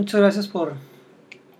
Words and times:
Muchas 0.00 0.18
gracias 0.18 0.48
por 0.48 0.72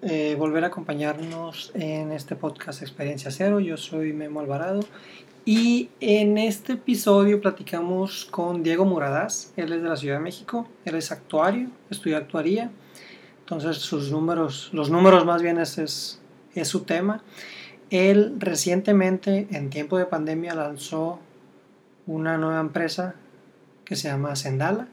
eh, 0.01 0.35
volver 0.39 0.65
a 0.65 0.69
acompañarnos 0.69 1.73
en 1.75 2.11
este 2.11 2.37
podcast 2.37 2.81
Experiencia 2.81 3.31
Cero. 3.31 3.61
Yo 3.61 3.77
soy 3.77 4.15
Memo 4.15 4.41
Alvarado 4.41 4.81
y 5.45 5.91
en 6.01 6.39
este 6.39 6.73
episodio 6.73 7.43
platicamos 7.43 8.25
con 8.25 8.63
Diego 8.63 8.87
Muradás. 8.87 9.53
Él 9.59 9.75
es 9.75 9.83
de 9.83 9.89
la 9.91 9.97
Ciudad 9.97 10.17
de 10.17 10.23
México, 10.23 10.67
él 10.87 10.95
es 10.95 11.13
actuario, 11.13 11.69
estudió 11.91 12.17
actuaría. 12.17 12.71
Entonces 13.41 13.77
sus 13.77 14.11
números, 14.11 14.71
los 14.73 14.89
números 14.89 15.27
más 15.27 15.43
bien 15.43 15.59
es, 15.59 15.77
es, 15.77 16.23
es 16.55 16.67
su 16.67 16.85
tema. 16.85 17.23
Él 17.91 18.37
recientemente, 18.39 19.49
en 19.51 19.69
tiempo 19.69 19.99
de 19.99 20.07
pandemia, 20.07 20.55
lanzó 20.55 21.19
una 22.07 22.39
nueva 22.39 22.61
empresa 22.61 23.17
que 23.85 23.97
se 23.97 24.09
llama 24.09 24.35
Sendala 24.35 24.89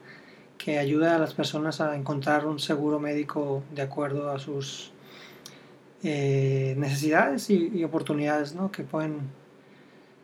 que 0.57 0.79
ayuda 0.79 1.15
a 1.15 1.19
las 1.19 1.33
personas 1.33 1.81
a 1.81 1.95
encontrar 1.95 2.45
un 2.45 2.59
seguro 2.59 2.99
médico 2.99 3.63
de 3.73 3.81
acuerdo 3.81 4.31
a 4.31 4.39
sus 4.39 4.91
eh, 6.03 6.75
necesidades 6.77 7.49
y, 7.49 7.83
oportunidades 7.83 8.55
que, 8.71 8.83
pueden, 8.83 9.19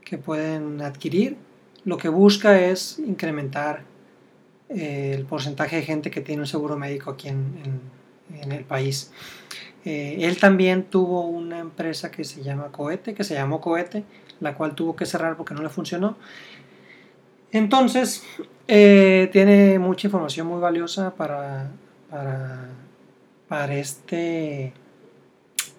que 0.04 0.18
pueden 0.18 0.82
adquirir. 0.82 1.38
Lo 1.86 1.98
que 1.98 2.10
busca 2.10 2.60
es 2.60 3.00
incrementar 3.00 3.84
eh, 4.70 5.14
el 5.16 5.26
porcentaje 5.26 5.78
de 5.78 5.82
gente 5.84 6.12
que 6.12 6.22
tiene 6.22 6.42
un 6.42 6.48
seguro 6.48 6.78
médico 6.78 7.12
aquí 7.12 7.30
en, 7.30 7.82
en, 8.42 8.52
el 8.52 8.64
país. 8.64 9.12
Eh, 9.86 10.18
él 10.22 10.38
también 10.38 10.84
tuvo 10.84 11.28
una 11.28 11.60
empresa 11.60 12.10
que 12.10 12.24
se 12.24 12.42
llama 12.42 12.72
Cohete, 12.72 13.14
que 13.14 13.24
se 13.24 13.34
llamó 13.34 13.60
Cohete, 13.60 14.04
la 14.40 14.56
cual 14.56 14.76
tuvo 14.76 14.96
que 14.96 15.06
cerrar 15.06 15.38
porque 15.38 15.54
no 15.54 15.62
le 15.62 15.70
funcionó. 15.70 16.18
Entonces, 17.52 18.24
eh, 18.68 19.30
tiene 19.32 19.78
mucha 19.78 20.08
información 20.08 20.48
muy 20.48 20.60
valiosa 20.62 21.14
para, 21.16 21.70
para, 23.48 23.76
este, 23.76 24.74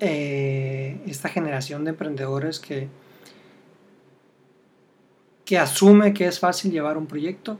eh, 0.00 1.00
esta 1.06 1.28
generación 1.28 1.84
de 1.84 1.90
emprendedores 1.90 2.60
que, 2.60 2.88
que 5.44 5.58
asume 5.58 6.12
que 6.12 6.26
es 6.26 6.38
fácil 6.38 6.72
llevar 6.72 6.98
un 6.98 7.06
proyecto. 7.06 7.58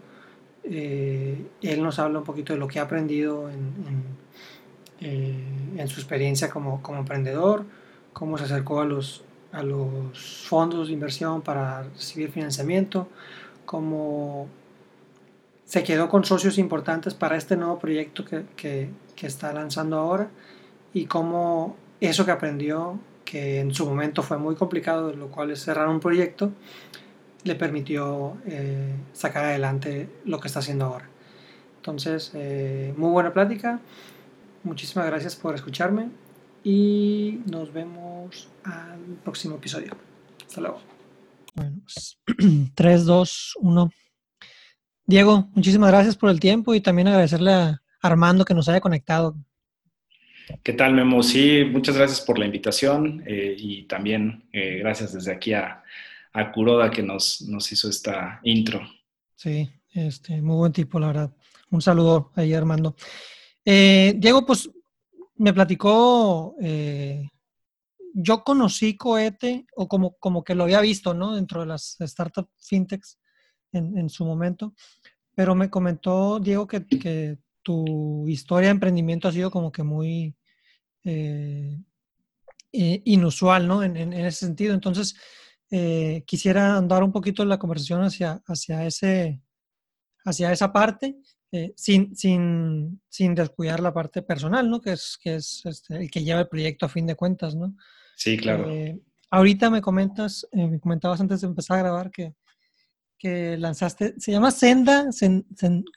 Eh, 0.63 1.47
él 1.63 1.83
nos 1.83 1.99
habla 1.99 2.19
un 2.19 2.25
poquito 2.25 2.53
de 2.53 2.59
lo 2.59 2.69
que 2.69 2.79
ha 2.79 2.83
aprendido 2.83 3.51
en, 3.51 4.25
su 5.89 6.01
experiencia 6.01 6.49
como, 6.49 6.83
como, 6.83 7.01
emprendedor, 7.01 7.65
cómo 8.15 8.39
se 8.39 8.45
acercó 8.45 8.81
a 8.81 8.87
los, 8.87 9.23
a 9.53 9.63
los 9.63 10.47
fondos 10.49 10.89
de 10.89 10.95
inversión 10.95 11.43
para 11.43 11.83
recibir 11.83 12.31
financiamiento, 12.31 13.09
como 13.67 14.49
se 15.65 15.83
quedó 15.83 16.09
con 16.09 16.25
socios 16.25 16.59
importantes 16.59 17.15
para 17.15 17.37
este 17.37 17.57
nuevo 17.57 17.79
proyecto 17.79 18.25
que, 18.25 18.91
está 19.23 19.55
lanzando 19.55 19.97
ahora 19.97 20.29
y 20.93 21.07
cómo 21.07 21.77
eso 21.99 22.27
que 22.27 22.31
aprendió, 22.31 22.99
que 23.25 23.61
en 23.61 23.73
su 23.73 23.87
momento 23.87 24.23
fue 24.23 24.37
muy 24.37 24.55
complicado, 24.55 25.15
lo 25.15 25.29
cual 25.29 25.51
es 25.51 25.63
cerrar 25.63 25.89
un 25.89 25.99
proyecto, 25.99 26.53
le 27.43 27.55
permitió 27.55 28.37
eh, 28.45 28.95
sacar 29.15 29.47
adelante 29.47 30.11
lo 30.27 30.41
que 30.41 30.49
está 30.49 30.59
haciendo 30.59 30.85
ahora. 30.85 31.09
Entonces, 31.77 32.33
eh, 32.35 32.93
muy 32.99 33.11
buena 33.13 33.33
plática. 33.33 33.81
Muchísimas 34.63 35.07
gracias 35.07 35.37
por 35.37 35.55
escucharme 35.55 36.11
y 36.63 37.41
nos 37.47 37.73
vemos 37.73 38.49
al 38.65 38.99
próximo 39.23 39.57
episodio. 39.57 39.93
Hasta 40.47 40.61
luego. 40.61 40.81
Bueno, 41.55 41.81
3, 42.75 43.05
2, 43.05 43.55
1. 43.61 43.91
Diego, 45.07 45.51
muchísimas 45.55 45.91
gracias 45.91 46.17
por 46.17 46.31
el 46.31 46.41
tiempo 46.41 46.75
y 46.75 46.81
también 46.81 47.09
agradecerle 47.09 47.53
a 47.53 47.83
Armando 48.01 48.45
que 48.45 48.55
nos 48.55 48.69
haya 48.69 48.81
conectado. 48.81 49.37
¿Qué 50.63 50.73
tal, 50.73 50.95
Memo? 50.95 51.23
Sí, 51.23 51.65
muchas 51.71 51.97
gracias 51.97 52.21
por 52.23 52.39
la 52.39 52.47
invitación 52.47 53.23
eh, 53.27 53.55
y 53.59 53.83
también 53.85 54.49
eh, 54.53 54.79
gracias 54.79 55.13
desde 55.13 55.33
aquí 55.33 55.53
a, 55.53 55.83
a 56.33 56.53
Kuroda 56.53 56.91
que 56.91 57.03
nos, 57.03 57.43
nos, 57.43 57.71
hizo 57.71 57.89
esta 57.89 58.41
intro. 58.45 58.81
Sí, 59.37 59.71
este, 59.93 60.41
muy 60.41 60.57
buen 60.57 60.73
tipo, 60.73 60.99
la 60.99 61.09
verdad. 61.09 61.35
Un 61.71 61.83
saludo 61.83 62.33
ahí, 62.35 62.55
Armando. 62.55 62.97
Eh, 63.65 64.15
Diego, 64.17 64.47
pues 64.47 64.71
me 65.37 65.53
platicó 65.53 66.57
yo 68.15 68.45
conocí 68.45 68.97
Cohete, 68.97 69.67
o 69.75 69.89
como, 69.89 70.15
como 70.19 70.45
que 70.45 70.55
lo 70.55 70.63
había 70.63 70.81
visto, 70.81 71.15
¿no? 71.15 71.35
Dentro 71.35 71.61
de 71.61 71.67
las 71.67 72.01
startup 72.01 72.49
fintechs 72.61 73.19
en, 73.75 73.99
en 73.99 74.09
su 74.09 74.25
momento, 74.25 74.75
pero 75.35 75.55
me 75.55 75.71
comentó, 75.71 76.41
Diego, 76.41 76.67
que, 76.67 76.87
que, 76.87 77.39
tu 77.63 78.29
historia 78.29 78.69
de 78.69 78.73
emprendimiento 78.73 79.27
ha 79.27 79.33
sido 79.33 79.51
como 79.51 79.73
que 79.73 79.83
muy 79.83 80.37
eh, 81.03 81.81
inusual, 82.73 83.67
¿no? 83.67 83.83
En, 83.83 83.97
en, 83.97 84.13
ese 84.13 84.45
sentido. 84.45 84.75
Entonces, 84.75 85.17
eh, 85.71 86.25
quisiera 86.27 86.77
andar 86.77 87.03
un 87.03 87.11
poquito 87.11 87.43
la 87.45 87.59
conversación 87.59 88.03
hacia, 88.03 88.43
hacia, 88.47 88.85
ese, 88.87 89.41
hacia 90.27 90.53
esa 90.53 90.73
parte. 90.73 91.17
Eh, 91.57 91.73
sin, 91.77 92.17
sin, 92.17 93.01
sin, 93.09 93.33
descuidar 93.33 93.79
la 93.79 93.95
parte 93.95 94.23
personal, 94.23 94.69
¿no? 94.69 94.81
Que 94.81 94.93
es, 94.95 95.17
que 95.23 95.37
es 95.37 95.63
este, 95.65 95.95
el 95.99 96.11
que 96.11 96.25
lleva 96.25 96.41
el 96.41 96.49
proyecto 96.49 96.85
a 96.85 96.89
fin 96.89 97.07
de 97.07 97.15
cuentas, 97.15 97.55
¿no? 97.55 97.77
Sí, 98.17 98.37
claro. 98.37 98.69
Eh, 98.69 99.01
ahorita 99.31 99.71
me 99.71 99.81
comentas, 99.81 100.49
eh, 100.51 100.67
me 100.67 100.81
comentabas 100.81 101.21
antes 101.21 101.43
de 101.43 101.47
empezar 101.47 101.79
a 101.79 101.83
grabar 101.83 102.11
que, 102.11 102.35
que 103.25 103.57
lanzaste, 103.57 104.17
se 104.19 104.33
llama 104.33 104.51
Senda, 104.51 105.11
Senda 105.11 105.47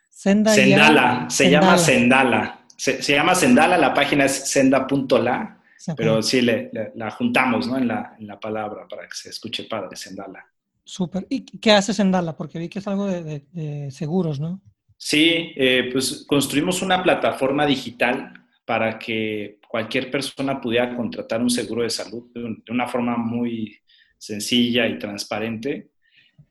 Sendala, 0.09 1.29
se 1.29 1.51
llama 1.51 1.77
Sendala. 1.77 2.59
Se, 2.77 3.13
llama 3.13 3.35
Sendala, 3.35 3.77
la 3.77 3.93
página 3.93 4.23
es 4.23 4.49
senda.la, 4.49 5.61
pero 5.97 6.21
sí 6.21 6.39
le, 6.39 6.71
la 6.95 7.11
juntamos 7.11 7.67
¿no? 7.67 7.77
en, 7.77 7.89
la, 7.89 8.15
en 8.17 8.27
la 8.27 8.39
palabra 8.39 8.87
para 8.87 9.03
que 9.03 9.13
se 9.13 9.29
escuche 9.29 9.65
padre, 9.65 9.97
Sendala. 9.97 10.45
Súper. 10.85 11.27
¿Y 11.27 11.41
qué 11.41 11.73
hace 11.73 11.93
Sendala? 11.93 12.37
Porque 12.37 12.59
vi 12.59 12.69
que 12.69 12.79
es 12.79 12.87
algo 12.87 13.07
de, 13.07 13.91
seguros, 13.91 14.39
¿no? 14.39 14.61
Sí, 14.95 15.51
eh, 15.57 15.89
pues 15.91 16.23
construimos 16.25 16.81
una 16.81 17.03
plataforma 17.03 17.65
digital 17.65 18.31
para 18.63 18.97
que 18.97 19.59
cualquier 19.67 20.09
persona 20.09 20.61
pudiera 20.61 20.95
contratar 20.95 21.41
un 21.41 21.49
seguro 21.49 21.83
de 21.83 21.89
salud 21.89 22.31
de 22.33 22.71
una 22.71 22.87
forma 22.87 23.17
muy 23.17 23.77
sencilla 24.17 24.87
y 24.87 24.97
transparente. 24.97 25.89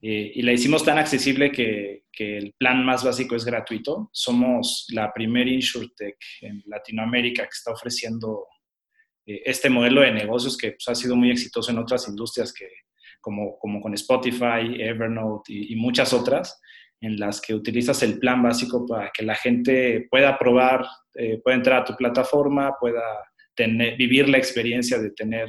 Eh, 0.02 0.32
y 0.34 0.42
la 0.42 0.52
hicimos 0.52 0.84
tan 0.84 0.98
accesible 0.98 1.50
que, 1.50 2.04
que, 2.12 2.38
el 2.38 2.54
plan 2.58 2.84
más 2.84 3.04
básico 3.04 3.34
es 3.34 3.44
gratuito. 3.44 4.10
Somos 4.12 4.86
la 4.90 5.12
primera 5.12 5.50
InsurTech 5.50 6.16
en 6.42 6.62
Latinoamérica 6.66 7.44
que 7.44 7.50
está 7.52 7.72
ofreciendo 7.72 8.46
eh, 9.26 9.42
este 9.44 9.70
modelo 9.70 10.02
de 10.02 10.12
negocios 10.12 10.56
que 10.56 10.72
pues, 10.72 10.88
ha 10.88 10.94
sido 10.94 11.16
muy 11.16 11.30
exitoso 11.30 11.70
en 11.70 11.78
otras 11.78 12.08
industrias 12.08 12.52
que, 12.52 12.68
como, 13.20 13.58
como 13.58 13.80
con 13.80 13.94
Spotify, 13.94 14.80
Evernote 14.80 15.52
y, 15.52 15.72
y 15.72 15.76
muchas 15.76 16.12
otras 16.12 16.60
en 17.00 17.18
las 17.18 17.40
que 17.40 17.54
utilizas 17.54 18.02
el 18.02 18.18
plan 18.18 18.42
básico 18.42 18.86
para 18.86 19.10
que 19.12 19.22
la 19.22 19.34
gente 19.34 20.06
pueda 20.10 20.38
probar, 20.38 20.86
eh, 21.14 21.40
pueda 21.42 21.56
entrar 21.56 21.82
a 21.82 21.84
tu 21.84 21.94
plataforma, 21.94 22.74
pueda 22.80 23.02
tener, 23.54 23.96
vivir 23.96 24.28
la 24.28 24.38
experiencia 24.38 24.98
de 24.98 25.10
tener 25.10 25.48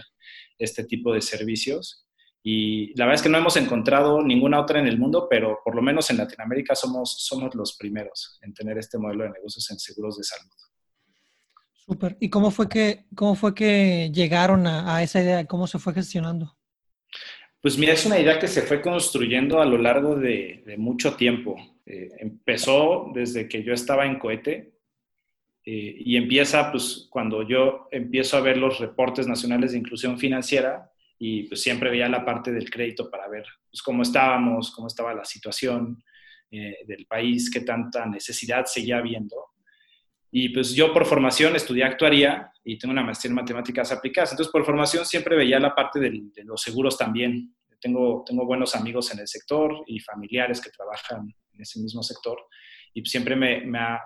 este 0.57 0.83
tipo 0.83 1.13
de 1.13 1.21
servicios. 1.21 2.06
Y 2.49 2.95
la 2.97 3.03
verdad 3.03 3.15
es 3.15 3.21
que 3.23 3.27
no 3.27 3.39
hemos 3.39 3.57
encontrado 3.57 4.23
ninguna 4.23 4.61
otra 4.61 4.79
en 4.79 4.87
el 4.87 4.97
mundo, 4.97 5.27
pero 5.29 5.59
por 5.65 5.75
lo 5.75 5.81
menos 5.81 6.09
en 6.11 6.15
Latinoamérica 6.15 6.75
somos, 6.75 7.17
somos 7.19 7.53
los 7.55 7.75
primeros 7.75 8.39
en 8.41 8.53
tener 8.53 8.77
este 8.77 8.97
modelo 8.97 9.25
de 9.25 9.31
negocios 9.31 9.69
en 9.69 9.77
seguros 9.77 10.17
de 10.17 10.23
salud. 10.23 10.49
Súper. 11.73 12.15
¿Y 12.21 12.29
cómo 12.29 12.49
fue 12.49 12.69
que, 12.69 13.05
cómo 13.13 13.35
fue 13.35 13.53
que 13.53 14.09
llegaron 14.13 14.65
a, 14.65 14.95
a 14.95 15.03
esa 15.03 15.21
idea? 15.21 15.45
¿Cómo 15.45 15.67
se 15.67 15.77
fue 15.77 15.93
gestionando? 15.93 16.55
Pues 17.59 17.77
mira, 17.77 17.91
es 17.91 18.05
una 18.05 18.17
idea 18.17 18.39
que 18.39 18.47
se 18.47 18.61
fue 18.61 18.79
construyendo 18.81 19.59
a 19.59 19.65
lo 19.65 19.77
largo 19.77 20.15
de, 20.15 20.73
mucho 20.77 21.17
tiempo. 21.17 21.57
Eh, 21.85 22.11
empezó 22.19 23.11
desde 23.13 23.49
que 23.49 23.61
yo 23.61 23.73
estaba 23.73 24.05
en 24.05 24.19
cohete 24.19 24.71
eh, 25.65 25.95
y 25.99 26.15
empieza 26.15 26.71
pues 26.71 27.07
cuando 27.09 27.45
yo 27.45 27.89
empiezo 27.91 28.37
a 28.37 28.41
ver 28.41 28.55
los 28.55 28.79
reportes 28.79 29.27
nacionales 29.27 29.73
de 29.73 29.79
inclusión 29.79 30.17
financiera 30.17 30.93
y 31.19 31.43
pues 31.43 31.61
siempre 31.61 31.89
veía 31.89 32.07
la 32.07 32.23
parte 32.23 32.51
del 32.51 32.69
crédito 32.69 33.09
para 33.09 33.27
ver 33.27 33.45
pues, 33.69 33.81
cómo 33.81 34.03
estábamos, 34.03 34.71
cómo 34.71 34.87
estaba 34.87 35.13
la 35.13 35.25
situación 35.25 36.03
eh, 36.51 36.77
del 36.85 37.05
país, 37.07 37.49
qué 37.51 37.61
tanta 37.61 38.05
necesidad 38.05 38.65
seguía 38.65 38.99
habiendo. 38.99 39.35
Y 40.29 40.49
pues 40.49 40.73
yo 40.73 40.93
por 40.93 41.05
formación 41.05 41.55
estudié 41.55 41.85
actuaría 41.85 42.51
y 42.63 42.77
tengo 42.77 42.91
una 42.91 43.03
maestría 43.03 43.29
en 43.29 43.35
matemáticas 43.35 43.91
aplicadas. 43.91 44.31
Entonces 44.31 44.51
por 44.51 44.65
formación 44.65 45.05
siempre 45.05 45.35
veía 45.35 45.59
la 45.59 45.73
parte 45.73 45.99
de 45.99 46.43
los 46.43 46.61
seguros 46.61 46.97
también. 46.97 47.55
Tengo, 47.79 48.23
tengo 48.25 48.45
buenos 48.45 48.75
amigos 48.75 49.11
en 49.13 49.19
el 49.19 49.27
sector 49.27 49.83
y 49.87 49.99
familiares 49.99 50.61
que 50.61 50.69
trabajan 50.69 51.33
en 51.53 51.61
ese 51.61 51.79
mismo 51.79 52.03
sector. 52.03 52.37
Y 52.93 53.03
siempre 53.05 53.35
me, 53.35 53.61
me, 53.65 53.79
ha, 53.79 54.01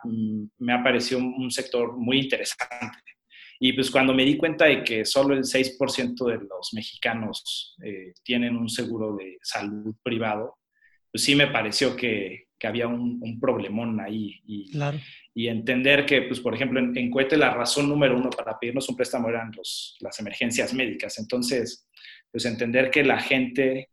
me 0.57 0.73
ha 0.73 0.83
parecido 0.83 1.19
un 1.19 1.49
sector 1.49 1.97
muy 1.97 2.19
interesante. 2.19 3.20
Y 3.63 3.73
pues 3.73 3.91
cuando 3.91 4.11
me 4.11 4.25
di 4.25 4.37
cuenta 4.37 4.65
de 4.65 4.83
que 4.83 5.05
solo 5.05 5.35
el 5.35 5.43
6% 5.43 6.25
de 6.25 6.47
los 6.47 6.73
mexicanos 6.73 7.75
eh, 7.83 8.11
tienen 8.23 8.57
un 8.57 8.67
seguro 8.67 9.15
de 9.15 9.37
salud 9.43 9.95
privado, 10.01 10.57
pues 11.11 11.23
sí 11.23 11.35
me 11.35 11.45
pareció 11.45 11.95
que, 11.95 12.47
que 12.57 12.65
había 12.65 12.87
un, 12.87 13.19
un, 13.21 13.39
problemón 13.39 13.99
ahí. 13.99 14.41
Y, 14.47 14.71
claro. 14.71 14.97
y 15.35 15.47
entender 15.47 16.07
que, 16.07 16.23
pues, 16.23 16.39
por 16.39 16.55
ejemplo, 16.55 16.79
en, 16.79 16.97
en 16.97 17.11
Cohete 17.11 17.37
la 17.37 17.53
razón 17.53 17.87
número 17.87 18.17
uno 18.17 18.31
para 18.31 18.57
pedirnos 18.57 18.89
un 18.89 18.95
préstamo 18.95 19.29
eran 19.29 19.51
los, 19.55 19.95
las 19.99 20.19
emergencias 20.19 20.73
médicas. 20.73 21.19
Entonces, 21.19 21.87
pues 22.31 22.45
entender 22.45 22.89
que 22.89 23.03
la 23.03 23.19
gente 23.19 23.89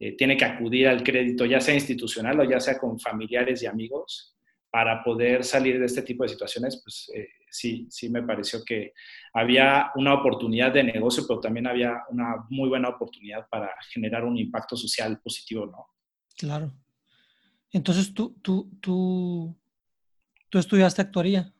eh, 0.00 0.16
tiene 0.16 0.36
que 0.36 0.44
acudir 0.44 0.88
al 0.88 1.04
crédito, 1.04 1.46
ya 1.46 1.60
sea 1.60 1.74
institucional 1.74 2.40
o 2.40 2.50
ya 2.50 2.58
sea 2.58 2.78
con 2.78 2.98
familiares 2.98 3.62
y 3.62 3.66
amigos, 3.66 4.34
para 4.74 5.04
poder 5.04 5.44
salir 5.44 5.78
de 5.78 5.86
este 5.86 6.02
tipo 6.02 6.24
de 6.24 6.30
situaciones, 6.30 6.80
pues 6.82 7.08
eh, 7.14 7.28
sí, 7.48 7.86
sí 7.88 8.08
me 8.08 8.24
pareció 8.24 8.64
que 8.64 8.92
había 9.32 9.92
una 9.94 10.14
oportunidad 10.14 10.72
de 10.72 10.82
negocio, 10.82 11.22
pero 11.28 11.38
también 11.38 11.68
había 11.68 12.02
una 12.08 12.44
muy 12.50 12.68
buena 12.68 12.88
oportunidad 12.88 13.46
para 13.48 13.70
generar 13.92 14.24
un 14.24 14.36
impacto 14.36 14.76
social 14.76 15.20
positivo, 15.20 15.66
¿no? 15.66 15.86
Claro. 16.36 16.72
Entonces, 17.70 18.12
tú, 18.12 18.36
tú, 18.42 18.68
tú, 18.80 19.56
tú 20.48 20.58
estudiaste 20.58 21.02
actuaría, 21.02 21.54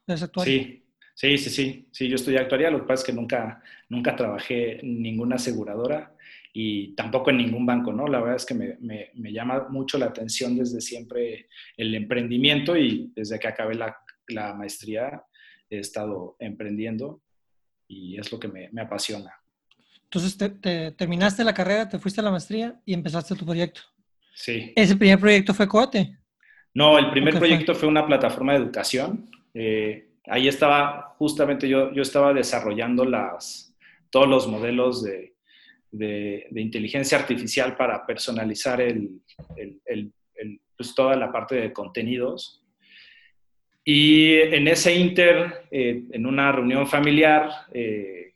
Sí, 0.51 0.85
sí, 1.15 1.39
sí, 1.39 1.51
sí, 1.51 1.89
sí, 1.93 2.09
yo 2.09 2.17
estudié 2.17 2.41
actuaría, 2.41 2.73
lo 2.73 2.81
que 2.81 2.89
pasa 2.89 3.03
es 3.03 3.07
que 3.07 3.13
nunca, 3.13 3.63
nunca 3.91 4.17
trabajé 4.17 4.81
en 4.81 5.01
ninguna 5.01 5.37
aseguradora 5.37 6.14
y 6.57 6.95
tampoco 6.95 7.31
en 7.31 7.39
ningún 7.39 7.67
banco, 7.67 7.93
¿no? 7.93 8.07
La 8.07 8.21
verdad 8.21 8.37
es 8.37 8.47
que 8.47 8.55
me, 8.55 8.77
me, 8.81 9.11
me 9.15 9.33
llama 9.33 9.67
mucho 9.71 9.99
la 9.99 10.07
atención 10.07 10.57
desde 10.57 10.81
siempre 10.81 11.49
el 11.77 11.93
emprendimiento 11.97 12.77
y 12.77 13.11
desde 13.13 13.41
que 13.41 13.49
acabé 13.49 13.75
la, 13.75 13.99
la 14.29 14.55
maestría 14.55 15.21
he 15.69 15.81
estado 15.81 16.37
emprendiendo 16.39 17.21
y 17.89 18.17
es 18.21 18.31
lo 18.31 18.39
que 18.39 18.47
me, 18.47 18.69
me 18.71 18.83
apasiona. 18.83 19.33
Entonces, 20.05 20.39
te, 20.39 20.49
te, 20.49 20.93
terminaste 20.93 21.43
la 21.43 21.53
carrera, 21.53 21.89
te 21.89 21.99
fuiste 21.99 22.21
a 22.21 22.25
la 22.25 22.31
maestría 22.31 22.81
y 22.85 22.95
empezaste 22.95 23.35
tu 23.35 23.45
proyecto. 23.45 23.81
Sí. 24.33 24.73
¿Ese 24.77 24.95
primer 24.95 25.19
proyecto 25.19 25.55
fue 25.55 25.67
Coate? 25.67 26.19
No, 26.73 26.97
el 27.01 27.11
primer 27.11 27.37
proyecto 27.37 27.73
fue? 27.73 27.81
fue? 27.81 27.89
una 27.89 28.07
plataforma 28.07 28.53
de 28.53 28.59
educación. 28.61 29.29
Eh, 29.55 30.09
ahí 30.29 30.47
estaba, 30.47 31.17
justamente 31.19 31.69
yo, 31.69 31.93
yo 31.93 32.03
estaba 32.03 32.33
desarrollando 32.33 33.05
las, 33.05 33.75
todos 34.11 34.29
los 34.29 34.47
modelos 34.47 35.03
de, 35.03 35.34
de, 35.95 36.47
inteligencia 36.57 37.19
artificial 37.19 37.77
para 37.77 38.05
personalizar 38.05 38.81
el, 38.81 39.21
el, 39.57 39.81
el, 40.35 40.61
pues 40.77 40.95
toda 40.95 41.17
la 41.17 41.31
parte 41.31 41.55
de 41.57 41.73
contenidos. 41.73 42.63
Y 43.85 44.35
en 44.35 44.67
ese 44.67 44.95
inter, 44.95 45.67
eh, 45.71 46.05
en 46.11 46.27
una 46.27 46.51
reunión 46.51 46.87
familiar, 46.87 47.51
eh, 47.73 48.33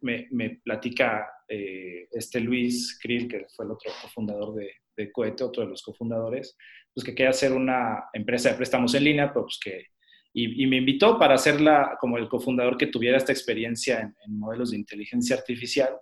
me, 0.00 0.60
platica 0.64 1.28
eh, 1.48 2.08
este 2.10 2.40
Luis 2.40 2.98
Krill, 3.00 3.28
que 3.28 3.46
fue 3.54 3.66
el 3.66 3.72
otro 3.72 3.92
cofundador 4.00 4.54
de, 4.54 4.72
de 4.96 5.12
otro 5.16 5.62
de 5.62 5.68
los 5.68 5.82
cofundadores, 5.82 6.56
pues 6.92 7.04
que 7.04 7.14
quería 7.14 7.30
hacer 7.30 7.52
una 7.52 8.04
empresa 8.12 8.50
de 8.50 8.56
préstamos 8.56 8.94
en 8.94 9.04
línea, 9.04 9.32
pues 9.32 9.58
que, 9.62 9.86
y, 10.34 10.66
me 10.66 10.78
invitó 10.78 11.18
para 11.18 11.34
hacerla 11.34 11.96
como 12.00 12.16
el 12.16 12.28
cofundador 12.28 12.76
que 12.76 12.86
tuviera 12.86 13.18
esta 13.18 13.32
experiencia 13.32 14.00
en, 14.00 14.14
en, 14.26 14.38
modelos 14.38 14.70
de 14.70 14.78
inteligencia 14.78 15.36
artificial 15.36 15.94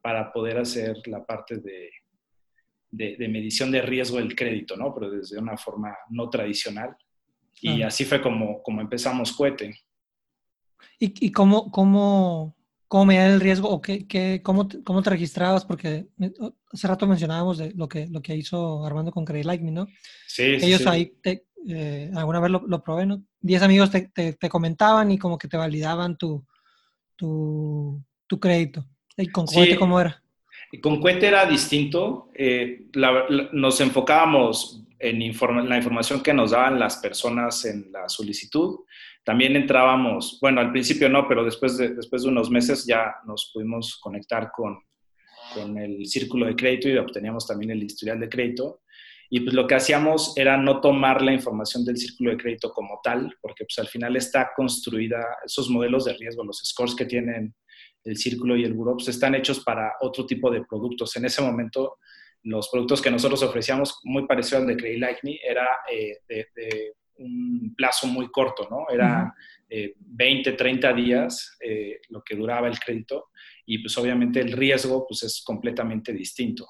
para 0.00 0.32
poder 0.32 0.58
hacer 0.58 0.96
la 1.06 1.24
parte 1.24 1.58
de, 1.58 1.90
de, 2.90 3.16
de, 3.16 3.28
medición 3.28 3.70
de 3.70 3.82
riesgo 3.82 4.18
del 4.18 4.34
crédito, 4.34 4.76
¿no? 4.76 4.94
Pero 4.94 5.10
desde 5.10 5.38
una 5.38 5.56
forma 5.56 5.96
no 6.10 6.28
tradicional. 6.28 6.96
Y 7.60 7.82
ah. 7.82 7.88
así 7.88 8.04
fue 8.04 8.20
como, 8.20 8.62
como 8.62 8.80
empezamos 8.80 9.32
Cohete. 9.32 9.74
¿Y, 10.98 11.26
y 11.26 11.32
cómo, 11.32 11.70
cómo, 11.70 12.56
cómo 12.88 13.04
medían 13.04 13.32
el 13.32 13.40
riesgo 13.40 13.68
o 13.68 13.80
qué, 13.80 14.06
qué, 14.06 14.40
cómo, 14.42 14.66
te, 14.66 14.82
cómo 14.82 15.02
te 15.02 15.10
registrabas? 15.10 15.64
Porque 15.64 16.08
hace 16.72 16.88
rato 16.88 17.06
mencionábamos 17.06 17.58
de 17.58 17.72
lo 17.74 17.88
que, 17.88 18.06
lo 18.06 18.22
que 18.22 18.36
hizo 18.36 18.84
Armando 18.84 19.12
con 19.12 19.24
Credit 19.24 19.46
Like 19.46 19.64
Me, 19.64 19.70
¿no? 19.70 19.86
Sí, 20.26 20.42
Ellos 20.42 20.78
sí, 20.78 20.84
sí. 20.84 20.88
ahí, 20.88 21.06
te, 21.22 21.46
eh, 21.68 22.10
alguna 22.14 22.40
vez 22.40 22.50
lo, 22.50 22.66
lo, 22.66 22.82
probé, 22.82 23.06
¿no? 23.06 23.22
Diez 23.40 23.62
amigos 23.62 23.90
te, 23.90 24.08
te, 24.08 24.32
te, 24.32 24.48
comentaban 24.48 25.10
y 25.10 25.18
como 25.18 25.36
que 25.36 25.48
te 25.48 25.56
validaban 25.56 26.16
tu, 26.16 26.46
tu, 27.16 28.02
tu 28.26 28.40
crédito. 28.40 28.86
¿Y 29.22 29.28
con 29.28 29.46
Cohete 29.46 29.72
sí. 29.72 29.78
cómo 29.78 30.00
era? 30.00 30.22
Con 30.82 31.00
Cohete 31.00 31.28
era 31.28 31.46
distinto. 31.46 32.30
Eh, 32.34 32.86
la, 32.94 33.26
la, 33.28 33.48
nos 33.52 33.80
enfocábamos 33.80 34.84
en 35.00 35.18
la 35.68 35.76
información 35.76 36.22
que 36.22 36.34
nos 36.34 36.50
daban 36.50 36.78
las 36.78 36.98
personas 36.98 37.64
en 37.64 37.90
la 37.90 38.08
solicitud. 38.08 38.80
También 39.24 39.56
entrábamos, 39.56 40.38
bueno, 40.40 40.60
al 40.60 40.70
principio 40.70 41.08
no, 41.08 41.26
pero 41.26 41.44
después 41.44 41.76
de, 41.78 41.94
después 41.94 42.22
de 42.22 42.28
unos 42.28 42.50
meses 42.50 42.86
ya 42.86 43.16
nos 43.26 43.50
pudimos 43.52 43.96
conectar 43.96 44.50
con, 44.52 44.78
con 45.54 45.78
el 45.78 46.06
círculo 46.06 46.46
de 46.46 46.56
crédito 46.56 46.88
y 46.88 46.98
obteníamos 46.98 47.46
también 47.46 47.70
el 47.70 47.82
historial 47.82 48.20
de 48.20 48.28
crédito. 48.28 48.82
Y 49.30 49.40
pues 49.40 49.54
lo 49.54 49.66
que 49.66 49.76
hacíamos 49.76 50.36
era 50.36 50.56
no 50.56 50.80
tomar 50.80 51.22
la 51.22 51.32
información 51.32 51.84
del 51.84 51.96
círculo 51.96 52.32
de 52.32 52.36
crédito 52.36 52.72
como 52.72 53.00
tal, 53.02 53.32
porque 53.40 53.64
pues 53.64 53.78
al 53.78 53.86
final 53.86 54.16
está 54.16 54.50
construida, 54.56 55.24
esos 55.46 55.70
modelos 55.70 56.04
de 56.04 56.14
riesgo, 56.14 56.44
los 56.44 56.60
scores 56.64 56.96
que 56.96 57.06
tienen 57.06 57.54
el 58.04 58.16
círculo 58.16 58.56
y 58.56 58.64
el 58.64 58.74
buró, 58.74 58.94
pues 58.94 59.08
están 59.08 59.34
hechos 59.34 59.60
para 59.60 59.92
otro 60.00 60.26
tipo 60.26 60.50
de 60.50 60.64
productos. 60.64 61.16
En 61.16 61.24
ese 61.24 61.42
momento, 61.42 61.98
los 62.42 62.68
productos 62.68 63.02
que 63.02 63.10
nosotros 63.10 63.42
ofrecíamos, 63.42 64.00
muy 64.04 64.26
parecido 64.26 64.58
al 64.58 64.66
de 64.66 64.76
Credit 64.76 65.00
Like 65.00 65.20
Me, 65.22 65.38
era 65.42 65.68
eh, 65.92 66.18
de, 66.28 66.48
de, 66.54 66.92
un 67.20 67.74
plazo 67.76 68.06
muy 68.06 68.30
corto, 68.30 68.66
¿no? 68.70 68.86
Era 68.88 69.32
eh, 69.68 69.94
20, 69.98 70.52
30 70.52 70.92
días 70.94 71.56
eh, 71.60 72.00
lo 72.08 72.22
que 72.22 72.34
duraba 72.34 72.66
el 72.66 72.78
crédito 72.78 73.28
y 73.64 73.78
pues 73.78 73.96
obviamente 73.98 74.40
el 74.40 74.52
riesgo 74.52 75.06
pues 75.06 75.22
es 75.22 75.42
completamente 75.44 76.12
distinto 76.12 76.66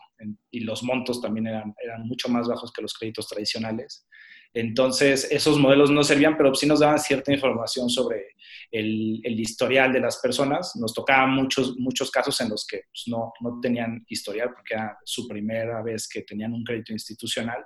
y 0.51 0.61
los 0.61 0.83
montos 0.83 1.21
también 1.21 1.47
eran, 1.47 1.75
eran 1.83 2.03
mucho 2.03 2.29
más 2.29 2.47
bajos 2.47 2.71
que 2.73 2.83
los 2.83 2.93
créditos 2.93 3.27
tradicionales. 3.27 4.07
Entonces, 4.53 5.29
esos 5.31 5.59
modelos 5.59 5.91
no 5.91 6.03
servían, 6.03 6.37
pero 6.37 6.55
sí 6.55 6.67
nos 6.67 6.81
daban 6.81 6.99
cierta 6.99 7.33
información 7.33 7.89
sobre 7.89 8.35
el, 8.71 9.21
el 9.23 9.39
historial 9.39 9.93
de 9.93 10.01
las 10.01 10.19
personas. 10.19 10.75
Nos 10.77 10.93
tocaban 10.93 11.31
muchos, 11.31 11.77
muchos 11.79 12.11
casos 12.11 12.41
en 12.41 12.49
los 12.49 12.67
que 12.67 12.83
pues, 12.91 13.05
no, 13.07 13.33
no 13.41 13.61
tenían 13.61 14.05
historial 14.09 14.53
porque 14.53 14.75
era 14.75 14.99
su 15.05 15.29
primera 15.29 15.83
vez 15.83 16.09
que 16.09 16.23
tenían 16.23 16.53
un 16.53 16.65
crédito 16.65 16.93
institucional. 16.93 17.65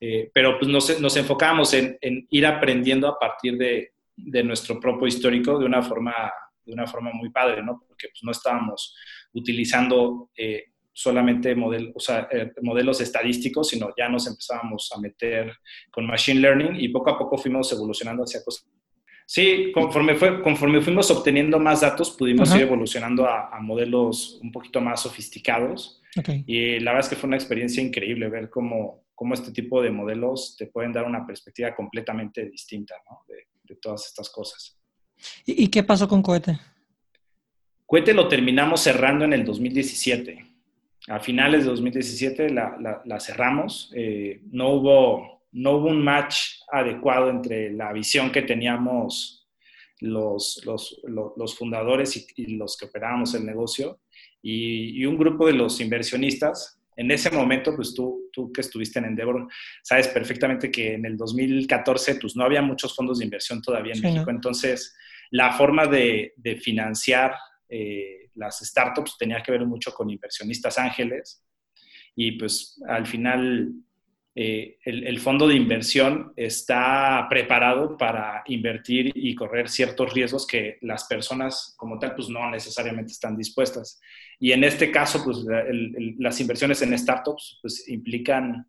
Eh, 0.00 0.30
pero 0.32 0.58
pues 0.58 0.70
nos, 0.70 1.00
nos 1.00 1.16
enfocábamos 1.16 1.72
en, 1.74 1.98
en, 2.00 2.26
ir 2.30 2.46
aprendiendo 2.46 3.08
a 3.08 3.18
partir 3.18 3.56
de, 3.56 3.92
de, 4.16 4.44
nuestro 4.44 4.78
propio 4.78 5.08
histórico 5.08 5.58
de 5.58 5.66
una 5.66 5.82
forma, 5.82 6.14
de 6.64 6.72
una 6.72 6.86
forma 6.86 7.10
muy 7.12 7.30
padre, 7.30 7.62
¿no? 7.64 7.82
Porque 7.86 8.08
pues, 8.08 8.22
no 8.22 8.30
estábamos 8.30 8.96
utilizando 9.32 10.30
eh, 10.36 10.66
solamente 10.98 11.54
model, 11.54 11.92
o 11.94 12.00
sea, 12.00 12.26
eh, 12.32 12.50
modelos 12.60 13.00
estadísticos, 13.00 13.68
sino 13.68 13.94
ya 13.96 14.08
nos 14.08 14.26
empezábamos 14.26 14.90
a 14.92 14.98
meter 14.98 15.52
con 15.92 16.04
Machine 16.08 16.40
Learning 16.40 16.74
y 16.74 16.88
poco 16.88 17.10
a 17.10 17.16
poco 17.16 17.38
fuimos 17.38 17.72
evolucionando 17.72 18.24
hacia 18.24 18.42
cosas. 18.42 18.66
Sí, 19.24 19.70
conforme, 19.72 20.16
fue, 20.16 20.42
conforme 20.42 20.80
fuimos 20.80 21.08
obteniendo 21.12 21.60
más 21.60 21.82
datos, 21.82 22.10
pudimos 22.10 22.52
ir 22.52 22.62
evolucionando 22.62 23.26
a, 23.26 23.48
a, 23.56 23.60
modelos 23.60 24.40
un 24.42 24.50
poquito 24.50 24.80
más 24.80 25.02
sofisticados. 25.02 26.02
Okay. 26.18 26.42
Y 26.48 26.80
la 26.80 26.90
verdad 26.90 27.06
es 27.06 27.10
que 27.10 27.20
fue 27.20 27.28
una 27.28 27.36
experiencia 27.36 27.80
increíble 27.80 28.28
ver 28.28 28.50
cómo, 28.50 29.04
cómo 29.14 29.34
este 29.34 29.52
tipo 29.52 29.80
de 29.80 29.92
modelos 29.92 30.56
te 30.58 30.66
pueden 30.66 30.92
dar 30.92 31.04
una 31.04 31.24
perspectiva 31.24 31.76
completamente 31.76 32.50
distinta 32.50 32.96
¿no? 33.08 33.20
de, 33.28 33.46
de, 33.62 33.76
todas 33.76 34.04
estas 34.06 34.30
cosas. 34.30 34.76
¿Y, 35.46 35.62
¿Y, 35.62 35.68
qué 35.68 35.84
pasó 35.84 36.08
con 36.08 36.22
Cohete? 36.22 36.58
Cohete 37.86 38.12
lo 38.14 38.26
terminamos 38.26 38.80
cerrando 38.80 39.24
en 39.24 39.32
el 39.32 39.44
2017. 39.44 40.47
A 41.08 41.20
finales 41.20 41.64
de 41.64 41.70
2017 41.70 42.50
la, 42.50 42.76
la, 42.80 43.02
la 43.04 43.20
cerramos. 43.20 43.90
Eh, 43.94 44.40
no, 44.50 44.70
hubo, 44.70 45.42
no 45.52 45.72
hubo 45.72 45.88
un 45.88 46.02
match 46.02 46.60
adecuado 46.70 47.30
entre 47.30 47.72
la 47.72 47.92
visión 47.92 48.30
que 48.30 48.42
teníamos 48.42 49.48
los, 50.00 50.62
los, 50.64 51.00
los, 51.04 51.32
los 51.36 51.56
fundadores 51.56 52.16
y, 52.16 52.26
y, 52.36 52.56
los 52.56 52.76
que 52.76 52.86
operábamos 52.86 53.34
el 53.34 53.44
negocio 53.44 54.00
y, 54.40 55.00
y 55.00 55.06
un 55.06 55.18
grupo 55.18 55.46
de 55.46 55.54
los 55.54 55.80
inversionistas 55.80 56.78
en 56.98 57.12
ese 57.12 57.30
momento, 57.30 57.76
pues 57.76 57.94
tú, 57.94 58.28
tú 58.32 58.52
que 58.52 58.60
estuviste 58.60 58.98
en 58.98 59.04
Endeavor, 59.04 59.46
sabes 59.82 60.08
perfectamente 60.08 60.68
que 60.68 60.94
en 60.94 61.06
el 61.06 61.16
2014 61.16 62.16
pues 62.16 62.34
no 62.34 62.42
había 62.42 62.60
muchos 62.60 62.94
fondos 62.94 63.20
de 63.20 63.24
inversión 63.24 63.62
todavía 63.62 63.92
en 63.92 64.00
sí, 64.00 64.02
México. 64.02 64.24
¿no? 64.26 64.32
Entonces, 64.32 64.96
la 65.30 65.52
forma 65.52 65.86
de, 65.86 66.32
de 66.36 66.56
financiar 66.56 67.36
eh, 67.68 68.27
las 68.38 68.60
startups 68.60 69.16
tenía 69.18 69.42
que 69.42 69.52
ver 69.52 69.66
mucho 69.66 69.92
con 69.92 70.08
inversionistas 70.08 70.78
ángeles. 70.78 71.44
Y 72.14 72.32
pues 72.32 72.80
al 72.88 73.06
final 73.06 73.72
eh, 74.40 74.78
el, 74.84 75.18
fondo 75.18 75.48
de 75.48 75.56
inversión 75.56 76.32
está 76.36 77.26
preparado 77.28 77.96
para 77.96 78.44
invertir 78.46 79.10
y 79.12 79.34
correr 79.34 79.68
ciertos 79.68 80.14
riesgos 80.14 80.46
que 80.46 80.78
las 80.82 81.08
personas 81.08 81.74
como 81.76 81.98
tal 81.98 82.14
pues 82.14 82.28
no 82.28 82.48
necesariamente 82.48 83.10
están 83.10 83.36
dispuestas. 83.36 84.00
Y 84.38 84.52
en 84.52 84.62
este 84.62 84.92
caso, 84.92 85.24
pues 85.24 85.38
las 86.18 86.40
inversiones 86.40 86.80
en 86.82 86.96
startups 86.96 87.58
pues, 87.60 87.88
implican 87.88 88.64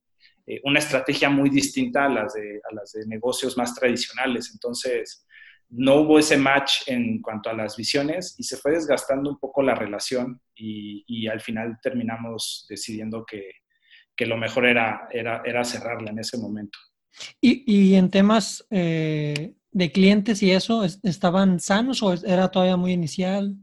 eh, 0.47 0.59
una 0.63 0.79
estrategia 0.79 1.29
muy 1.29 1.51
distinta 1.51 2.05
a 2.05 2.09
las, 2.09 2.33
de, 2.33 2.59
a 2.67 2.73
las 2.73 2.93
de 2.93 3.05
negocios 3.05 3.55
más 3.55 3.75
tradicionales. 3.75 4.49
Entonces, 4.51 5.27
no 5.69 5.95
hubo 6.01 6.19
ese 6.19 6.37
match 6.37 6.87
en 6.87 7.21
cuanto 7.21 7.49
a 7.49 7.53
las 7.53 7.75
visiones 7.77 8.35
y 8.37 8.43
se 8.43 8.57
fue 8.57 8.71
desgastando 8.71 9.29
un 9.29 9.39
poco 9.39 9.61
la 9.61 9.75
relación 9.75 10.41
y, 10.55 11.03
y 11.07 11.27
al 11.27 11.41
final 11.41 11.77
terminamos 11.81 12.65
decidiendo 12.69 13.25
que, 13.25 13.51
que 14.15 14.25
lo 14.25 14.37
mejor 14.37 14.65
era, 14.65 15.07
era, 15.11 15.41
era, 15.45 15.63
cerrarla 15.63 16.11
en 16.11 16.19
ese 16.19 16.37
momento. 16.37 16.77
¿Y, 17.39 17.63
y 17.71 17.95
en 17.95 18.09
temas 18.09 18.65
eh, 18.71 19.53
de 19.71 19.91
clientes 19.91 20.41
y 20.41 20.51
eso, 20.51 20.83
estaban 20.83 21.59
sanos 21.59 22.01
o 22.01 22.13
era 22.13 22.49
todavía 22.49 22.77
muy 22.77 22.91
inicial? 22.91 23.55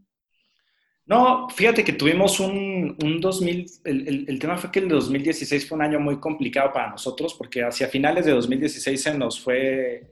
No, 1.07 1.49
fíjate 1.49 1.85
que 1.85 1.93
tuvimos 1.93 2.41
un, 2.41 2.97
un 3.03 3.21
2000, 3.21 3.67
el, 3.85 4.25
el, 4.29 4.39
tema 4.41 4.57
fue 4.57 4.73
que 4.73 4.81
el 4.81 4.89
2016 4.89 5.69
fue 5.69 5.77
un 5.77 5.85
año 5.85 6.01
muy 6.01 6.19
complicado 6.19 6.73
para 6.73 6.91
nosotros 6.91 7.35
porque 7.35 7.63
hacia 7.63 7.87
finales 7.87 8.27
de 8.27 8.33
2016 8.33 9.01
se 9.01 9.17
nos 9.17 9.39
fue 9.41 10.11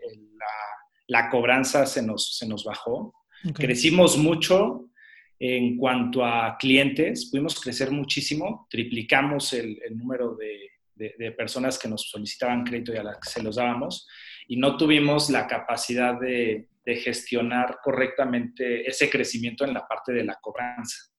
la 1.07 1.29
cobranza, 1.29 1.87
se 1.87 2.03
nos, 2.03 2.37
se 2.37 2.47
nos 2.47 2.65
bajó. 2.65 3.15
Crecimos 3.55 4.17
mucho 4.17 4.91
en 5.39 5.77
cuanto 5.77 6.25
a 6.25 6.57
clientes, 6.59 7.29
pudimos 7.31 7.61
crecer 7.61 7.91
muchísimo, 7.91 8.67
triplicamos 8.71 9.53
el, 9.53 9.79
el 9.85 9.99
número 9.99 10.35
de, 10.37 10.71
de, 10.95 11.15
de, 11.19 11.33
personas 11.33 11.79
que 11.79 11.89
nos 11.89 12.09
solicitaban 12.09 12.65
crédito 12.65 12.95
y 12.95 12.97
a 12.97 13.03
las 13.03 13.19
que 13.19 13.29
se 13.29 13.43
los 13.43 13.57
dábamos 13.57 14.09
y 14.47 14.57
no 14.57 14.77
tuvimos 14.77 15.29
la 15.29 15.47
capacidad 15.47 16.19
de, 16.19 16.69
de 16.85 16.97
gestionar 16.97 17.79
correctamente 17.83 18.87
ese 18.89 19.11
crecimiento 19.11 19.65
en 19.65 19.75
la 19.75 19.87
parte 19.87 20.13
de 20.13 20.25
la 20.25 20.39
cobranza. 20.41 21.11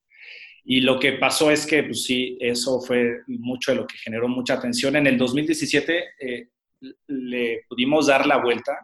Y 0.63 0.81
lo 0.81 0.99
que 0.99 1.13
pasó 1.13 1.51
es 1.51 1.65
que, 1.65 1.83
pues 1.83 2.03
sí, 2.03 2.37
eso 2.39 2.81
fue 2.81 3.21
mucho 3.27 3.71
de 3.71 3.77
lo 3.77 3.87
que 3.87 3.97
generó 3.97 4.27
mucha 4.27 4.55
atención. 4.55 4.95
En 4.95 5.05
el 5.05 5.17
2017 5.17 6.03
eh, 6.19 6.49
le 7.07 7.63
pudimos 7.67 8.07
dar 8.07 8.25
la 8.25 8.37
vuelta. 8.37 8.75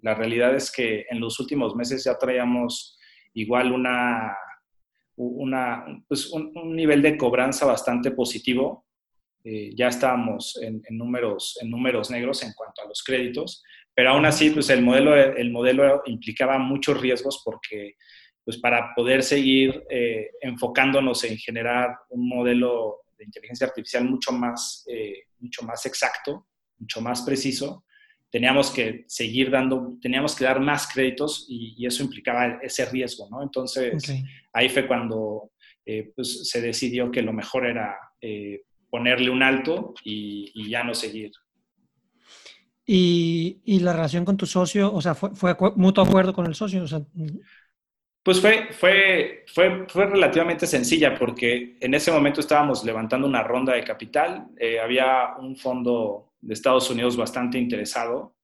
La 0.00 0.14
realidad 0.14 0.54
es 0.54 0.70
que 0.70 1.06
en 1.08 1.20
los 1.20 1.38
últimos 1.40 1.74
meses 1.74 2.04
ya 2.04 2.16
traíamos 2.18 2.98
igual 3.34 3.72
una, 3.72 4.36
una, 5.16 5.84
pues 6.08 6.30
un, 6.30 6.52
nivel 6.74 7.02
de 7.02 7.16
cobranza 7.16 7.66
bastante 7.66 8.10
positivo. 8.10 8.86
Eh, 9.44 9.70
ya 9.74 9.88
estábamos 9.88 10.58
en, 10.62 10.82
en, 10.88 10.98
números, 10.98 11.58
en 11.62 11.70
números 11.70 12.10
negros 12.10 12.42
en 12.42 12.52
cuanto 12.54 12.82
a 12.82 12.88
los 12.88 13.02
créditos 13.02 13.62
pero 13.98 14.10
aún 14.10 14.26
así, 14.26 14.50
pues 14.50 14.70
el 14.70 14.80
modelo, 14.80 15.16
el 15.16 15.50
modelo 15.50 16.02
implicaba 16.06 16.56
muchos 16.56 17.00
riesgos 17.00 17.42
porque 17.44 17.96
pues 18.44 18.56
para 18.58 18.94
poder 18.94 19.24
seguir 19.24 19.82
eh, 19.90 20.30
enfocándonos 20.40 21.24
en 21.24 21.36
generar 21.36 21.96
un 22.10 22.28
modelo 22.28 23.00
de 23.18 23.24
inteligencia 23.24 23.66
artificial 23.66 24.04
mucho 24.04 24.30
más, 24.30 24.84
eh, 24.86 25.24
mucho 25.40 25.62
más 25.62 25.84
exacto, 25.84 26.46
mucho 26.78 27.00
más 27.00 27.22
preciso, 27.22 27.86
teníamos 28.30 28.70
que 28.70 29.04
seguir 29.06 29.50
dando, 29.50 29.96
teníamos 30.00 30.34
que 30.36 30.44
dar 30.44 30.60
más 30.60 30.86
créditos 30.92 31.46
y, 31.48 31.74
y 31.78 31.86
eso 31.86 32.02
implicaba 32.02 32.58
ese 32.62 32.84
riesgo, 32.86 33.28
¿no? 33.30 33.42
Entonces, 33.42 33.94
okay. 33.94 34.22
ahí 34.52 34.68
fue 34.68 34.86
cuando 34.86 35.52
eh, 35.84 36.12
pues, 36.14 36.48
se 36.48 36.60
decidió 36.60 37.10
que 37.10 37.22
lo 37.22 37.32
mejor 37.32 37.66
era 37.66 37.96
eh, 38.20 38.62
ponerle 38.90 39.30
un 39.30 39.42
alto 39.42 39.94
y, 40.04 40.50
y, 40.54 40.68
ya 40.68 40.84
no 40.84 40.94
seguir 40.94 41.30
y, 42.90 43.60
y, 43.66 43.80
la 43.80 43.92
relación 43.92 44.24
con 44.24 44.38
tu 44.38 44.46
socio, 44.46 44.92
o 44.92 45.02
sea, 45.02 45.14
fue, 45.14 45.34
fue 45.34 45.54
mutuo 45.76 46.02
acuerdo 46.02 46.32
con 46.32 46.46
el 46.46 46.54
socio. 46.54 46.82
O 46.82 46.86
sea, 46.86 47.02
pues 48.22 48.40
fue, 48.40 48.68
fue, 48.72 49.44
fue, 49.46 49.86
fue 49.88 50.06
relativamente 50.06 50.66
sencilla 50.66 51.14
porque 51.14 51.76
en 51.80 51.92
ese 51.92 52.10
momento 52.10 52.40
estábamos 52.40 52.84
levantando 52.84 53.26
una 53.26 53.42
ronda 53.42 53.74
de 53.74 53.84
capital, 53.84 54.48
eh, 54.58 54.80
había 54.80 55.36
un 55.38 55.56
fondo 55.56 56.27
de 56.40 56.54
Estados 56.54 56.90
Unidos 56.90 57.16
bastante 57.16 57.58
interesado. 57.58 58.36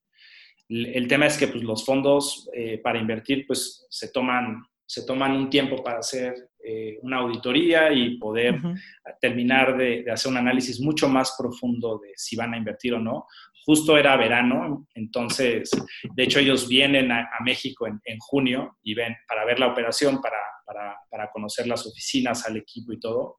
El, 0.68 1.06
tema 1.08 1.26
es 1.26 1.36
que 1.36 1.48
pues, 1.48 1.62
los 1.62 1.84
fondos 1.84 2.48
eh, 2.54 2.78
para 2.78 2.98
invertir 2.98 3.46
pues, 3.46 3.86
se, 3.90 4.10
toman, 4.10 4.64
se 4.86 5.04
toman 5.04 5.32
un 5.32 5.50
tiempo 5.50 5.82
para 5.82 5.98
hacer 5.98 6.34
eh, 6.64 6.98
una 7.02 7.18
auditoría 7.18 7.92
y 7.92 8.16
poder 8.16 8.54
uh 8.54 8.58
-huh. 8.58 8.80
terminar 9.20 9.76
de, 9.76 10.02
de, 10.02 10.10
hacer 10.10 10.32
un 10.32 10.38
análisis 10.38 10.80
mucho 10.80 11.08
más 11.08 11.34
profundo 11.38 11.98
de 11.98 12.12
si 12.16 12.34
van 12.34 12.54
a 12.54 12.56
invertir 12.56 12.94
o 12.94 12.98
no 12.98 13.26
justo 13.64 13.96
era 13.96 14.16
verano, 14.16 14.86
entonces, 14.94 15.70
de 16.14 16.22
hecho 16.22 16.38
ellos 16.38 16.68
vienen 16.68 17.10
a, 17.10 17.20
a 17.20 17.42
México 17.42 17.86
en, 17.86 18.00
en, 18.04 18.18
junio 18.18 18.76
y 18.82 18.94
ven 18.94 19.16
para 19.26 19.44
ver 19.44 19.58
la 19.58 19.68
operación, 19.68 20.20
para, 20.20 20.38
para, 20.66 20.96
para, 21.10 21.30
conocer 21.30 21.66
las 21.66 21.86
oficinas, 21.86 22.46
al 22.46 22.58
equipo 22.58 22.92
y 22.92 23.00
todo. 23.00 23.38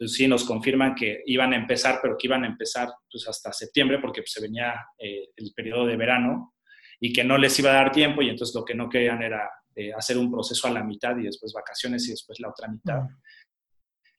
Entonces 0.00 0.16
sí, 0.16 0.26
nos 0.26 0.44
confirman 0.44 0.94
que 0.94 1.22
iban 1.26 1.52
a 1.52 1.56
empezar, 1.56 1.98
pero 2.00 2.16
que 2.16 2.26
iban 2.26 2.44
a 2.44 2.46
empezar 2.46 2.88
pues, 3.10 3.28
hasta 3.28 3.52
septiembre 3.52 3.98
porque 4.00 4.22
pues, 4.22 4.32
se 4.32 4.40
venía 4.40 4.74
eh, 4.98 5.28
el 5.36 5.52
periodo 5.54 5.86
de 5.86 5.96
verano 5.96 6.54
y 6.98 7.12
que 7.12 7.22
no 7.22 7.36
les 7.36 7.58
iba 7.58 7.70
a 7.70 7.74
dar 7.74 7.92
tiempo 7.92 8.22
y 8.22 8.30
entonces 8.30 8.54
lo 8.54 8.64
que 8.64 8.74
no 8.74 8.88
querían 8.88 9.22
era 9.22 9.48
eh, 9.76 9.92
hacer 9.92 10.16
un 10.16 10.32
proceso 10.32 10.66
a 10.68 10.70
la 10.70 10.82
mitad 10.82 11.16
y 11.18 11.24
después 11.24 11.52
vacaciones 11.52 12.08
y 12.08 12.12
después 12.12 12.40
la 12.40 12.48
otra 12.48 12.68
mitad. 12.68 13.02
Uh 13.02 13.08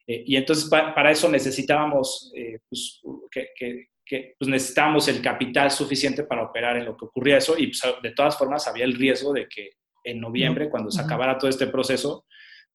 eh, 0.08 0.24
y 0.26 0.36
entonces 0.36 0.68
pa 0.70 0.94
para 0.94 1.12
eso 1.12 1.30
necesitábamos 1.30 2.32
eh, 2.36 2.60
pues, 2.68 3.02
que, 3.32 3.50
que, 3.56 3.90
que 4.04 4.36
pues 4.38 4.50
necesitábamos 4.50 5.08
el 5.08 5.22
capital 5.22 5.70
suficiente 5.70 6.24
para 6.24 6.44
operar 6.44 6.78
en 6.78 6.86
lo 6.86 6.98
que 6.98 7.06
ocurría 7.06 7.38
eso 7.38 7.58
y 7.58 7.68
pues, 7.68 7.82
de 8.02 8.12
todas 8.12 8.38
formas 8.38 8.68
había 8.68 8.84
el 8.84 8.96
riesgo 8.96 9.32
de 9.32 9.48
que 9.48 9.70
en 10.04 10.20
noviembre, 10.20 10.70
cuando 10.70 10.90
se 10.90 11.00
acabara 11.00 11.38
todo 11.38 11.50
este 11.50 11.68
proceso, 11.68 12.26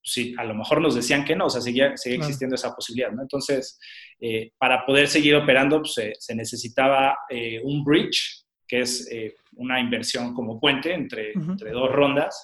sí, 0.07 0.35
a 0.39 0.45
lo 0.45 0.55
mejor 0.55 0.81
nos 0.81 0.95
decían 0.95 1.25
que 1.25 1.35
no, 1.35 1.47
o 1.47 1.51
sea, 1.51 1.61
seguía, 1.61 1.97
seguía 1.97 2.19
existiendo 2.19 2.55
esa 2.55 2.75
posibilidad, 2.75 3.11
¿no? 3.11 3.23
Entonces, 3.23 3.79
eh, 4.21 4.53
para 4.57 4.87
poder 4.87 5.09
seguir 5.09 5.35
operando, 5.35 5.81
pues, 5.81 5.95
se, 5.95 6.13
se, 6.19 6.35
necesitaba 6.37 7.19
eh, 7.29 7.61
un 7.65 7.85
bridge, 7.85 8.45
que 8.69 8.81
es 8.81 9.09
eh, 9.11 9.35
una 9.57 9.81
inversión 9.81 10.33
como 10.33 10.61
puente 10.61 10.95
entre, 10.95 11.33
uh 11.35 11.41
-huh. 11.41 11.51
entre 11.53 11.73
dos 11.73 11.91
rondas, 11.91 12.41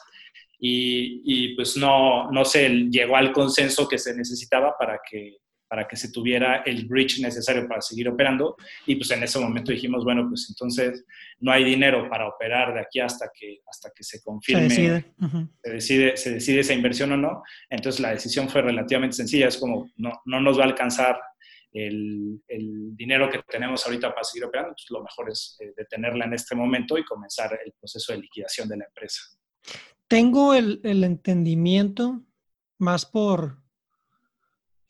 y, 0.59 1.23
y, 1.25 1.55
pues 1.55 1.77
no, 1.77 2.31
no 2.31 2.45
se 2.45 2.69
llegó 2.69 3.17
al 3.17 3.33
consenso 3.33 3.89
que 3.89 3.99
se 3.99 4.15
necesitaba 4.15 4.77
para 4.79 4.99
que 5.09 5.39
para 5.73 5.89
que 5.89 5.97
se 5.97 6.13
tuviera 6.13 6.57
el 6.67 6.85
bridge 6.85 7.21
necesario 7.23 7.67
para 7.67 7.81
seguir 7.81 8.07
operando. 8.07 8.57
Y 8.85 8.97
pues 8.97 9.11
en 9.11 9.23
ese 9.23 9.39
momento 9.39 9.73
dijimos, 9.73 10.05
bueno, 10.05 10.29
pues 10.29 10.47
entonces 10.51 11.03
no 11.41 11.51
hay 11.51 11.65
dinero 11.65 12.11
para 12.11 12.29
operar 12.29 12.75
de 12.75 12.81
aquí 12.81 13.01
hasta 13.01 13.31
que, 13.33 13.61
hasta 13.67 13.91
que 13.97 14.05
se 14.05 14.23
confirme, 14.23 14.69
se 14.69 14.83
decide. 14.83 15.15
Uh 15.19 15.25
-huh. 15.25 15.49
se 15.63 15.71
decide, 15.71 16.17
se 16.19 16.31
decide 16.35 16.61
esa 16.61 16.75
inversión 16.75 17.13
o 17.13 17.17
no. 17.17 17.43
Entonces 17.71 18.03
la 18.03 18.11
decisión 18.11 18.51
fue 18.51 18.61
relativamente 18.61 19.17
sencilla, 19.17 19.49
es 19.49 19.57
como 19.57 19.91
no, 19.97 20.13
no 20.27 20.43
nos 20.43 20.59
va 20.59 20.65
a 20.65 20.67
alcanzar 20.67 21.19
el, 21.73 22.43
el, 22.49 22.95
dinero 22.95 23.31
que 23.31 23.41
tenemos 23.49 23.87
ahorita 23.87 24.11
para 24.11 24.25
seguir 24.25 24.45
operando, 24.45 24.75
pues 24.75 24.91
lo 24.91 25.03
mejor 25.03 25.31
es 25.31 25.57
eh, 25.59 25.73
detenerla 25.75 26.27
en 26.27 26.35
este 26.35 26.55
momento 26.55 26.99
y 26.99 27.05
comenzar 27.05 27.59
el 27.65 27.73
proceso 27.73 28.13
de 28.13 28.19
liquidación 28.19 28.69
de 28.69 28.77
la 28.77 28.85
empresa. 28.85 29.23
Tengo 30.07 30.53
el, 30.53 30.83
el 30.85 31.03
entendimiento 31.03 32.21
más 32.77 33.07
por 33.07 33.63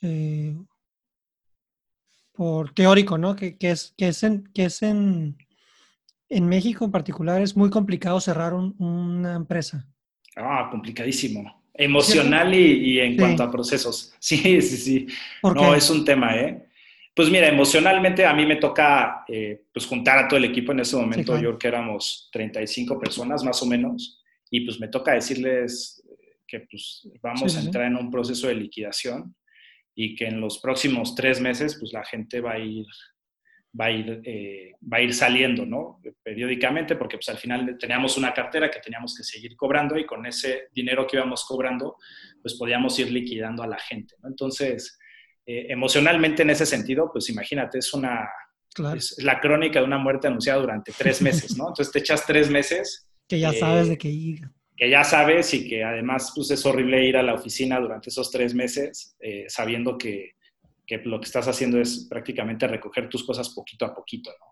eh, 0.03 0.57
por 2.33 2.73
teórico, 2.73 3.19
¿no? 3.19 3.37
Que, 3.37 3.57
que, 3.57 3.71
es, 3.71 3.95
que 3.97 4.09
es, 4.09 4.23
en, 4.23 4.45
que 4.55 4.65
es 4.65 4.83
en, 4.83 5.37
en 6.29 6.49
México 6.49 6.85
en 6.85 6.91
particular 6.91 7.41
es 7.43 7.57
muy 7.57 7.71
complicado 7.71 8.21
cerrar 8.21 8.55
un, 8.55 8.75
una 8.79 9.35
empresa. 9.35 9.87
Ah, 10.37 10.69
complicadísimo. 10.71 11.63
Emocional 11.75 12.55
y, 12.55 12.93
y, 12.93 13.01
en 13.01 13.13
sí. 13.13 13.19
cuanto 13.19 13.43
a 13.43 13.51
procesos. 13.51 14.15
Sí, 14.21 14.61
sí, 14.63 14.77
sí. 14.77 15.07
No, 15.43 15.75
es 15.75 15.89
un 15.91 16.05
tema, 16.05 16.37
¿eh? 16.37 16.69
Pues 17.15 17.29
mira, 17.29 17.47
emocionalmente 17.47 18.25
a 18.25 18.33
mí 18.33 18.47
me 18.47 18.57
toca 18.57 19.25
eh, 19.29 19.67
pues 19.73 19.85
juntar 19.85 20.19
a 20.19 20.29
todo 20.29 20.39
el 20.39 20.47
equipo 20.47 20.73
en 20.73 20.81
ese 20.81 20.97
momento. 20.97 21.19
Sí, 21.19 21.25
claro. 21.25 21.43
Yo 21.43 21.49
creo 21.51 21.59
que 21.59 21.69
éramos 21.69 22.31
35 22.33 22.99
personas 22.99 23.45
más 23.45 23.63
o 23.63 23.67
menos. 23.67 24.23
Y 24.51 24.61
pues 24.61 24.81
me 24.81 24.89
toca 24.89 25.13
decirles 25.13 26.03
que 26.47 26.61
pues 26.61 27.09
vamos 27.23 27.55
a 27.57 27.61
entrar 27.61 27.87
en 27.87 27.97
un 27.97 28.11
proceso 28.11 28.47
de 28.49 28.55
liquidación 28.55 29.35
y 29.95 30.15
que 30.15 30.27
en 30.27 30.41
los 30.41 30.59
próximos 30.59 31.15
tres 31.15 31.41
meses 31.41 31.77
pues 31.79 31.93
la 31.93 32.05
gente 32.05 32.41
va 32.41 32.53
a 32.53 32.59
ir, 32.59 32.87
va 33.79 33.87
a 33.87 33.91
ir, 33.91 34.23
eh, 34.25 34.73
va 34.91 34.99
a 34.99 35.03
ir 35.03 35.15
saliendo, 35.15 35.67
¿no? 35.67 36.01
Periódicamente, 36.23 36.97
porque 36.97 37.17
pues 37.17 37.29
al 37.29 37.39
final 37.39 37.77
teníamos 37.79 38.17
una 38.17 38.33
cartera 38.33 38.71
que 38.71 38.81
teníamos 38.81 39.15
que 39.17 39.23
seguir 39.23 39.57
cobrando 39.57 39.99
y 39.99 40.07
con 40.07 40.25
ese 40.27 40.69
dinero 40.73 41.07
que 41.07 41.17
íbamos 41.17 41.45
cobrando 41.45 41.97
pues 42.41 42.55
podíamos 42.55 42.99
ir 42.99 43.11
liquidando 43.11 43.63
a 43.63 43.67
la 43.67 43.79
gente, 43.79 44.15
¿no? 44.23 44.29
Entonces, 44.29 44.99
eh, 45.47 45.67
emocionalmente 45.69 46.43
en 46.43 46.51
ese 46.51 46.67
sentido, 46.67 47.11
pues 47.13 47.29
imagínate, 47.29 47.79
es 47.79 47.93
una... 47.93 48.29
Claro. 48.75 48.97
Es 48.97 49.23
la 49.23 49.39
crónica 49.39 49.81
de 49.81 49.85
una 49.85 49.99
muerte 49.99 50.29
anunciada 50.29 50.59
durante 50.61 50.93
tres 50.97 51.21
meses, 51.21 51.57
¿no? 51.59 51.69
Entonces 51.69 51.93
te 51.93 51.99
echas 51.99 52.25
tres 52.25 52.49
meses. 52.49 53.07
Que 53.29 53.39
ya 53.39 53.51
eh, 53.51 53.59
sabes 53.59 53.89
de 53.89 53.99
qué 53.99 54.09
ir 54.09 54.41
que 54.83 54.91
ya 54.91 55.05
sabes 55.05 55.55
y 55.55 55.69
que 55.69 55.85
además 55.85 56.33
pues, 56.35 56.51
es 56.51 56.67
horrible 56.67 57.05
ir 57.05 57.17
a 57.17 57.23
la 57.23 57.35
oficina 57.35 57.79
durante 57.79 58.11
esos 58.11 58.33
tres 58.33 58.53
meses 58.53 59.17
eh, 59.21 59.45
sabiendo 59.47 59.97
que, 59.97 60.33
que, 60.85 60.97
lo 61.05 61.21
que 61.21 61.27
estás 61.27 61.47
haciendo 61.47 61.81
es 61.81 62.09
prácticamente 62.11 62.67
recoger 62.67 63.09
tus 63.09 63.25
cosas 63.25 63.51
poquito 63.51 63.85
a 63.85 63.95
poquito, 63.95 64.33
¿no? 64.41 64.47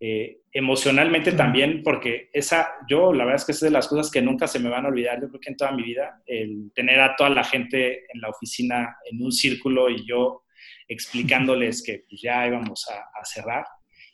Eh, 0.00 0.38
emocionalmente 0.50 1.32
también, 1.32 1.82
porque 1.82 2.30
esa, 2.32 2.70
yo 2.88 3.12
la 3.12 3.26
verdad 3.26 3.42
es 3.42 3.44
que 3.44 3.52
es 3.52 3.60
de 3.60 3.70
las 3.70 3.86
cosas 3.86 4.10
que 4.10 4.22
nunca 4.22 4.46
se 4.46 4.60
me 4.60 4.70
van 4.70 4.86
a 4.86 4.88
olvidar, 4.88 5.20
yo 5.20 5.28
creo 5.28 5.40
que 5.42 5.50
en 5.50 5.56
toda 5.58 5.72
mi 5.72 5.82
vida, 5.82 6.22
el 6.24 6.72
tener 6.74 6.98
a 6.98 7.14
toda 7.14 7.28
la 7.28 7.44
gente 7.44 8.06
en 8.10 8.22
la 8.22 8.30
oficina 8.30 8.96
en 9.04 9.22
un 9.22 9.30
círculo 9.30 9.90
y 9.90 10.06
yo 10.08 10.44
explicándoles 10.88 11.82
que 11.82 12.02
pues, 12.08 12.22
ya 12.22 12.46
íbamos 12.46 12.88
a, 12.88 12.94
a 12.94 13.24
cerrar, 13.26 13.66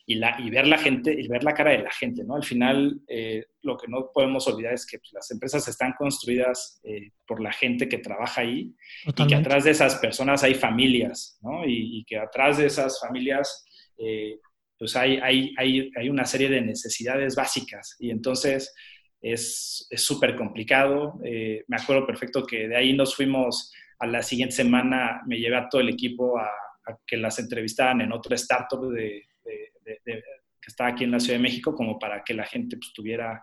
y, 0.06 0.16
la, 0.16 0.37
y, 0.40 0.50
ver 0.50 0.66
la 0.66 0.78
gente, 0.78 1.12
y 1.12 1.28
ver 1.28 1.44
la 1.44 1.54
cara 1.54 1.73
de 1.73 1.78
la 1.78 1.90
gente, 1.90 2.25
¿no? 2.25 2.35
Al 2.35 2.44
final, 2.44 3.00
eh, 3.09 3.47
lo 3.62 3.76
que 3.76 3.88
no 3.88 4.11
podemos 4.12 4.47
olvidar 4.49 4.75
es 4.75 4.87
que 4.87 4.99
pues, 4.99 5.12
las 5.12 5.30
empresas 5.30 5.66
están 5.68 5.94
construidas 5.97 6.80
eh, 6.85 7.11
por 7.26 7.40
la 7.40 7.52
gente 7.52 7.88
que 7.88 7.99
trabaja 7.99 8.40
ahí 8.40 8.75
Totalmente. 9.04 9.23
y 9.23 9.26
que 9.26 9.40
atrás 9.40 9.64
de 9.64 9.71
esas 9.71 9.97
personas 9.97 10.42
hay 10.42 10.54
familias, 10.54 11.38
¿no? 11.42 11.64
Y, 11.64 11.99
y 11.99 12.04
que 12.04 12.18
atrás 12.18 12.59
de 12.59 12.66
esas 12.66 13.00
familias, 13.00 13.64
eh, 13.99 14.38
pues 14.78 14.97
hay, 14.97 15.18
hay, 15.18 15.54
hay, 15.56 15.90
hay 15.97 16.09
una 16.09 16.25
serie 16.25 16.49
de 16.49 16.61
necesidades 16.61 17.37
básicas 17.37 17.97
y 18.00 18.11
entonces 18.11 18.75
es 19.23 19.87
súper 19.97 20.35
complicado. 20.35 21.21
Eh, 21.25 21.64
me 21.68 21.76
acuerdo 21.76 22.06
perfecto 22.06 22.44
que 22.44 22.68
de 22.68 22.76
ahí 22.76 22.92
nos 22.92 23.14
fuimos 23.14 23.73
a 24.00 24.06
la 24.06 24.23
siguiente 24.23 24.56
semana, 24.56 25.23
me 25.26 25.38
llevé 25.38 25.56
a 25.56 25.68
todo 25.68 25.80
el 25.80 25.88
equipo 25.88 26.38
a, 26.38 26.50
que 27.06 27.16
las 27.16 27.38
entrevistaran 27.38 28.00
en 28.00 28.12
otra 28.12 28.35
startup 28.35 28.90
de, 28.90 29.23
que 29.84 30.68
estaba 30.68 30.90
aquí 30.90 31.04
en 31.04 31.10
la 31.10 31.20
Ciudad 31.20 31.38
de 31.38 31.42
México, 31.42 31.74
como 31.74 31.98
para 31.98 32.22
que 32.22 32.34
la 32.34 32.44
gente 32.44 32.76
pues, 32.76 32.92
tuviera 32.92 33.42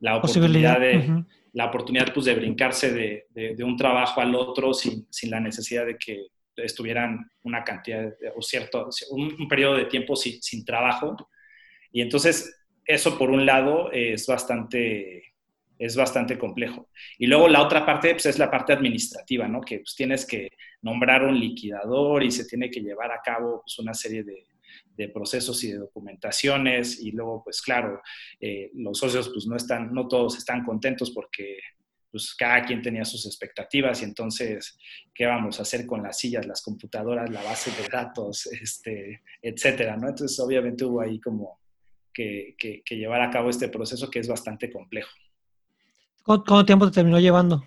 la 0.00 0.16
oportunidad 0.16 0.80
de, 0.80 1.24
la 1.52 1.66
oportunidad 1.66 2.12
pues, 2.12 2.26
de 2.26 2.34
brincarse 2.34 2.92
de, 2.92 3.64
un 3.64 3.76
trabajo 3.76 4.20
al 4.20 4.34
otro 4.34 4.74
sin, 4.74 5.06
sin, 5.10 5.30
la 5.30 5.40
necesidad 5.40 5.86
de 5.86 5.96
que 5.96 6.26
estuvieran 6.56 7.30
una 7.42 7.62
cantidad 7.64 8.12
o 8.34 8.42
cierto, 8.42 8.88
un, 9.10 9.48
periodo 9.48 9.76
de 9.76 9.86
tiempo 9.86 10.16
sin, 10.16 10.42
sin, 10.42 10.64
trabajo. 10.64 11.16
Y 11.92 12.02
entonces 12.02 12.66
eso 12.84 13.16
por 13.16 13.30
un 13.30 13.46
lado 13.46 13.90
es 13.92 14.26
bastante, 14.26 15.34
es 15.78 15.96
bastante 15.96 16.38
complejo. 16.38 16.90
Y 17.18 17.26
luego 17.26 17.48
la 17.48 17.62
otra 17.62 17.86
parte 17.86 18.10
pues, 18.12 18.26
es 18.26 18.38
la 18.38 18.50
parte 18.50 18.72
administrativa, 18.72 19.48
¿no? 19.48 19.60
Que 19.60 19.78
pues, 19.78 19.94
tienes 19.94 20.26
que 20.26 20.50
nombrar 20.82 21.24
un 21.24 21.38
liquidador 21.38 22.22
y 22.22 22.30
se 22.30 22.46
tiene 22.46 22.70
que 22.70 22.80
llevar 22.80 23.12
a 23.12 23.20
cabo 23.22 23.62
pues, 23.62 23.78
una 23.78 23.94
serie 23.94 24.24
de, 24.24 24.46
de, 24.96 25.08
procesos 25.08 25.62
y 25.64 25.72
de 25.72 25.78
documentaciones. 25.78 27.00
Y 27.00 27.12
luego, 27.12 27.42
pues 27.44 27.60
claro, 27.62 28.00
eh, 28.40 28.70
los 28.74 28.98
socios 28.98 29.28
pues 29.28 29.46
no 29.46 29.56
están, 29.56 29.92
no 29.92 30.08
todos 30.08 30.36
están 30.36 30.64
contentos 30.64 31.10
porque 31.10 31.58
pues 32.10 32.34
cada 32.34 32.64
quien 32.64 32.80
tenía 32.80 33.04
sus 33.04 33.26
expectativas 33.26 34.00
y 34.00 34.04
entonces, 34.04 34.78
¿qué 35.14 35.26
vamos 35.26 35.58
a 35.58 35.62
hacer 35.62 35.84
con 35.84 36.02
las 36.02 36.18
sillas, 36.18 36.46
las 36.46 36.62
computadoras, 36.62 37.28
la 37.30 37.42
base 37.42 37.70
de 37.70 37.88
datos, 37.88 38.46
este, 38.46 39.22
etcétera, 39.42 39.96
¿no? 39.96 40.08
Entonces, 40.08 40.38
obviamente 40.40 40.84
hubo 40.84 41.02
ahí 41.02 41.20
como 41.20 41.60
que, 42.12 42.82
llevar 42.90 43.20
a 43.20 43.30
cabo 43.30 43.50
este 43.50 43.68
proceso 43.68 44.10
que 44.10 44.20
es 44.20 44.28
bastante 44.28 44.70
complejo. 44.70 45.10
¿Cuánto 46.24 46.64
tiempo 46.64 46.86
te 46.86 46.94
terminó 46.94 47.20
llevando? 47.20 47.64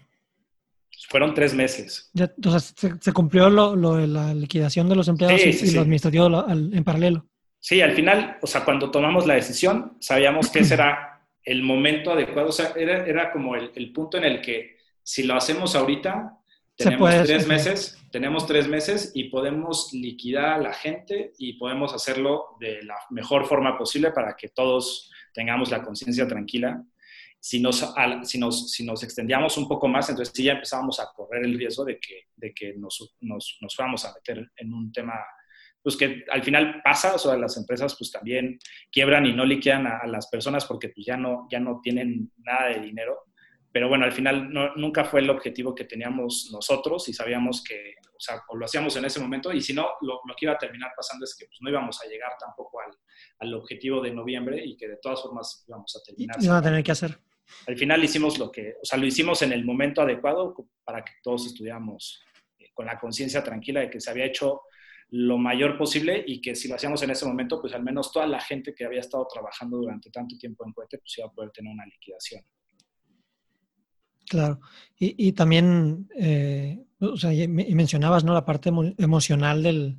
Fueron 1.08 1.34
tres 1.34 1.54
meses. 1.54 2.12
o 2.46 2.60
sea, 2.60 2.60
se, 3.00 3.14
cumplió 3.14 3.50
lo, 3.50 3.96
de 3.96 4.08
la 4.08 4.34
liquidación 4.34 4.90
de 4.90 4.96
los 4.96 5.08
empleados 5.08 5.42
y, 5.42 5.72
lo 5.72 5.82
administrativo 5.82 6.46
en 6.50 6.84
paralelo. 6.84 7.26
Sí, 7.60 7.82
al 7.82 7.94
final, 7.94 8.38
o 8.42 8.48
sea, 8.48 8.64
cuando 8.64 8.90
tomamos 8.92 9.26
la 9.26 9.36
decisión, 9.36 9.98
sabíamos 10.00 10.50
que 10.50 10.60
ese 10.60 10.76
era 10.76 11.26
el 11.44 11.64
momento 11.64 12.12
adecuado, 12.12 12.50
o 12.50 12.52
sea, 12.52 12.74
era, 12.76 13.06
era 13.06 13.32
como 13.32 13.56
el, 13.56 13.72
el, 13.76 13.92
punto 13.92 14.18
en 14.18 14.24
el 14.24 14.42
que 14.42 14.78
si 15.04 15.24
lo 15.24 15.36
hacemos 15.36 15.76
ahorita, 15.76 16.40
tenemos 16.76 17.24
tres 17.24 17.48
meses, 17.48 17.98
tenemos 18.12 18.48
tres 18.48 18.68
meses 18.68 19.12
y 19.14 19.26
podemos 19.26 19.92
liquidar 19.92 20.54
a 20.54 20.58
la 20.58 20.74
gente 20.74 21.34
y 21.38 21.54
podemos 21.54 21.94
hacerlo 21.94 22.56
de 22.60 22.84
la 22.84 22.96
mejor 23.10 23.46
forma 23.46 23.78
posible 23.78 24.12
para 24.12 24.36
que 24.38 24.50
todos 24.50 25.12
tengamos 25.34 25.72
la 25.72 25.82
conciencia 25.82 26.28
tranquila. 26.28 26.82
Si 27.42 27.62
nos, 27.62 27.94
si, 28.24 28.38
nos, 28.38 28.72
si 28.72 28.86
nos 28.86 29.04
extendíamos 29.04 29.58
un 29.58 29.68
poco 29.68 29.88
más, 29.88 30.10
entonces 30.10 30.34
sí 30.36 30.44
ya 30.44 30.54
empezábamos 30.54 31.00
a 31.00 31.10
correr 31.16 31.46
el 31.46 31.58
riesgo 31.58 31.86
de 31.86 32.00
que, 32.00 32.28
de 32.36 32.54
que 32.54 32.74
nos, 32.76 33.16
nos, 33.22 33.58
nos 33.62 33.76
fuéramos 33.76 34.04
a 34.06 34.14
meter 34.14 34.52
en 34.56 34.74
un 34.74 34.92
tema 34.92 35.14
pues 35.82 35.96
que 35.96 36.26
al 36.30 36.44
final 36.44 36.82
pasa, 36.84 37.16
o 37.16 37.18
sea, 37.18 37.38
las 37.38 37.56
empresas 37.56 37.96
pues 37.98 38.12
también 38.12 38.60
quiebran 38.92 39.26
y 39.26 39.34
no 39.34 39.46
liquidan 39.46 39.88
a, 39.88 40.00
a 40.00 40.08
las 40.08 40.28
personas 40.28 40.66
porque 40.66 40.90
pues 40.90 41.06
ya 41.06 41.16
no, 41.16 41.48
ya 41.50 41.62
no 41.62 41.80
tienen 41.82 42.34
nada 42.44 42.68
de 42.68 42.82
dinero 42.82 43.30
pero 43.72 43.88
bueno, 43.88 44.06
al 44.06 44.12
final 44.12 44.50
nunca 44.76 45.06
fue 45.06 45.20
el 45.20 45.30
objetivo 45.30 45.76
que 45.76 45.86
teníamos 45.86 46.50
nosotros 46.52 47.08
y 47.08 47.14
sabíamos 47.14 47.64
que, 47.64 47.94
o 48.08 48.20
sea, 48.20 48.42
o 48.48 48.56
lo 48.56 48.66
hacíamos 48.66 48.96
en 48.96 49.06
ese 49.06 49.20
momento 49.20 49.54
y 49.54 49.62
si 49.62 49.74
no, 49.74 49.90
lo, 50.02 50.22
lo 50.26 50.36
que 50.36 50.46
iba 50.46 50.54
a 50.54 50.58
terminar 50.58 50.92
pasando 50.96 51.24
es 51.24 51.36
que 51.38 51.46
pues, 51.46 51.60
no 51.62 51.70
íbamos 51.70 52.02
a 52.02 52.08
llegar 52.08 52.32
tampoco 52.40 52.80
al, 52.82 52.92
al, 53.40 53.54
objetivo 53.54 54.02
de 54.02 54.12
noviembre 54.12 54.64
y 54.66 54.76
que 54.76 54.88
de 54.88 54.98
todas 54.98 55.22
formas 55.22 55.64
íbamos 55.68 55.96
a 55.96 56.00
terminar. 56.04 56.36
Y 56.42 56.48
a 56.48 56.62
tener 56.62 56.84
que 56.84 56.92
hacer. 56.92 57.20
Al 57.68 57.78
final 57.78 58.04
hicimos 58.04 58.38
lo 58.40 58.52
que, 58.52 58.76
o 58.82 58.86
sea, 58.86 58.98
lo 58.98 59.06
hicimos 59.06 59.42
en 59.42 59.54
el 59.54 59.66
momento 59.66 60.02
adecuado 60.02 60.56
para 60.84 61.04
que 61.04 61.14
todos 61.24 61.48
estuviéramos 61.48 62.24
eh, 62.58 62.70
con 62.74 62.86
la 62.86 63.00
conciencia 63.00 63.44
tranquila 63.44 63.82
de 63.82 63.90
que 63.90 64.00
se 64.00 64.10
había 64.10 64.26
hecho 64.26 64.62
lo 65.12 65.38
mayor 65.38 65.78
posible 65.78 66.24
y 66.26 66.40
que 66.40 66.56
si 66.56 66.68
lo 66.68 66.76
hacíamos 66.76 67.02
en 67.02 67.12
ese 67.12 67.26
momento, 67.26 67.60
pues 67.60 67.74
al 67.74 67.84
menos 67.84 68.12
toda 68.12 68.28
la 68.28 68.40
gente 68.40 68.76
que 68.76 68.86
había 68.86 69.00
estado 69.00 69.28
trabajando 69.32 69.78
durante 69.78 70.12
tanto 70.12 70.38
tiempo 70.38 70.66
en 70.66 70.74
cohete, 70.74 71.00
pues 71.00 71.18
iba 71.18 71.28
a 71.28 71.32
poder 71.32 71.52
tener 71.52 71.74
una 71.74 71.86
liquidación. 71.86 72.44
Claro. 74.28 74.60
Y, 75.00 75.32
también, 75.32 76.08
eh, 76.16 76.86
o 77.00 77.18
sea, 77.18 77.34
y 77.34 77.48
mencionabas, 77.48 78.24
¿no? 78.24 78.34
La 78.36 78.46
parte 78.46 78.70
emocional 79.00 79.64
del, 79.64 79.98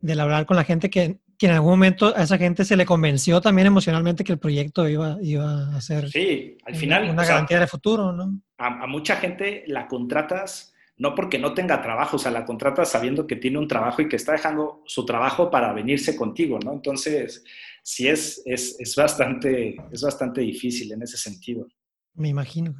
del 0.00 0.20
hablar 0.20 0.44
con 0.44 0.58
la 0.58 0.64
gente 0.64 0.90
que, 0.90 1.20
que, 1.38 1.46
en 1.46 1.52
algún 1.52 1.70
momento 1.70 2.14
a 2.16 2.22
esa 2.22 2.38
gente 2.38 2.64
se 2.64 2.76
le 2.76 2.86
convenció 2.86 3.40
también 3.40 3.66
emocionalmente 3.66 4.24
que 4.24 4.32
el 4.32 4.38
proyecto 4.38 4.88
iba, 4.88 5.18
iba 5.22 5.76
a 5.76 5.80
ser 5.80 6.10
sí, 6.10 6.56
al 6.64 6.74
final, 6.74 7.10
una, 7.10 7.24
garantía 7.24 7.60
de 7.60 7.66
futuro, 7.66 8.12
¿no? 8.12 8.40
A, 8.58 8.86
mucha 8.86 9.16
gente 9.16 9.64
la 9.66 9.86
contratas 9.86 10.72
no 10.96 11.14
porque 11.14 11.38
no 11.38 11.54
tenga 11.54 11.82
trabajo, 11.82 12.16
o 12.16 12.18
sea, 12.18 12.30
la 12.30 12.44
contratas 12.44 12.90
sabiendo 12.90 13.26
que 13.26 13.36
tiene 13.36 13.58
un 13.58 13.66
trabajo 13.66 14.00
y 14.02 14.08
que 14.08 14.16
está 14.16 14.32
dejando 14.32 14.82
su 14.86 15.04
trabajo 15.04 15.50
para 15.50 15.72
venirse 15.72 16.16
contigo, 16.16 16.58
¿no? 16.60 16.72
Entonces, 16.72 17.44
sí 17.82 18.08
es, 18.08 18.42
es, 18.46 18.76
es 18.78 18.94
bastante, 18.94 19.76
es 19.90 20.02
bastante 20.02 20.40
difícil 20.40 20.92
en 20.92 21.02
ese 21.02 21.16
sentido. 21.16 21.66
Me 22.14 22.28
imagino. 22.28 22.74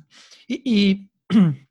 Y, 0.46 1.10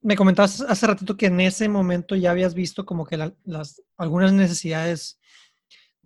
me 0.00 0.16
comentabas 0.16 0.60
hace 0.60 0.86
ratito 0.86 1.16
que 1.16 1.26
en 1.26 1.40
ese 1.40 1.68
momento 1.68 2.14
ya 2.14 2.30
habías 2.30 2.54
visto 2.54 2.86
como 2.86 3.04
que 3.04 3.16
las, 3.44 3.82
algunas 3.96 4.32
necesidades 4.32 5.20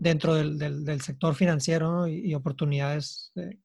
dentro 0.01 0.35
del, 0.35 1.01
sector 1.03 1.35
financiero 1.35 2.09
y, 2.09 2.35
oportunidades 2.35 3.31
de, 3.35 3.59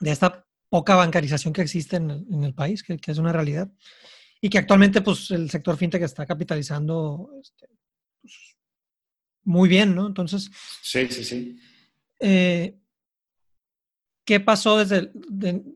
esta 0.00 0.46
poca 0.68 0.94
bancarización 0.94 1.52
que 1.52 1.62
existe 1.62 1.96
en 1.96 2.44
el, 2.44 2.54
país, 2.54 2.82
que, 2.82 2.98
es 3.04 3.18
una 3.18 3.32
realidad. 3.32 3.70
Y 4.40 4.48
que 4.48 4.58
actualmente 4.58 5.00
pues 5.00 5.30
el 5.30 5.50
sector 5.50 5.76
fintech 5.76 6.02
está 6.02 6.24
capitalizando 6.24 7.30
este, 7.42 7.68
pues, 8.20 8.56
muy 9.42 9.68
bien, 9.68 9.94
¿no? 9.94 10.06
Entonces... 10.06 10.50
Sí, 10.82 11.06
sí, 11.10 11.24
sí. 11.24 11.58
Eh, 12.20 12.78
¿qué 14.24 14.40
pasó 14.40 14.78
desde 14.78 15.10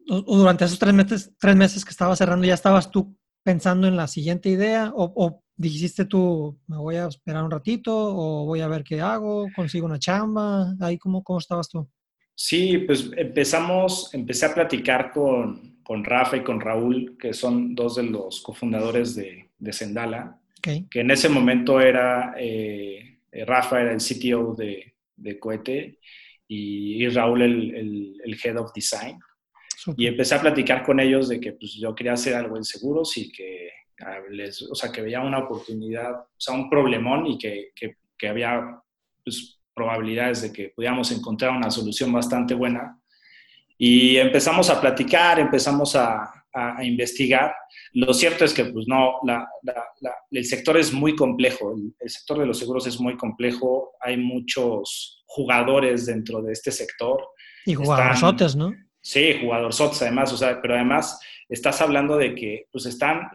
durante 0.07 0.66
esos 0.66 0.79
tres 0.79 0.94
meses, 0.94 1.33
tres 1.38 1.57
meses 1.57 1.85
que 1.85 1.90
estaba 1.90 2.14
cerrando? 2.14 2.47
¿Ya 2.47 2.55
estabas 2.55 2.90
tú 2.90 3.18
pensando 3.42 3.88
en 3.88 3.97
la 3.97 4.07
siguiente 4.07 4.51
idea? 4.51 4.92
¿O, 4.94 5.42
dijiste 5.59 6.05
tú, 6.05 6.57
me 6.66 6.77
voy 6.77 6.97
a 6.97 7.09
esperar 7.09 7.44
un 7.44 7.51
ratito? 7.51 7.92
¿O 7.94 8.47
voy 8.47 8.61
a 8.61 8.68
ver 8.68 8.85
qué 8.85 9.01
hago? 9.01 9.49
¿Consigo 9.55 9.87
una 9.87 9.99
chamba? 9.99 10.75
¿Ahí 10.81 10.97
cómo, 10.97 11.23
cómo 11.23 11.40
estabas 11.40 11.68
tú? 11.68 11.87
Sí, 12.35 12.79
pues 12.79 13.11
empezamos, 13.16 14.14
empecé 14.14 14.47
a 14.47 14.55
platicar 14.55 15.11
con, 15.11 15.81
con 15.83 16.05
Rafa 16.05 16.37
y 16.37 16.44
con 16.44 16.61
Raúl, 16.61 17.18
que 17.18 17.35
son 17.35 17.75
dos 17.75 17.97
de 17.97 18.05
los 18.05 18.40
cofundadores 18.40 19.16
de, 19.16 19.51
de 19.59 19.73
Sendala, 19.73 20.40
que 20.62 21.01
en 21.01 21.11
ese 21.11 21.29
momento 21.29 21.81
era, 21.81 22.35
eh, 22.38 23.18
Rafa 23.44 23.81
era 23.81 23.92
el 23.92 23.99
CTO 23.99 24.55
de, 24.55 24.94
de 25.16 25.38
Cohete 25.38 25.99
y, 26.47 27.09
Raúl 27.09 27.42
el, 27.42 28.21
el, 28.25 28.38
Head 28.42 28.59
of 28.59 28.73
Design. 28.73 29.18
Y 29.97 30.07
empecé 30.07 30.35
a 30.35 30.40
platicar 30.40 30.85
con 30.85 31.01
ellos 31.01 31.29
de 31.29 31.40
que 31.40 31.53
pues, 31.53 31.75
yo 31.75 31.94
quería 31.94 32.12
hacer 32.12 32.35
algo 32.35 32.57
en 32.57 32.64
seguros 32.64 33.16
y 33.16 33.33
que, 33.33 33.71
les, 34.31 34.63
o 34.63 34.75
sea, 34.75 34.91
que 34.93 35.03
veía 35.03 35.21
una 35.21 35.39
oportunidad, 35.39 36.13
o 36.13 36.27
sea, 36.37 36.55
un 36.55 36.71
problemón 36.71 37.27
y 37.27 37.39
que, 37.39 37.71
que, 37.75 37.97
que 38.17 38.29
había 38.29 38.81
pues, 39.25 39.61
probabilidades 39.75 40.43
de 40.43 40.53
que 40.53 40.73
pudiéramos 40.75 41.11
encontrar 41.13 41.53
una 41.57 41.71
solución 41.71 42.13
bastante 42.13 42.55
buena. 42.55 42.99
Y 43.77 44.17
empezamos 44.17 44.71
a 44.71 44.81
platicar, 44.81 45.39
empezamos 45.39 45.95
a, 45.95 46.39
a, 46.53 46.85
investigar. 46.85 47.55
Lo 47.93 48.13
cierto 48.13 48.45
es 48.45 48.53
que, 48.53 48.65
pues 48.65 48.87
no, 48.89 49.19
la, 49.25 49.49
la, 49.63 50.15
el 50.31 50.45
sector 50.45 50.77
es 50.77 50.93
muy 50.93 51.15
complejo, 51.15 51.73
el, 51.75 51.95
el, 52.01 52.11
sector 52.11 52.39
de 52.41 52.47
los 52.47 52.59
seguros 52.59 52.87
es 52.89 52.99
muy 52.99 53.17
complejo, 53.17 53.93
hay 54.01 54.17
muchos 54.17 55.23
jugadores 55.27 56.07
dentro 56.07 56.43
de 56.43 56.53
este 56.53 56.73
sector. 56.73 57.25
Y 57.65 57.75
jugadorzotes, 57.75 58.57
¿no? 58.57 58.73
Sí, 59.01 59.39
jugadorzotes 59.41 60.03
además, 60.03 60.33
o 60.33 60.37
sea, 60.37 60.61
pero 60.61 60.75
además 60.75 61.21
estás 61.49 61.81
hablando 61.81 62.17
de 62.17 62.35
que 62.35 62.67
pues 62.73 62.87
están 62.87 63.29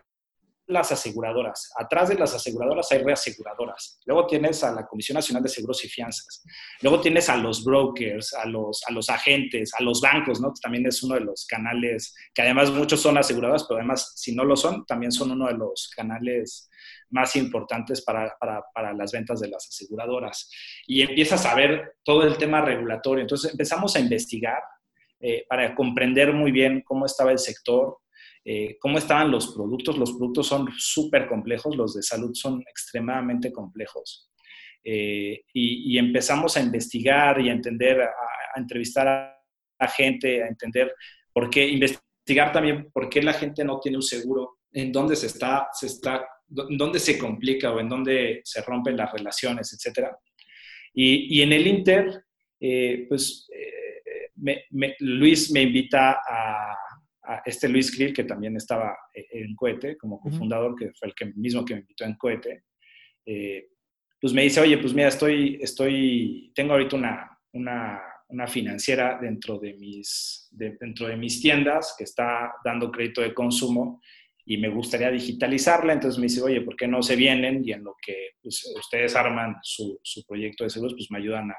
las 0.74 0.92
aseguradoras. 0.92 1.72
Atrás 1.78 2.10
de 2.10 2.16
las 2.16 2.34
aseguradoras 2.34 2.92
hay 2.92 3.04
reaseguradoras. 3.04 4.00
Luego 4.06 4.28
tienes 4.28 4.64
a 4.64 4.72
la 4.74 4.86
Comisión 4.86 5.16
Nacional 5.16 5.44
de 5.44 5.50
Seguros 5.50 5.84
y 5.86 5.88
Fianzas. 5.88 6.44
Luego 6.82 7.00
tienes 7.00 7.30
a 7.30 7.38
los 7.38 7.64
brokers, 7.64 8.34
a 8.34 8.46
los, 8.46 8.84
a 8.88 8.92
los 8.92 9.10
agentes, 9.10 9.72
a 9.78 9.84
los 9.84 10.02
bancos, 10.02 10.42
¿no? 10.42 10.54
También 10.62 10.86
es 10.88 11.02
uno 11.04 11.16
de 11.16 11.22
los 11.22 11.46
canales, 11.46 12.14
que 12.34 12.42
además 12.42 12.72
muchos 12.72 13.00
son 13.00 13.18
aseguradoras, 13.18 13.64
pero 13.64 13.80
además 13.80 14.14
si 14.16 14.36
no 14.36 14.44
lo 14.44 14.58
son, 14.58 14.86
también 14.86 15.12
son 15.12 15.32
uno 15.32 15.48
de 15.48 15.54
los 15.54 15.90
canales 15.96 16.70
más 17.10 17.36
importantes 17.36 18.02
para, 18.02 18.36
para, 18.40 18.64
para, 18.74 18.94
las 18.94 19.12
ventas 19.12 19.40
de 19.40 19.48
las 19.48 19.68
aseguradoras. 19.68 20.50
Y 20.88 21.04
empiezas 21.04 21.46
a 21.46 21.56
ver 21.56 21.98
todo 22.04 22.24
el 22.24 22.38
tema 22.38 22.62
regulatorio. 22.62 23.22
Entonces 23.22 23.52
empezamos 23.52 23.96
a 23.96 24.00
investigar 24.00 24.62
eh, 25.26 25.46
para 25.48 25.74
comprender 25.74 26.34
muy 26.34 26.52
bien 26.52 26.82
cómo 26.86 27.06
estaba 27.06 27.32
el 27.32 27.40
sector, 27.40 28.00
eh, 28.46 28.78
cómo 28.80 28.98
estaban 28.98 29.32
los 29.32 29.54
productos. 29.54 29.98
Los 29.98 30.12
productos 30.12 30.48
son 30.48 30.68
súper 30.78 31.28
complejos, 31.28 31.76
los 31.76 31.94
de 31.94 32.04
salud 32.04 32.32
son 32.34 32.62
extremadamente 32.62 33.52
complejos. 33.52 34.30
y, 34.84 35.98
empezamos 35.98 36.58
a 36.58 36.62
investigar 36.62 37.40
y 37.40 37.50
a 37.50 37.54
entender, 37.54 38.02
a, 38.02 38.60
entrevistar 38.60 39.08
a, 39.80 39.88
gente, 39.88 40.44
a 40.44 40.48
entender 40.48 40.94
por 41.32 41.50
qué, 41.50 41.66
investigar 41.68 42.52
también 42.52 42.92
por 42.92 43.10
qué 43.10 43.22
la 43.22 43.34
gente 43.34 43.64
no 43.64 43.80
tiene 43.80 43.98
un 43.98 44.04
seguro, 44.04 44.58
en 44.74 44.92
dónde 44.92 45.16
se 45.16 45.28
está, 45.28 45.70
se 45.72 45.88
está, 45.88 46.26
dónde 46.48 47.00
se 47.00 47.18
complica 47.18 47.72
o 47.72 47.80
en 47.80 47.88
dónde 47.88 48.42
se 48.44 48.62
rompen 48.62 48.98
las 48.98 49.14
relaciones, 49.14 49.72
etcétera. 49.74 50.18
Y, 50.94 51.38
y 51.38 51.42
en 51.44 51.54
el 51.54 51.66
Inter, 51.66 52.26
pues 53.08 53.48
Luis 55.00 55.52
me 55.52 55.62
invita 55.62 56.20
a, 56.28 56.76
este 57.46 57.70
Luis 57.70 57.96
Krill, 57.96 58.14
que 58.14 58.24
también 58.24 58.56
estaba 58.58 58.98
eh, 59.14 59.26
en 59.32 59.56
Cohete, 59.56 59.98
como 59.98 60.20
cofundador, 60.20 60.76
que 60.76 60.92
fue 60.94 61.08
el 61.08 61.16
que, 61.16 61.26
mismo 61.36 61.64
que 61.64 61.76
me 61.76 61.82
invitó 61.82 62.06
en 62.06 62.16
Cohete, 62.16 62.64
eh, 63.26 63.68
pues 64.20 64.34
me 64.34 64.44
dice, 64.44 64.62
oye, 64.62 64.78
pues 64.78 64.94
mira, 64.94 65.10
estoy, 65.10 65.60
estoy, 65.62 66.52
tengo 66.56 66.74
ahorita 66.74 66.96
una, 66.96 67.40
una, 67.52 68.02
una 68.30 68.48
financiera 68.48 69.20
dentro 69.22 69.60
de, 69.60 69.74
mis, 69.74 70.48
dentro 70.52 71.08
de 71.08 71.18
mis 71.18 71.42
tiendas 71.42 71.96
que 71.98 72.06
está 72.06 72.54
dando 72.64 72.92
crédito 72.92 73.22
de 73.22 73.34
consumo 73.34 74.02
y 74.46 74.58
me 74.58 74.70
gustaría 74.70 75.12
digitalizarla. 75.12 75.94
Entonces 75.94 76.20
me 76.20 76.28
dice, 76.28 76.42
oye, 76.42 76.62
¿por 76.62 76.76
qué 76.76 76.88
no 76.88 77.02
se 77.04 77.16
vienen? 77.16 77.64
Y 77.66 77.74
en 77.74 77.84
lo 77.84 77.96
que 78.02 78.32
pues, 78.42 78.66
ustedes 78.78 79.16
arman 79.16 79.58
su, 79.62 80.00
su, 80.04 80.26
proyecto 80.26 80.64
de 80.64 80.70
seguros, 80.70 80.94
pues 80.94 81.12
me 81.12 81.20
ayudan 81.20 81.52
a, 81.52 81.56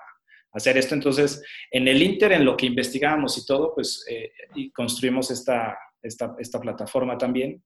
hacer 0.54 0.78
esto. 0.78 0.94
Entonces, 0.94 1.42
en 1.70 1.88
el 1.88 2.02
Inter, 2.02 2.32
en 2.32 2.44
lo 2.44 2.56
que 2.56 2.66
investigamos 2.66 3.36
y 3.38 3.44
todo, 3.44 3.74
pues 3.74 4.04
eh, 4.08 4.32
y 4.54 4.70
construimos 4.70 5.30
esta, 5.30 5.76
esta, 6.02 6.34
esta, 6.38 6.60
plataforma 6.60 7.18
también. 7.18 7.62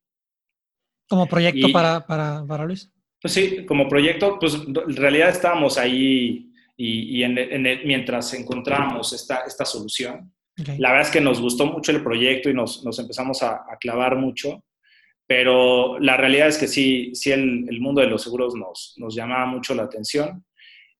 ¿Como 1.08 1.26
proyecto 1.26 1.68
para, 1.72 2.06
para, 2.06 2.44
para, 2.46 2.64
Luis? 2.64 2.90
Pues 3.20 3.34
sí, 3.34 3.64
como 3.66 3.88
proyecto, 3.88 4.38
pues 4.38 4.54
en 4.54 4.96
realidad 4.96 5.30
estábamos 5.30 5.78
ahí 5.78 6.52
y, 6.76 7.18
y 7.18 7.22
en, 7.24 7.36
en 7.38 7.86
mientras 7.86 8.32
encontramos 8.34 9.12
esta, 9.12 9.44
esta 9.46 9.64
solución. 9.64 10.32
La 10.78 10.90
verdad 10.90 11.06
es 11.06 11.12
que 11.12 11.20
nos 11.20 11.40
gustó 11.40 11.66
mucho 11.66 11.92
el 11.92 12.02
proyecto 12.02 12.50
y 12.50 12.54
nos, 12.54 12.84
nos 12.84 12.98
empezamos 12.98 13.42
a, 13.44 13.64
a, 13.70 13.76
clavar 13.78 14.16
mucho, 14.16 14.64
pero 15.24 16.00
la 16.00 16.16
realidad 16.16 16.48
es 16.48 16.58
que 16.58 16.66
sí, 16.66 17.14
sí 17.14 17.30
el, 17.30 17.66
el 17.68 17.80
mundo 17.80 18.00
de 18.00 18.08
los 18.08 18.22
seguros 18.22 18.54
nos, 18.56 18.94
nos 18.96 19.14
llamaba 19.14 19.46
mucho 19.46 19.74
la 19.74 19.84
atención. 19.84 20.44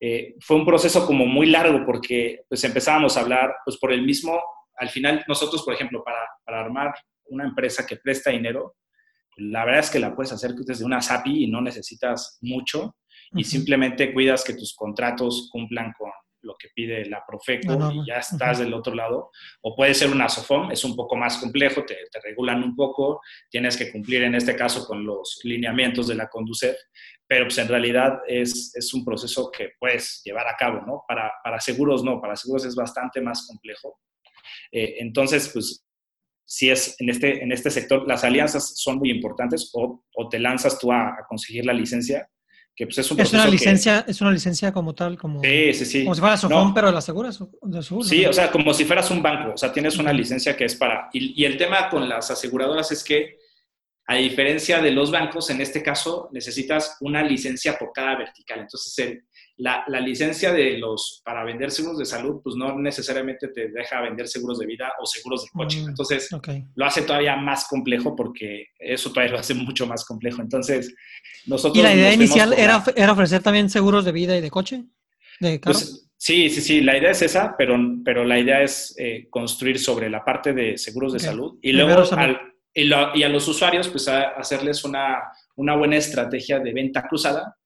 Eh, 0.00 0.36
fue 0.40 0.56
un 0.56 0.64
proceso 0.64 1.06
como 1.06 1.26
muy 1.26 1.46
largo 1.46 1.84
porque 1.84 2.42
pues 2.48 2.62
empezábamos 2.64 3.16
a 3.16 3.20
hablar, 3.20 3.54
pues 3.64 3.76
por 3.78 3.92
el 3.92 4.02
mismo, 4.02 4.40
al 4.76 4.88
final 4.90 5.24
nosotros, 5.26 5.62
por 5.62 5.74
ejemplo, 5.74 6.02
para, 6.04 6.20
para 6.44 6.60
armar 6.60 6.94
una 7.26 7.44
empresa 7.44 7.86
que 7.86 7.96
presta 7.96 8.30
dinero, 8.30 8.76
la 9.36 9.64
verdad 9.64 9.80
es 9.80 9.90
que 9.90 9.98
la 9.98 10.14
puedes 10.14 10.32
hacer 10.32 10.52
desde 10.54 10.84
una 10.84 11.00
SAPI 11.00 11.44
y 11.44 11.46
no 11.46 11.60
necesitas 11.60 12.38
mucho 12.40 12.96
y 13.32 13.44
simplemente 13.44 14.12
cuidas 14.12 14.42
que 14.44 14.54
tus 14.54 14.74
contratos 14.74 15.48
cumplan 15.52 15.92
con 15.98 16.10
lo 16.42 16.54
que 16.58 16.68
pide 16.74 17.04
la 17.06 17.24
Profeco 17.26 17.92
y 17.92 18.06
ya 18.06 18.16
estás 18.16 18.58
del 18.58 18.72
otro 18.72 18.94
lado. 18.94 19.30
O 19.62 19.74
puede 19.74 19.94
ser 19.94 20.10
una 20.10 20.28
SOFOM, 20.28 20.70
es 20.70 20.84
un 20.84 20.96
poco 20.96 21.16
más 21.16 21.38
complejo, 21.38 21.84
te, 21.84 21.96
te, 22.10 22.20
regulan 22.20 22.62
un 22.62 22.74
poco, 22.74 23.20
tienes 23.50 23.76
que 23.76 23.90
cumplir 23.90 24.22
en 24.22 24.34
este 24.34 24.56
caso 24.56 24.86
con 24.86 25.04
los 25.04 25.40
lineamientos 25.44 26.06
de 26.08 26.14
la 26.14 26.28
Conducef, 26.28 26.76
pero 27.28 27.44
pues 27.44 27.58
en 27.58 27.68
realidad 27.68 28.20
es, 28.26 28.72
es, 28.74 28.94
un 28.94 29.04
proceso 29.04 29.50
que 29.50 29.72
puedes 29.78 30.22
llevar 30.24 30.48
a 30.48 30.56
cabo, 30.56 30.80
¿no? 30.86 31.04
Para, 31.06 31.30
para 31.44 31.60
seguros 31.60 32.02
no, 32.02 32.20
para 32.20 32.34
seguros 32.34 32.64
es 32.64 32.74
bastante 32.74 33.20
más 33.20 33.46
complejo. 33.46 34.00
Eh, 34.72 34.96
entonces, 35.00 35.50
pues 35.52 35.84
si 36.46 36.70
es 36.70 36.96
en 36.98 37.10
este, 37.10 37.42
en 37.42 37.52
este 37.52 37.70
sector, 37.70 38.08
las 38.08 38.24
alianzas 38.24 38.78
son 38.80 38.96
muy 38.96 39.10
importantes 39.10 39.70
o, 39.74 40.02
o 40.14 40.28
te 40.30 40.38
lanzas 40.38 40.78
tú 40.78 40.90
a, 40.90 41.08
a, 41.08 41.26
conseguir 41.28 41.66
la 41.66 41.74
licencia, 41.74 42.26
que 42.74 42.86
pues 42.86 42.96
es 42.96 43.10
un 43.10 43.20
¿Es 43.20 43.34
una 43.34 43.46
licencia, 43.46 44.04
que, 44.04 44.10
¿Es 44.10 44.20
una 44.22 44.30
licencia 44.30 44.72
como 44.72 44.94
tal? 44.94 45.18
Como, 45.18 45.42
sí, 45.42 45.74
sí, 45.74 45.84
sí. 45.84 46.04
Como 46.04 46.14
si 46.14 46.20
fuera 46.22 46.38
Sofón, 46.38 46.68
no. 46.68 46.74
pero 46.74 46.86
de 46.86 46.94
las 46.94 47.04
seguras. 47.04 47.38
De 47.60 47.82
sí, 47.82 48.24
o 48.24 48.32
sea, 48.32 48.50
como 48.50 48.72
si 48.72 48.86
fueras 48.86 49.10
un 49.10 49.22
banco, 49.22 49.52
o 49.52 49.56
sea, 49.58 49.70
tienes 49.70 49.98
una 49.98 50.14
licencia 50.14 50.56
que 50.56 50.64
es 50.64 50.76
para... 50.76 51.10
Y, 51.12 51.42
y 51.42 51.44
el 51.44 51.58
tema 51.58 51.90
con 51.90 52.08
las 52.08 52.30
aseguradoras 52.30 52.90
es 52.90 53.04
que 53.04 53.36
a 54.10 54.16
diferencia 54.16 54.80
de 54.80 54.90
los 54.90 55.10
bancos, 55.10 55.50
en 55.50 55.60
este 55.60 55.82
caso 55.82 56.30
necesitas 56.32 56.96
una 57.00 57.22
licencia 57.22 57.76
por 57.78 57.92
cada 57.92 58.16
vertical. 58.16 58.60
Entonces, 58.60 58.98
el, 59.00 59.22
la, 59.58 59.84
la, 59.86 60.00
licencia 60.00 60.50
de 60.50 60.78
los 60.78 61.20
para 61.22 61.44
vender 61.44 61.70
seguros 61.70 61.98
de 61.98 62.06
salud, 62.06 62.40
pues 62.42 62.56
no 62.56 62.74
necesariamente 62.78 63.48
te 63.48 63.68
deja 63.68 64.00
vender 64.00 64.26
seguros 64.26 64.60
de 64.60 64.66
vida 64.66 64.90
o 64.98 65.04
seguros 65.04 65.44
de 65.44 65.50
coche. 65.50 65.82
Mm, 65.82 65.88
Entonces, 65.90 66.32
okay. 66.32 66.64
lo 66.74 66.86
hace 66.86 67.02
todavía 67.02 67.36
más 67.36 67.68
complejo 67.68 68.16
porque 68.16 68.68
eso 68.78 69.10
todavía 69.10 69.32
lo 69.32 69.40
hace 69.40 69.52
mucho 69.52 69.86
más 69.86 70.06
complejo. 70.06 70.40
Entonces, 70.40 70.94
nosotros... 71.44 71.76
¿Y 71.76 71.82
la 71.82 71.94
idea 71.94 72.14
inicial 72.14 72.54
era, 72.54 72.82
era, 72.96 73.12
ofrecer 73.12 73.42
también 73.42 73.68
seguros 73.68 74.06
de 74.06 74.12
vida 74.12 74.34
y 74.38 74.40
de 74.40 74.50
coche? 74.50 74.84
¿De 75.38 75.60
carro? 75.60 75.74
Pues, 75.74 76.08
sí, 76.16 76.48
sí, 76.48 76.62
sí, 76.62 76.80
la 76.80 76.96
idea 76.96 77.10
es 77.10 77.20
esa, 77.20 77.54
pero, 77.58 77.76
pero 78.02 78.24
la 78.24 78.38
idea 78.38 78.62
es 78.62 78.94
eh, 78.96 79.26
construir 79.28 79.78
sobre 79.78 80.08
la 80.08 80.24
parte 80.24 80.54
de 80.54 80.78
seguros 80.78 81.12
de 81.12 81.18
salud 81.18 81.58
y 81.60 81.72
luego 81.72 82.04
al, 82.16 82.47
y, 82.74 82.84
lo, 82.84 83.16
y, 83.16 83.22
a 83.22 83.28
los 83.28 83.46
usuarios, 83.48 83.88
pues 83.88 84.08
a 84.08 84.30
hacerles 84.30 84.84
una, 84.84 85.18
una, 85.56 85.76
buena 85.76 85.96
estrategia 85.96 86.60
de 86.60 86.72
venta 86.72 87.06
cruzada 87.08 87.56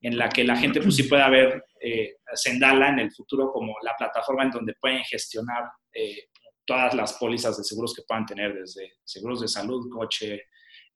en 0.00 0.16
la 0.16 0.28
que 0.28 0.44
la 0.44 0.56
gente 0.56 0.80
pues 0.80 0.96
sí 0.96 1.04
pueda 1.04 1.28
ver 1.28 1.64
eh, 1.80 2.16
Sendala 2.34 2.88
en 2.88 3.00
el 3.00 3.12
futuro 3.12 3.52
como 3.52 3.74
la 3.82 3.94
plataforma 3.96 4.44
en 4.44 4.50
donde 4.50 4.74
pueden 4.80 5.02
gestionar 5.04 5.64
eh, 5.92 6.28
todas 6.64 6.94
las 6.94 7.14
pólizas 7.14 7.56
de 7.58 7.64
seguros 7.64 7.94
que 7.94 8.02
puedan 8.06 8.26
tener, 8.26 8.54
desde 8.54 8.94
seguros 9.04 9.40
de 9.40 9.48
salud, 9.48 9.88
coche, 9.90 10.42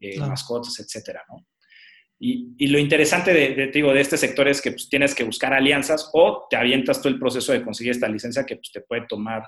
eh, 0.01 0.19
mascotas, 0.19 0.79
etcétera, 0.81 1.23
¿no? 1.29 1.47
Y, 2.19 2.55
y, 2.57 2.69
lo 2.69 2.79
interesante 2.79 3.35
de, 3.35 3.55
de, 3.55 3.67
digo, 3.67 3.93
de 3.93 4.01
este 4.01 4.17
sector 4.17 4.49
es 4.49 4.63
que 4.63 4.71
pues, 4.71 4.89
tienes 4.89 5.15
que 5.15 5.25
buscar 5.25 5.53
alianzas 5.53 6.09
o 6.15 6.47
te 6.49 6.57
avientas 6.57 7.03
todo 7.03 7.11
el 7.11 7.19
proceso 7.19 7.53
de 7.53 7.63
conseguir 7.63 7.91
esta 7.91 8.09
licencia 8.09 8.47
que 8.47 8.57
pues, 8.57 8.73
te 8.73 8.81
puede 8.81 9.07
tomar 9.07 9.43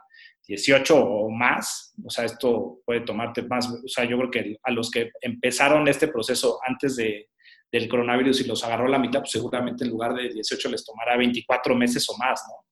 18 0.48 0.96
o 0.96 1.30
más. 1.30 1.94
O 2.04 2.11
sea, 2.11 2.24
esto 2.24 2.80
puede 2.84 3.02
tomarte 3.02 3.42
más. 3.42 3.68
O 3.68 3.87
sea, 3.87 4.04
yo 4.04 4.16
creo 4.18 4.30
que 4.30 4.56
a 4.62 4.70
los 4.72 4.90
que 4.90 5.11
empezaron 5.20 5.87
este 5.87 6.08
proceso 6.08 6.58
antes 6.66 6.96
de, 6.96 7.28
del 7.70 7.88
coronavirus 7.88 8.40
y 8.40 8.48
los 8.48 8.64
agarró 8.64 8.88
la 8.88 8.98
mitad, 8.98 9.20
pues 9.20 9.32
seguramente 9.32 9.84
en 9.84 9.90
lugar 9.90 10.14
de 10.14 10.30
18 10.30 10.70
les 10.70 10.84
tomará 10.84 11.16
24 11.16 11.74
meses 11.74 12.08
o 12.08 12.16
más, 12.16 12.42
¿no? 12.48 12.66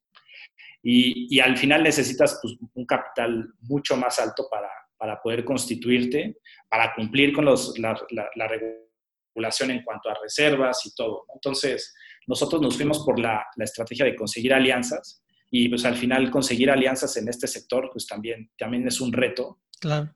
Y, 0.83 1.35
y 1.35 1.41
al 1.41 1.57
final 1.57 1.83
necesitas 1.83 2.39
pues, 2.41 2.57
un 2.75 2.87
capital 2.87 3.53
mucho 3.61 3.97
más 3.97 4.19
alto 4.21 4.49
para, 4.51 4.71
para 4.97 5.21
poder 5.21 5.45
constituirte, 5.45 6.39
para 6.69 6.95
cumplir 6.95 7.33
con 7.33 7.45
los, 7.45 7.79
la, 7.79 7.99
la, 8.11 8.29
la 8.37 8.49
regulación 8.49 9.73
en 9.73 9.83
cuanto 9.83 10.09
a 10.09 10.17
reservas 10.23 10.87
y 10.87 10.95
todo. 10.95 11.25
Entonces, 11.35 11.95
nosotros 12.27 12.63
nos 12.63 12.77
fuimos 12.77 13.05
por 13.05 13.19
la, 13.19 13.45
la, 13.57 13.65
estrategia 13.65 14.05
de 14.05 14.15
conseguir 14.15 14.55
alianzas 14.55 15.23
y 15.51 15.69
pues 15.69 15.85
al 15.85 15.97
final 15.97 16.31
conseguir 16.31 16.71
alianzas 16.71 17.17
en 17.17 17.29
este 17.29 17.47
sector 17.47 17.91
pues 17.93 18.07
también, 18.07 18.51
también 18.57 18.87
es 18.87 19.01
un 19.01 19.13
reto. 19.13 19.61
Claro. 19.81 20.15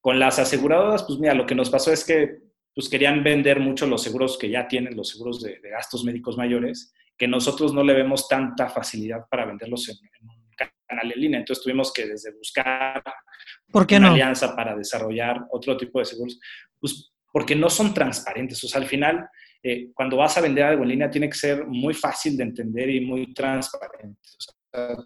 Con 0.00 0.18
las 0.18 0.38
aseguradoras, 0.38 1.02
pues 1.04 1.18
mira, 1.18 1.34
lo 1.34 1.46
que 1.46 1.54
nos 1.54 1.70
pasó 1.70 1.92
es 1.92 2.04
que 2.04 2.38
pues 2.74 2.88
querían 2.88 3.22
vender 3.22 3.60
mucho 3.60 3.86
los 3.86 4.02
seguros 4.02 4.38
que 4.38 4.48
ya 4.48 4.66
tienen, 4.68 4.96
los 4.96 5.08
seguros 5.08 5.42
de, 5.42 5.58
de 5.60 5.70
gastos 5.70 6.04
médicos 6.04 6.36
mayores, 6.36 6.94
que 7.18 7.28
nosotros 7.28 7.74
no 7.74 7.82
le 7.84 7.92
vemos 7.92 8.28
tanta 8.28 8.68
facilidad 8.68 9.26
para 9.28 9.44
venderlos 9.44 9.88
en, 9.88 9.96
en 9.96 10.28
un 10.30 10.40
canal 10.86 11.12
en 11.12 11.20
línea. 11.20 11.40
Entonces 11.40 11.62
tuvimos 11.62 11.92
que 11.92 12.06
desde 12.06 12.32
buscar 12.32 13.02
¿Por 13.70 13.86
qué 13.86 13.96
una 13.96 14.08
no? 14.08 14.14
alianza 14.14 14.56
para 14.56 14.74
desarrollar 14.76 15.46
otro 15.50 15.76
tipo 15.76 15.98
de 15.98 16.04
seguros, 16.06 16.40
pues 16.78 17.12
porque 17.32 17.54
no 17.54 17.70
son 17.70 17.92
transparentes. 17.94 18.62
O 18.64 18.68
sea, 18.68 18.80
al 18.80 18.86
final, 18.86 19.28
eh, 19.62 19.90
cuando 19.94 20.16
vas 20.16 20.36
a 20.36 20.40
vender 20.40 20.64
algo 20.64 20.82
en 20.82 20.90
línea, 20.90 21.10
tiene 21.10 21.28
que 21.28 21.36
ser 21.36 21.66
muy 21.66 21.94
fácil 21.94 22.36
de 22.36 22.44
entender 22.44 22.90
y 22.90 23.00
muy 23.00 23.32
transparente. 23.34 24.20
O 24.38 24.70
sea, 24.70 24.96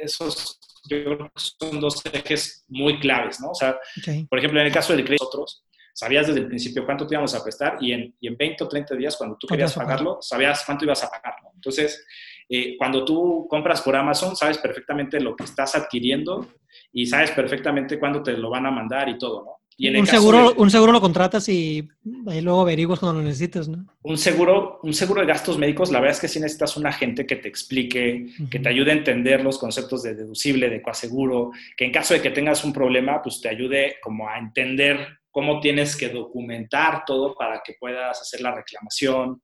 esos 0.00 0.58
yo 0.88 1.04
creo 1.04 1.18
que 1.18 1.30
son 1.34 1.80
dos 1.80 2.02
ejes 2.12 2.64
muy 2.68 2.98
claves, 2.98 3.40
¿no? 3.40 3.50
O 3.50 3.54
sea, 3.54 3.78
okay. 3.98 4.24
por 4.24 4.38
ejemplo, 4.38 4.60
en 4.60 4.66
el 4.66 4.72
caso 4.72 4.92
del 4.92 5.04
crédito, 5.04 5.24
nosotros 5.24 5.64
sabías 5.92 6.26
desde 6.26 6.40
el 6.40 6.48
principio 6.48 6.84
cuánto 6.84 7.06
te 7.06 7.14
íbamos 7.14 7.34
a 7.34 7.42
prestar 7.42 7.78
y 7.80 7.92
en, 7.92 8.14
y 8.20 8.28
en 8.28 8.36
20 8.36 8.64
o 8.64 8.68
30 8.68 8.94
días, 8.96 9.16
cuando 9.16 9.36
tú 9.36 9.46
querías 9.46 9.74
pagarlo, 9.74 10.18
sabías 10.20 10.62
cuánto 10.64 10.84
ibas 10.84 11.02
a 11.02 11.10
pagar, 11.10 11.34
¿no? 11.42 11.50
Entonces, 11.54 12.04
eh, 12.48 12.76
cuando 12.76 13.04
tú 13.04 13.46
compras 13.48 13.80
por 13.82 13.96
Amazon, 13.96 14.36
sabes 14.36 14.58
perfectamente 14.58 15.20
lo 15.20 15.34
que 15.34 15.44
estás 15.44 15.74
adquiriendo 15.74 16.48
y 16.92 17.06
sabes 17.06 17.30
perfectamente 17.30 17.98
cuándo 17.98 18.22
te 18.22 18.32
lo 18.32 18.50
van 18.50 18.66
a 18.66 18.70
mandar 18.70 19.08
y 19.08 19.18
todo, 19.18 19.44
¿no? 19.44 19.60
Y 19.78 19.94
un, 19.94 20.06
seguro, 20.06 20.52
de, 20.52 20.60
un 20.62 20.70
seguro 20.70 20.90
lo 20.90 21.02
contratas 21.02 21.50
y 21.50 21.86
ahí 22.28 22.40
luego 22.40 22.62
averiguas 22.62 22.98
cuando 22.98 23.20
lo 23.20 23.26
necesitas, 23.26 23.68
¿no? 23.68 23.86
Un 24.02 24.16
seguro, 24.16 24.80
un 24.82 24.94
seguro 24.94 25.20
de 25.20 25.26
gastos 25.26 25.58
médicos, 25.58 25.92
la 25.92 26.00
verdad 26.00 26.14
es 26.14 26.20
que 26.20 26.28
sí 26.28 26.40
necesitas 26.40 26.78
un 26.78 26.86
agente 26.86 27.26
que 27.26 27.36
te 27.36 27.48
explique, 27.48 28.24
uh 28.24 28.42
-huh. 28.42 28.48
que 28.48 28.58
te 28.58 28.68
ayude 28.70 28.92
a 28.92 28.94
entender 28.94 29.42
los 29.42 29.58
conceptos 29.58 30.02
de 30.02 30.14
deducible, 30.14 30.70
de 30.70 30.80
coaseguro, 30.80 31.50
que 31.76 31.84
en 31.84 31.92
caso 31.92 32.14
de 32.14 32.22
que 32.22 32.30
tengas 32.30 32.64
un 32.64 32.72
problema, 32.72 33.20
pues 33.22 33.38
te 33.42 33.50
ayude 33.50 33.96
como 34.00 34.26
a 34.28 34.38
entender 34.38 35.18
cómo 35.30 35.60
tienes 35.60 35.94
que 35.94 36.08
documentar 36.08 37.04
todo 37.06 37.34
para 37.34 37.60
que 37.62 37.74
puedas 37.78 38.18
hacer 38.18 38.40
la 38.40 38.54
reclamación, 38.54 39.42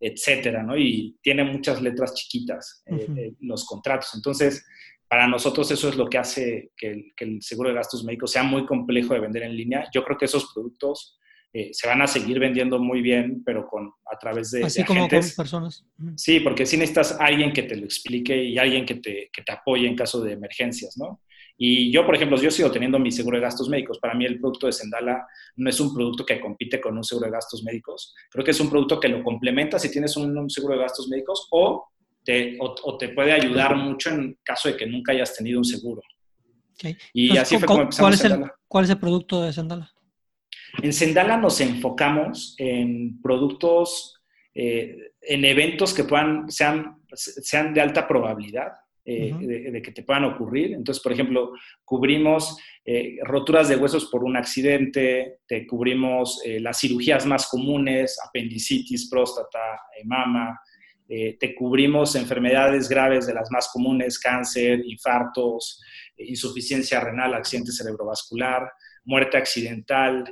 etcétera, 0.00 0.62
¿no? 0.62 0.78
Y 0.78 1.16
tiene 1.20 1.44
muchas 1.44 1.82
letras 1.82 2.14
chiquitas 2.14 2.82
uh 2.86 2.94
-huh. 2.96 3.18
eh, 3.18 3.34
los 3.40 3.66
contratos. 3.66 4.14
Entonces, 4.14 4.64
para 5.14 5.28
nosotros 5.28 5.70
eso 5.70 5.88
es 5.88 5.96
lo 5.96 6.08
que 6.08 6.18
hace 6.18 6.72
que 6.76 6.90
el, 6.90 7.12
que 7.16 7.24
el, 7.24 7.40
seguro 7.40 7.68
de 7.68 7.76
gastos 7.76 8.02
médicos 8.02 8.32
sea 8.32 8.42
muy 8.42 8.66
complejo 8.66 9.14
de 9.14 9.20
vender 9.20 9.44
en 9.44 9.56
línea. 9.56 9.88
Yo 9.94 10.02
creo 10.02 10.18
que 10.18 10.24
esos 10.24 10.52
productos 10.52 11.20
eh, 11.52 11.70
se 11.72 11.86
van 11.86 12.02
a 12.02 12.08
seguir 12.08 12.40
vendiendo 12.40 12.80
muy 12.80 13.00
bien, 13.00 13.44
pero 13.44 13.64
con, 13.64 13.92
a 14.12 14.18
través 14.18 14.50
de... 14.50 14.64
Así 14.64 14.82
como 14.82 15.08
con 15.08 15.20
personas. 15.20 15.86
Sí, 16.16 16.40
porque 16.40 16.66
sí 16.66 16.76
necesitas 16.76 17.16
alguien 17.20 17.52
que 17.52 17.62
te 17.62 17.76
lo 17.76 17.84
explique 17.84 18.42
y 18.42 18.58
alguien 18.58 18.84
que 18.84 18.96
te, 18.96 19.30
que 19.32 19.42
te 19.42 19.52
apoye 19.52 19.86
en 19.86 19.94
caso 19.94 20.20
de 20.20 20.32
emergencias, 20.32 20.96
¿no? 20.98 21.20
Y 21.56 21.92
yo, 21.92 22.04
por 22.04 22.16
ejemplo, 22.16 22.36
yo 22.36 22.50
sigo 22.50 22.70
teniendo 22.72 22.98
mi 22.98 23.12
seguro 23.12 23.36
de 23.36 23.42
gastos 23.42 23.68
médicos. 23.68 24.00
Para 24.00 24.14
mí 24.14 24.24
el 24.24 24.40
producto 24.40 24.66
de 24.66 24.72
Sendala 24.72 25.24
no 25.56 25.70
es 25.70 25.78
un 25.78 25.94
producto 25.94 26.26
que 26.26 26.40
compite 26.40 26.80
con 26.80 26.96
un 26.96 27.04
seguro 27.04 27.26
de 27.26 27.32
gastos 27.32 27.62
médicos. 27.62 28.12
Creo 28.30 28.44
que 28.44 28.50
es 28.50 28.58
un 28.58 28.68
producto 28.68 28.98
que 28.98 29.08
lo 29.08 29.22
complementa 29.22 29.78
si 29.78 29.90
tienes 29.90 30.16
un, 30.16 30.50
seguro 30.50 30.74
de 30.74 30.80
gastos 30.80 31.08
médicos 31.08 31.46
o 31.52 31.90
te, 32.24 32.56
o, 32.58 32.96
te, 32.96 33.10
puede 33.10 33.32
ayudar 33.32 33.76
mucho 33.76 34.10
en 34.10 34.38
caso 34.42 34.68
de 34.68 34.76
que 34.76 34.86
nunca 34.86 35.12
hayas 35.12 35.36
tenido 35.36 35.58
un 35.58 35.64
seguro. 35.64 36.02
Y 37.12 37.36
así 37.36 37.56
fue 37.58 37.66
como 37.66 37.82
empezamos 37.82 38.20
¿cuál 38.20 38.32
es, 38.32 38.38
el, 38.38 38.50
¿Cuál 38.66 38.84
es 38.84 38.90
el 38.90 38.98
producto 38.98 39.42
de 39.42 39.52
Sendala? 39.52 39.92
En 40.82 40.92
Sendala 40.92 41.36
nos 41.36 41.60
enfocamos 41.60 42.56
en 42.58 43.20
productos, 43.22 44.20
eh, 44.54 45.12
en 45.20 45.44
eventos 45.44 45.94
que 45.94 46.04
puedan, 46.04 46.50
sean, 46.50 47.02
sean 47.12 47.72
de 47.72 47.80
alta 47.80 48.08
probabilidad 48.08 48.72
eh, 49.06 49.34
de, 49.70 49.82
que 49.82 49.92
te 49.92 50.02
puedan 50.02 50.24
ocurrir. 50.24 50.72
Entonces, 50.72 51.02
por 51.02 51.12
ejemplo, 51.12 51.52
cubrimos 51.84 52.56
eh, 52.86 53.18
roturas 53.22 53.68
de 53.68 53.76
huesos 53.76 54.06
por 54.06 54.24
un 54.24 54.34
accidente, 54.34 55.40
te 55.46 55.66
cubrimos 55.66 56.40
eh, 56.42 56.58
las 56.58 56.80
cirugías 56.80 57.26
más 57.26 57.46
comunes, 57.46 58.18
apendicitis, 58.26 59.10
próstata, 59.10 59.58
mama, 60.04 60.58
te 61.06 61.54
cubrimos 61.54 62.16
enfermedades 62.16 62.88
graves 62.88 63.26
de 63.26 63.34
las 63.34 63.50
más 63.50 63.68
comunes, 63.72 64.18
cáncer, 64.18 64.80
infartos, 64.84 65.82
insuficiencia 66.16 67.00
renal, 67.00 67.34
accidente 67.34 67.72
cerebrovascular, 67.72 68.70
muerte 69.04 69.36
accidental. 69.36 70.24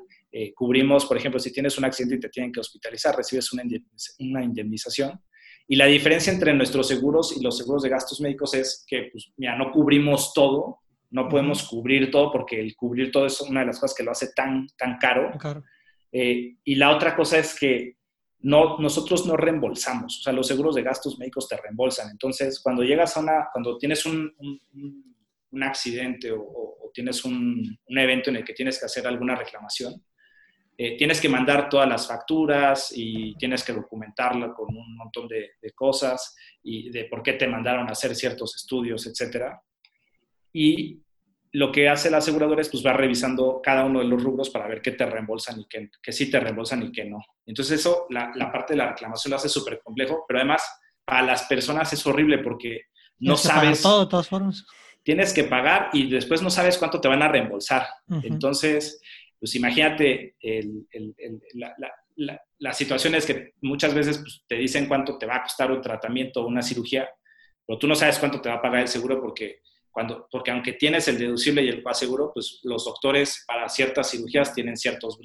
cubrimos, 0.54 1.04
por 1.04 1.16
ejemplo, 1.16 1.38
si 1.38 1.52
tienes 1.52 1.76
un 1.76 1.84
accidente 1.84 2.16
y 2.16 2.20
te 2.20 2.28
tienen 2.30 2.52
que 2.52 2.60
hospitalizar, 2.60 3.14
recibes 3.14 3.52
una 3.52 4.42
indemnización. 4.42 5.20
Y 5.68 5.76
la 5.76 5.86
diferencia 5.86 6.32
entre 6.32 6.52
nuestros 6.54 6.88
seguros 6.88 7.36
y 7.36 7.42
los 7.42 7.56
seguros 7.56 7.82
de 7.82 7.88
gastos 7.88 8.20
médicos 8.20 8.54
es 8.54 8.84
que, 8.86 9.08
pues, 9.12 9.32
mira, 9.36 9.56
no 9.56 9.70
cubrimos 9.70 10.32
todo, 10.34 10.80
no 11.10 11.28
podemos 11.28 11.62
cubrir 11.68 12.10
todo 12.10 12.32
porque 12.32 12.60
el 12.60 12.74
cubrir 12.74 13.10
todo 13.10 13.26
es 13.26 13.40
una 13.40 13.60
de 13.60 13.66
las 13.66 13.78
cosas 13.78 13.96
que 13.96 14.02
lo 14.02 14.10
hace 14.10 14.32
tan, 14.34 14.66
tan 14.76 14.98
caro. 14.98 15.30
Eh, 16.10 16.56
y 16.64 16.74
la 16.74 16.94
otra 16.94 17.14
cosa 17.14 17.38
es 17.38 17.58
que 17.58 17.96
no, 18.42 18.78
nosotros 18.78 19.26
no 19.26 19.36
reembolsamos, 19.36 20.18
o 20.18 20.22
sea, 20.22 20.32
los 20.32 20.46
seguros 20.46 20.74
de 20.74 20.82
gastos 20.82 21.18
médicos 21.18 21.48
te 21.48 21.56
reembolsan. 21.56 22.10
Entonces, 22.10 22.60
cuando 22.60 22.82
llegas 22.82 23.16
a 23.16 23.20
una, 23.20 23.48
cuando 23.52 23.78
tienes 23.78 24.04
un, 24.06 24.34
un, 24.38 25.62
accidente 25.62 26.32
o, 26.32 26.90
tienes 26.92 27.24
un, 27.24 27.78
un, 27.86 27.98
evento 27.98 28.30
en 28.30 28.36
el 28.36 28.44
que 28.44 28.52
tienes 28.52 28.78
que 28.78 28.86
hacer 28.86 29.06
alguna 29.06 29.34
reclamación, 29.34 30.02
eh, 30.78 30.96
tienes 30.96 31.20
que 31.20 31.28
mandar 31.28 31.68
todas 31.68 31.88
las 31.88 32.08
facturas 32.08 32.92
y 32.96 33.36
tienes 33.36 33.62
que 33.62 33.74
documentarla 33.74 34.52
con 34.54 34.74
un 34.74 34.96
montón 34.96 35.28
de, 35.28 35.50
cosas 35.74 36.34
y 36.62 36.90
de 36.90 37.04
por 37.04 37.22
qué 37.22 37.34
te 37.34 37.46
mandaron 37.46 37.88
a 37.88 37.92
hacer 37.92 38.16
ciertos 38.16 38.56
estudios, 38.56 39.06
etc. 39.06 39.54
Y 40.52 40.98
lo 41.52 41.70
que 41.70 41.88
hace 41.88 42.10
la 42.10 42.18
aseguradora 42.18 42.62
es 42.62 42.70
pues 42.70 42.84
va 42.84 42.94
revisando 42.94 43.60
cada 43.62 43.84
uno 43.84 44.00
de 44.00 44.06
los 44.06 44.22
rubros 44.22 44.48
para 44.50 44.66
ver 44.66 44.80
qué 44.80 44.92
te 44.92 45.04
reembolsan 45.04 45.60
y 45.60 45.66
qué, 45.66 45.90
que 46.02 46.12
sí 46.12 46.30
te 46.30 46.40
reembolsan 46.40 46.82
y 46.82 46.92
qué 46.92 47.04
no. 47.04 47.18
Entonces 47.44 47.80
eso, 47.80 48.06
la, 48.08 48.32
parte 48.50 48.72
de 48.72 48.78
la 48.78 48.88
reclamación 48.88 49.30
lo 49.30 49.36
hace 49.36 49.48
súper 49.48 49.80
complejo, 49.82 50.24
pero 50.26 50.40
además 50.40 50.62
para 51.04 51.22
las 51.22 51.44
personas 51.44 51.92
es 51.92 52.06
horrible 52.06 52.38
porque 52.38 52.86
no 53.18 53.36
sabes... 53.36 53.82
Todo, 53.82 54.04
de 54.04 54.10
todas 54.10 54.28
formas. 54.28 54.64
Tienes 55.02 55.32
que 55.34 55.44
pagar 55.44 55.90
y 55.92 56.08
después 56.08 56.42
no 56.42 56.48
sabes 56.48 56.78
cuánto 56.78 57.00
te 57.00 57.08
van 57.08 57.22
a 57.22 57.28
reembolsar. 57.28 57.86
Entonces, 58.22 59.00
pues 59.38 59.54
imagínate 59.56 60.36
las 62.58 62.76
situaciones 62.78 63.26
que 63.26 63.54
muchas 63.60 63.92
veces 63.92 64.18
pues, 64.18 64.44
te 64.46 64.54
dicen 64.54 64.86
cuánto 64.86 65.18
te 65.18 65.26
va 65.26 65.36
a 65.36 65.42
costar 65.42 65.70
un 65.72 65.82
tratamiento 65.82 66.40
o 66.40 66.46
una 66.46 66.62
cirugía, 66.62 67.08
pero 67.66 67.78
tú 67.78 67.88
no 67.88 67.94
sabes 67.94 68.18
cuánto 68.18 68.40
te 68.40 68.48
va 68.48 68.54
a 68.54 68.62
pagar 68.62 68.82
el 68.82 68.88
seguro 68.88 69.20
porque, 69.20 69.60
cuando, 69.92 70.26
porque 70.30 70.50
aunque 70.50 70.72
tienes 70.72 71.06
el 71.08 71.18
deducible 71.18 71.62
y 71.62 71.68
el 71.68 71.84
seguro, 71.92 72.32
pues 72.32 72.60
los 72.62 72.84
doctores 72.84 73.44
para 73.46 73.68
ciertas 73.68 74.10
cirugías 74.10 74.54
tienen 74.54 74.76
ciertos, 74.76 75.18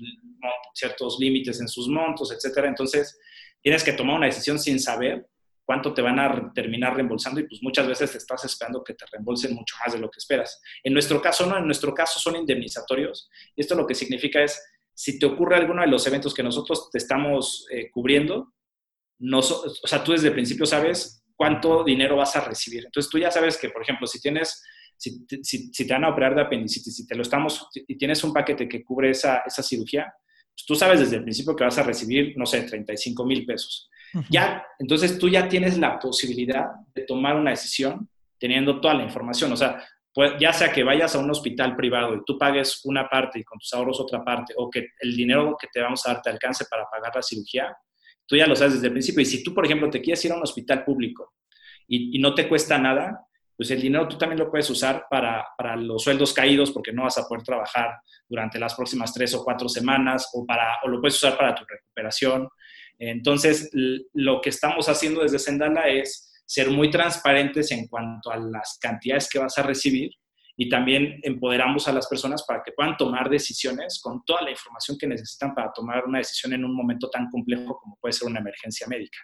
ciertos 0.73 1.17
límites 1.19 1.61
en 1.61 1.69
sus 1.69 1.87
montos, 1.87 2.31
etcétera. 2.31 2.67
Entonces, 2.67 3.17
tienes 3.61 3.83
que 3.83 3.93
tomar 3.93 4.17
una 4.17 4.25
decisión 4.27 4.59
sin 4.59 4.79
saber 4.79 5.25
cuánto 5.63 5.93
te 5.93 6.01
van 6.01 6.19
a 6.19 6.53
terminar 6.53 6.95
reembolsando 6.95 7.39
y 7.39 7.47
pues 7.47 7.61
muchas 7.61 7.87
veces 7.87 8.11
te 8.11 8.17
estás 8.17 8.43
esperando 8.45 8.83
que 8.83 8.93
te 8.93 9.05
reembolsen 9.11 9.53
mucho 9.53 9.75
más 9.83 9.93
de 9.93 9.99
lo 9.99 10.09
que 10.09 10.19
esperas. 10.19 10.61
En 10.83 10.93
nuestro 10.93 11.21
caso 11.21 11.45
no, 11.45 11.57
en 11.57 11.65
nuestro 11.65 11.93
caso 11.93 12.19
son 12.19 12.37
indemnizatorios 12.37 13.29
y 13.55 13.61
esto 13.61 13.75
lo 13.75 13.85
que 13.85 13.95
significa 13.95 14.41
es, 14.41 14.61
si 14.93 15.19
te 15.19 15.25
ocurre 15.25 15.57
alguno 15.57 15.81
de 15.81 15.87
los 15.87 16.07
eventos 16.07 16.33
que 16.33 16.41
nosotros 16.41 16.89
te 16.89 16.97
estamos 16.97 17.67
eh, 17.71 17.91
cubriendo, 17.91 18.53
no, 19.19 19.39
o 19.39 19.87
sea, 19.87 20.03
tú 20.03 20.13
desde 20.13 20.29
el 20.29 20.33
principio 20.33 20.65
sabes 20.65 21.23
cuánto 21.37 21.83
dinero 21.83 22.17
vas 22.17 22.35
a 22.35 22.41
recibir. 22.41 22.83
Entonces 22.85 23.09
tú 23.09 23.17
ya 23.19 23.31
sabes 23.31 23.57
que, 23.57 23.69
por 23.69 23.83
ejemplo, 23.83 24.07
si 24.07 24.19
tienes, 24.19 24.61
si, 24.97 25.25
si, 25.43 25.71
te 25.71 25.93
van 25.93 26.03
a 26.03 26.09
operar 26.09 26.35
de 26.35 26.41
apendicitis, 26.41 26.95
si 26.95 27.07
te 27.07 27.15
lo 27.15 27.21
estamos, 27.21 27.69
y 27.73 27.97
tienes 27.97 28.23
un 28.23 28.33
paquete 28.33 28.67
que 28.67 28.83
cubre 28.83 29.11
esa, 29.11 29.43
esa 29.45 29.63
cirugía, 29.63 30.11
pues 30.53 30.65
tú 30.65 30.75
sabes 30.75 30.99
desde 30.99 31.17
el 31.17 31.23
principio 31.23 31.55
que 31.55 31.63
vas 31.63 31.77
a 31.77 31.83
recibir, 31.83 32.33
no 32.35 32.45
sé, 32.45 32.63
35 32.63 33.25
mil 33.25 33.45
pesos. 33.45 33.89
Ya, 34.29 34.65
entonces 34.79 35.19
tú 35.19 35.29
ya 35.29 35.47
tienes 35.47 35.77
la 35.77 35.99
posibilidad 35.99 36.65
de 36.95 37.03
tomar 37.03 37.35
una 37.35 37.51
decisión 37.51 38.09
teniendo 38.39 38.81
toda 38.81 38.95
la 38.95 39.03
información. 39.03 39.51
O 39.51 39.57
sea, 39.57 39.85
pues, 40.13 40.33
ya 40.39 40.51
sea 40.51 40.71
que 40.71 40.83
vayas 40.83 41.13
a 41.13 41.19
un 41.19 41.29
hospital 41.29 41.75
privado 41.75 42.15
y 42.15 42.23
tú 42.25 42.39
pagues 42.39 42.81
una 42.85 43.07
parte 43.07 43.39
y 43.39 43.43
con 43.43 43.59
tus 43.59 43.71
ahorros 43.73 43.99
otra 43.99 44.23
parte, 44.23 44.55
o 44.57 44.67
que 44.67 44.87
el 44.99 45.15
dinero 45.15 45.55
que 45.59 45.67
te 45.71 45.79
vamos 45.79 46.03
a 46.07 46.13
dar 46.13 46.21
te 46.23 46.31
alcance 46.31 46.65
para 46.65 46.85
pagar 46.89 47.11
la 47.13 47.21
cirugía, 47.21 47.77
tú 48.27 48.35
ya 48.35 48.45
lo 48.45 48.55
sabes 48.55 48.75
desde 48.75 48.87
el 48.87 48.93
principio. 48.93 49.21
Y 49.21 49.25
si 49.25 49.43
tú, 49.43 49.53
por 49.53 49.65
ejemplo, 49.65 49.89
te 49.89 50.01
quieres 50.01 50.23
ir 50.25 50.31
a 50.31 50.35
un 50.35 50.43
hospital 50.43 50.83
público 50.83 51.33
y, 51.87 52.19
no 52.19 52.35
te 52.35 52.47
cuesta 52.47 52.77
nada, 52.77 53.21
pues 53.55 53.71
el 53.71 53.81
dinero 53.81 54.07
tú 54.07 54.17
también 54.17 54.39
lo 54.39 54.51
puedes 54.51 54.69
usar 54.69 55.05
para, 55.09 55.45
para, 55.57 55.75
los 55.75 56.03
sueldos 56.03 56.33
caídos 56.33 56.71
porque 56.71 56.93
no 56.93 57.03
vas 57.03 57.17
a 57.17 57.27
poder 57.27 57.43
trabajar 57.43 57.97
durante 58.29 58.59
las 58.59 58.75
próximas 58.75 59.13
tres 59.13 59.33
o 59.33 59.43
cuatro 59.43 59.67
semanas 59.67 60.29
o, 60.33 60.45
para, 60.45 60.79
o 60.83 60.89
lo 60.89 61.01
puedes 61.01 61.15
usar 61.15 61.35
para 61.35 61.55
tu 61.55 61.63
recuperación 61.65 62.49
entonces, 62.99 63.69
lo 64.13 64.41
que 64.41 64.49
estamos 64.49 64.89
haciendo 64.89 65.21
desde 65.21 65.39
Sendala 65.39 65.87
es 65.87 66.33
ser 66.45 66.71
muy 66.71 66.89
transparentes 66.89 67.71
en 67.71 67.87
cuanto 67.87 68.31
a 68.31 68.37
las 68.37 68.77
cantidades 68.81 69.29
que 69.29 69.39
vas 69.39 69.57
a 69.57 69.63
recibir 69.63 70.11
y 70.59 70.67
también 70.67 71.19
empoderamos 71.21 71.87
a 71.87 71.93
las 71.93 72.07
personas 72.07 72.43
para 72.43 72.63
que 72.63 72.71
puedan 72.71 72.97
tomar 72.97 73.29
decisiones 73.29 73.99
con 74.01 74.25
toda 74.25 74.41
la 74.41 74.49
información 74.49 74.97
que 74.97 75.07
necesitan 75.07 75.53
para 75.53 75.71
tomar 75.71 76.03
una 76.05 76.17
decisión 76.17 76.51
en 76.51 76.65
un 76.65 76.75
momento 76.75 77.09
tan 77.09 77.29
complejo 77.29 77.79
como 77.79 77.97
puede 78.01 78.13
ser 78.13 78.27
una 78.27 78.39
emergencia 78.39 78.87
médica. 78.87 79.19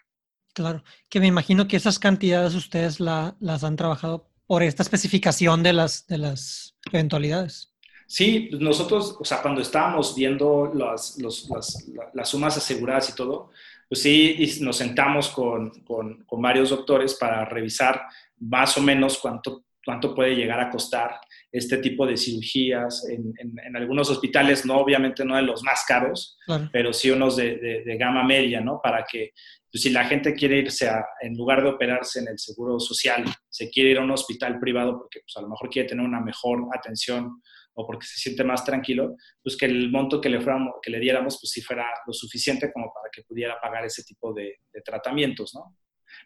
Claro, 0.53 0.83
que 1.09 1.19
me 1.19 1.25
imagino 1.25 1.67
que 1.67 1.75
esas 1.75 1.97
cantidades 1.97 2.53
ustedes 2.53 2.99
las 2.99 3.63
han 3.63 3.75
trabajado 3.75 4.29
por 4.45 4.61
esta 4.61 4.83
especificación 4.83 5.63
de 5.63 5.73
las, 5.73 6.05
de 6.05 6.19
las 6.19 6.77
eventualidades. 6.91 7.73
Sí, 8.05 8.49
nosotros, 8.59 9.17
o 9.19 9.25
sea, 9.25 9.41
cuando 9.41 9.61
estábamos 9.61 10.13
viendo 10.13 10.71
las, 10.75 11.17
las, 11.17 12.29
sumas 12.29 12.57
aseguradas 12.57 13.09
y 13.09 13.15
todo, 13.15 13.49
pues 13.89 14.03
sí, 14.03 14.59
nos 14.61 14.77
sentamos 14.77 15.29
con, 15.29 15.71
con, 15.83 16.23
con, 16.25 16.41
varios 16.41 16.69
doctores 16.69 17.15
para 17.15 17.45
revisar 17.45 18.03
más 18.37 18.77
o 18.77 18.81
menos 18.81 19.17
cuánto, 19.17 19.63
cuánto 19.85 20.15
puede 20.15 20.35
llegar 20.35 20.59
a 20.59 20.69
costar 20.69 21.19
este 21.51 21.77
tipo 21.77 22.07
de 22.07 22.17
cirugías 22.17 23.07
en, 23.09 23.33
en, 23.37 23.75
algunos 23.75 24.09
hospitales, 24.09 24.65
no 24.65 24.77
obviamente 24.77 25.23
no 25.23 25.35
de 25.35 25.41
los 25.41 25.63
más 25.63 25.83
caros, 25.87 26.37
pero 26.71 26.93
sí 26.93 27.11
unos 27.11 27.37
de, 27.37 27.83
de, 27.85 27.97
gama 27.97 28.23
media, 28.23 28.61
¿no? 28.61 28.79
Para 28.81 29.05
que 29.09 29.31
pues, 29.71 29.83
si 29.83 29.89
la 29.89 30.05
gente 30.05 30.33
quiere 30.33 30.57
irse 30.57 30.89
a, 30.89 31.05
en 31.21 31.35
lugar 31.35 31.61
de 31.61 31.69
operarse 31.69 32.19
en 32.19 32.27
el 32.29 32.39
seguro 32.39 32.79
social, 32.79 33.25
se 33.49 33.69
quiere 33.69 33.91
ir 33.91 33.97
a 33.97 34.03
un 34.03 34.11
hospital 34.11 34.59
privado 34.59 34.97
porque 34.97 35.19
pues, 35.19 35.35
a 35.37 35.41
lo 35.41 35.49
mejor 35.49 35.69
quiere 35.69 35.87
tener 35.87 36.05
una 36.05 36.21
mejor 36.21 36.67
atención 36.73 37.41
o 37.75 37.85
porque 37.85 38.05
se 38.05 38.19
siente 38.19 38.43
más 38.43 38.63
tranquilo, 38.63 39.15
pues 39.41 39.57
que 39.57 39.65
el 39.65 39.89
monto 39.91 40.21
que 40.21 40.29
le, 40.29 40.39
fuéramos, 40.41 40.75
que 40.81 40.91
le 40.91 40.99
diéramos, 40.99 41.39
pues 41.39 41.51
sí 41.51 41.61
fuera 41.61 41.87
lo 42.05 42.13
suficiente 42.13 42.71
como 42.71 42.93
para 42.93 43.09
que 43.11 43.23
pudiera 43.23 43.59
pagar 43.59 43.85
ese 43.85 44.03
tipo 44.03 44.33
de, 44.33 44.59
tratamientos, 44.85 45.53
¿no? 45.55 45.77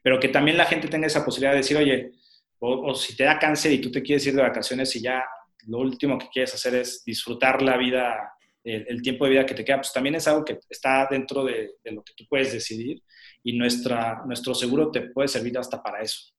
Pero 0.04 0.20
que 0.20 0.30
también 0.30 0.58
la 0.58 0.66
gente 0.66 0.88
tenga 0.88 1.08
esa 1.08 1.24
posibilidad 1.24 1.52
de 1.52 1.58
decir, 1.58 1.78
oye, 1.78 2.12
o, 2.60 2.96
si 2.96 3.16
te 3.16 3.24
da 3.24 3.40
cáncer 3.40 3.72
y 3.72 3.82
tú 3.82 3.92
te 3.92 4.02
quieres 4.02 4.26
ir 4.28 4.36
de 4.36 4.42
vacaciones 4.42 4.96
y 4.96 5.02
ya 5.02 5.24
lo 5.68 5.80
último 5.80 6.18
que 6.18 6.30
quieres 6.30 6.54
hacer 6.54 6.76
es 6.76 7.04
disfrutar 7.04 7.62
la 7.62 7.78
vida, 7.78 8.34
el, 8.64 9.02
tiempo 9.02 9.26
de 9.26 9.32
vida 9.32 9.46
que 9.46 9.54
te 9.54 9.66
queda, 9.66 9.78
pues 9.78 9.94
también 9.94 10.16
es 10.16 10.28
algo 10.28 10.44
que 10.44 10.60
está 10.70 11.08
dentro 11.10 11.44
de, 11.44 11.76
lo 11.86 12.04
que 12.04 12.14
tú 12.16 12.26
puedes 12.30 12.54
decidir 12.54 13.02
y 13.44 13.58
nuestra, 13.58 14.24
nuestro 14.26 14.56
seguro 14.56 14.92
te 14.92 15.02
puede 15.02 15.28
servir 15.28 15.58
hasta 15.58 15.82
para 15.82 16.02
eso. 16.02 16.34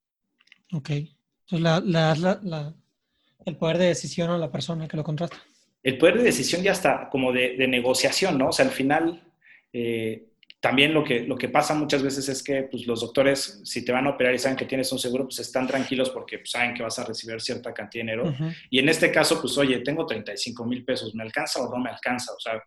Ok. 0.72 0.90
Entonces, 0.90 1.60
la, 1.60 1.80
la 2.42 2.74
el 3.48 3.56
poder 3.56 3.78
de 3.78 3.86
decisión 3.86 4.30
a 4.30 4.38
la 4.38 4.50
persona 4.50 4.86
que 4.86 4.96
lo 4.96 5.04
contrata. 5.04 5.36
El 5.82 5.98
poder 5.98 6.18
de 6.18 6.24
decisión 6.24 6.62
ya 6.62 6.72
está 6.72 7.08
como 7.10 7.32
de, 7.32 7.66
negociación, 7.66 8.38
¿no? 8.38 8.48
O 8.48 8.52
sea, 8.52 8.66
al 8.66 8.72
final, 8.72 9.22
eh, 9.72 10.27
también 10.60 10.92
lo 10.92 11.04
que, 11.04 11.20
lo 11.20 11.36
que 11.36 11.48
pasa 11.48 11.74
muchas 11.74 12.02
veces 12.02 12.28
es 12.28 12.42
que 12.42 12.64
pues, 12.64 12.86
los 12.86 13.00
doctores, 13.00 13.60
si 13.64 13.84
te 13.84 13.92
van 13.92 14.06
a 14.06 14.10
operar 14.10 14.34
y 14.34 14.38
saben 14.38 14.56
que 14.56 14.64
tienes 14.64 14.90
un 14.90 14.98
seguro, 14.98 15.24
pues 15.24 15.38
están 15.38 15.66
tranquilos 15.66 16.10
porque 16.10 16.38
pues, 16.38 16.50
saben 16.50 16.74
que 16.74 16.82
vas 16.82 16.98
a 16.98 17.04
recibir 17.04 17.40
cierta 17.40 17.72
cantidad 17.72 18.04
de 18.04 18.12
dinero. 18.12 18.36
Y 18.68 18.80
en 18.80 18.88
este 18.88 19.12
caso, 19.12 19.40
pues, 19.40 19.56
oye, 19.56 19.78
tengo 19.80 20.04
35 20.04 20.64
mil 20.64 20.84
pesos, 20.84 21.14
¿me 21.14 21.22
alcanza 21.22 21.60
o 21.60 21.70
no 21.70 21.78
me 21.78 21.90
alcanza? 21.90 22.32
O 22.32 22.40
sea, 22.40 22.60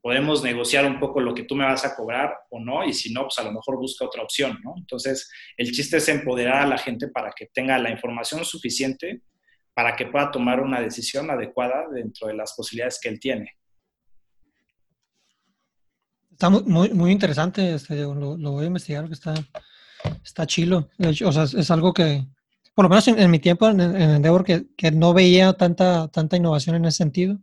podemos 0.00 0.42
negociar 0.44 0.86
un 0.86 1.00
poco 1.00 1.20
lo 1.20 1.34
que 1.34 1.44
tú 1.44 1.56
me 1.56 1.64
vas 1.64 1.84
a 1.84 1.96
cobrar 1.96 2.32
o 2.50 2.60
no, 2.60 2.84
y 2.84 2.92
si 2.92 3.12
no, 3.12 3.22
pues 3.22 3.38
a 3.38 3.44
lo 3.44 3.52
mejor 3.52 3.76
busca 3.76 4.04
otra 4.04 4.22
opción, 4.22 4.60
¿no? 4.62 4.74
Entonces, 4.76 5.30
el 5.56 5.72
chiste 5.72 5.96
es 5.96 6.08
empoderar 6.08 6.62
a 6.62 6.66
la 6.66 6.78
gente 6.78 7.08
para 7.08 7.32
que 7.32 7.46
tenga 7.46 7.76
la 7.78 7.90
información 7.90 8.44
suficiente 8.44 9.22
para 9.74 9.96
que 9.96 10.06
pueda 10.06 10.30
tomar 10.30 10.60
una 10.60 10.80
decisión 10.80 11.30
adecuada 11.30 11.86
dentro 11.92 12.28
de 12.28 12.34
las 12.34 12.54
posibilidades 12.54 13.00
que 13.00 13.08
él 13.08 13.18
tiene. 13.18 13.56
Está 16.32 16.50
muy, 16.50 16.90
muy 16.90 17.12
interesante, 17.12 17.74
este, 17.74 17.96
lo, 18.02 18.36
voy 18.36 18.64
a 18.64 18.66
investigar, 18.66 19.06
que 19.06 19.14
está, 19.14 19.34
está 20.24 20.46
chilo. 20.46 20.88
o 21.24 21.32
sea, 21.32 21.44
es 21.44 21.70
algo 21.70 21.92
que, 21.92 22.26
por 22.74 22.84
lo 22.84 22.88
menos 22.88 23.06
en, 23.06 23.30
mi 23.30 23.38
tiempo 23.38 23.68
en, 23.68 23.80
en 23.80 24.10
Endeavor, 24.10 24.44
que, 24.44 24.66
que, 24.76 24.90
no 24.90 25.14
veía 25.14 25.52
tanta, 25.52 26.08
tanta 26.08 26.36
innovación 26.36 26.76
en 26.76 26.86
ese 26.86 26.98
sentido. 26.98 27.38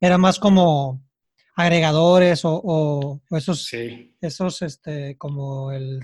Era 0.00 0.18
más 0.18 0.38
como 0.38 1.02
agregadores 1.54 2.40
o, 2.44 3.20
esos, 3.30 3.70
esos, 4.20 4.62
este, 4.62 5.16
como 5.16 5.72
el, 5.72 6.00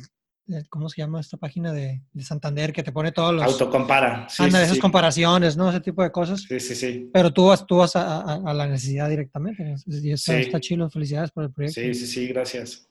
¿cómo 0.69 0.89
se 0.89 1.01
llama 1.01 1.21
esta 1.21 1.37
página 1.37 1.73
de, 1.73 2.03
Santander 2.21 2.73
que 2.73 2.83
te 2.83 2.93
pone 2.93 3.13
todos 3.13 3.35
los... 3.35 3.45
Autocompara. 3.45 4.29
Sí, 4.29 4.43
anda, 4.43 4.63
esas 4.63 4.79
comparaciones, 4.79 5.57
¿no? 5.57 5.71
Ese 5.71 5.81
tipo 5.81 6.03
de 6.03 6.11
cosas. 6.13 6.43
Sí, 6.43 6.61
sí, 6.61 6.75
sí. 6.75 7.11
Pero 7.13 7.33
tú 7.33 7.47
vas, 7.47 7.67
tú 7.67 7.79
vas 7.79 7.97
a, 7.97 8.41
la 8.55 8.67
necesidad 8.67 9.09
directamente. 9.09 9.75
Y 9.87 10.13
está, 10.13 10.39
está 10.39 10.61
chido. 10.61 10.89
Felicidades 10.91 11.31
por 11.31 11.45
el 11.45 11.53
proyecto. 11.53 11.81
Sí, 11.81 11.95
sí, 11.95 12.07
sí, 12.07 12.29
gracias. 12.29 12.89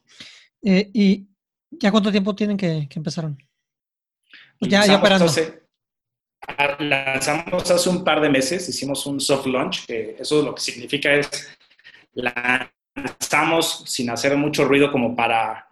Eh, 0.64 0.90
¿Y 0.94 1.28
ya 1.72 1.92
cuánto 1.92 2.12
tiempo 2.12 2.36
tienen 2.36 2.58
que, 2.58 2.88
que 2.90 3.00
empezaron? 3.00 3.38
Pues 4.60 4.72
ya, 4.72 4.86
ya 4.86 4.98
operando. 4.98 5.32
lanzamos 6.80 7.72
hace 7.72 7.90
un 7.90 8.04
par 8.04 8.22
de 8.22 8.30
meses, 8.30 8.68
hicimos 8.70 9.06
un 9.06 9.20
soft 9.20 9.46
launch, 9.48 9.86
que 9.86 10.16
eso 10.20 10.42
lo 10.42 10.56
que 10.56 10.62
significa 10.62 11.14
es 11.14 11.30
lanzamos 12.14 13.84
sin 13.86 14.10
hacer 14.10 14.38
mucho 14.38 14.66
ruido 14.66 14.92
como 14.92 15.16
para, 15.16 15.65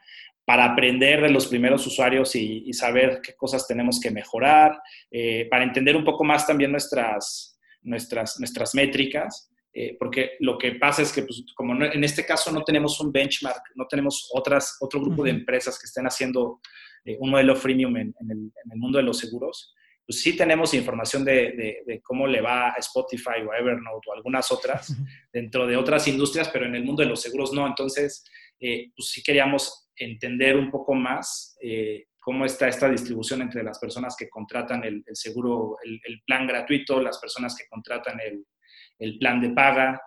para 0.45 0.65
aprender 0.65 1.21
de 1.21 1.29
los 1.29 1.47
primeros 1.47 1.85
usuarios 1.87 2.35
y, 2.35 2.71
saber 2.73 3.21
qué 3.21 3.33
cosas 3.35 3.67
tenemos 3.67 3.99
que 3.99 4.11
mejorar, 4.11 4.77
eh, 5.09 5.47
para 5.49 5.63
entender 5.63 5.95
un 5.95 6.03
poco 6.03 6.23
más 6.23 6.45
también 6.45 6.71
nuestras, 6.71 7.57
nuestras, 7.81 8.39
nuestras 8.39 8.75
métricas. 8.75 9.49
Eh, 9.75 9.95
porque 9.97 10.33
lo 10.39 10.57
que 10.57 10.73
pasa 10.73 11.01
es 11.01 11.11
que, 11.11 11.23
pues, 11.23 11.45
como 11.55 11.73
en 11.83 12.03
este 12.03 12.25
caso 12.25 12.51
no 12.51 12.63
tenemos 12.63 12.99
un 12.99 13.11
benchmark, 13.11 13.71
no 13.75 13.87
tenemos 13.87 14.29
otras, 14.33 14.77
otro 14.81 15.01
grupo 15.01 15.23
de 15.23 15.31
empresas 15.31 15.79
que 15.79 15.87
estén 15.87 16.05
haciendo 16.05 16.59
eh, 17.05 17.17
un 17.19 17.31
modelo 17.31 17.55
freemium 17.55 17.97
en, 17.97 18.13
el, 18.19 18.37
en, 18.37 18.71
el, 18.71 18.77
mundo 18.77 18.99
de 18.99 19.03
los 19.03 19.17
seguros, 19.17 19.73
pues 20.05 20.21
sí 20.21 20.35
tenemos 20.35 20.73
información 20.73 21.25
de, 21.25 22.01
cómo 22.03 22.27
le 22.27 22.41
va 22.41 22.69
a 22.69 22.75
Spotify 22.77 23.41
o 23.47 23.51
a 23.51 23.57
Evernote 23.57 24.09
o 24.09 24.13
algunas 24.13 24.51
otras 24.51 24.95
dentro 25.33 25.65
de 25.65 25.77
otras 25.77 26.07
industrias, 26.07 26.49
pero 26.49 26.65
en 26.65 26.75
el 26.75 26.83
mundo 26.83 27.01
de 27.01 27.09
los 27.09 27.21
seguros 27.21 27.51
no. 27.53 27.65
Entonces, 27.65 28.23
eh, 28.59 28.91
pues 28.95 29.09
sí 29.09 29.23
queríamos 29.23 29.82
entender 29.95 30.57
un 30.57 30.71
poco 30.71 30.93
más 30.93 31.57
eh, 31.61 32.05
cómo 32.19 32.45
está 32.45 32.67
esta 32.67 32.89
distribución 32.89 33.41
entre 33.41 33.63
las 33.63 33.79
personas 33.79 34.15
que 34.17 34.29
contratan 34.29 34.83
el, 34.83 35.03
seguro, 35.13 35.77
el, 35.83 36.21
plan 36.25 36.47
gratuito, 36.47 37.01
las 37.01 37.19
personas 37.19 37.55
que 37.55 37.67
contratan 37.67 38.19
el, 38.19 39.17
plan 39.19 39.41
de 39.41 39.49
paga. 39.49 40.01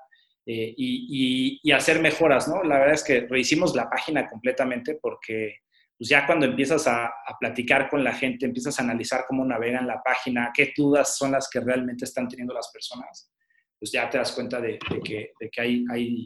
Eh, 0.48 0.72
y, 0.76 1.60
y, 1.60 1.72
hacer 1.72 2.00
mejoras, 2.00 2.46
¿no? 2.46 2.62
La 2.62 2.78
verdad 2.78 2.94
es 2.94 3.02
que 3.02 3.26
rehicimos 3.28 3.74
la 3.74 3.90
página 3.90 4.28
completamente 4.28 4.96
porque 5.02 5.56
pues 5.98 6.10
ya 6.10 6.26
cuando 6.26 6.46
empiezas 6.46 6.86
a, 6.86 7.12
platicar 7.40 7.88
con 7.88 8.04
la 8.04 8.12
gente, 8.12 8.46
empiezas 8.46 8.78
a 8.78 8.82
analizar 8.82 9.24
cómo 9.26 9.44
navegan 9.44 9.86
la 9.86 10.02
página, 10.02 10.52
qué 10.54 10.72
dudas 10.76 11.16
son 11.16 11.32
las 11.32 11.48
que 11.48 11.60
realmente 11.60 12.04
están 12.04 12.28
teniendo 12.28 12.52
las 12.52 12.70
personas, 12.70 13.32
pues 13.78 13.92
ya 13.92 14.08
te 14.08 14.18
das 14.18 14.32
cuenta 14.32 14.60
de, 14.60 14.78
que, 15.04 15.32
hay, 15.58 15.84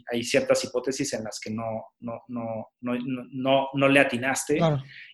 hay, 0.09 0.23
ciertas 0.23 0.63
hipótesis 0.63 1.13
en 1.13 1.25
las 1.25 1.39
que 1.39 1.51
no, 1.51 1.87
no, 1.99 2.23
no, 2.29 3.69
no, 3.73 3.87
le 3.89 3.99
atinaste 3.99 4.57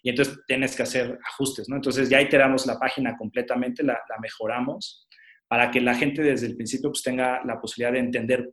y 0.04 0.10
entonces 0.10 0.39
tienes 0.45 0.76
que 0.76 0.84
hacer 0.84 1.17
ajustes, 1.26 1.67
¿no? 1.67 1.78
Entonces 1.78 2.10
ya 2.10 2.21
iteramos 2.21 2.67
la 2.67 2.78
página 2.78 3.17
completamente, 3.17 3.84
la, 3.84 4.00
mejoramos 4.21 5.08
para 5.47 5.71
que 5.71 5.82
la 5.82 5.95
gente 5.95 6.21
desde 6.21 6.47
el 6.47 6.56
principio 6.56 6.91
pues 6.91 7.02
tenga 7.02 7.41
la 7.43 7.60
posibilidad 7.60 7.93
de 7.93 8.00
entender 8.00 8.52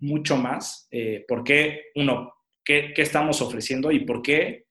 mucho 0.00 0.36
más 0.36 0.86
eh, 0.90 1.24
por 1.26 1.42
qué, 1.42 1.86
uno, 1.94 2.34
qué, 2.64 2.92
qué 2.94 3.02
estamos 3.02 3.40
ofreciendo 3.40 3.90
y 3.90 4.00
por 4.00 4.20
qué 4.20 4.65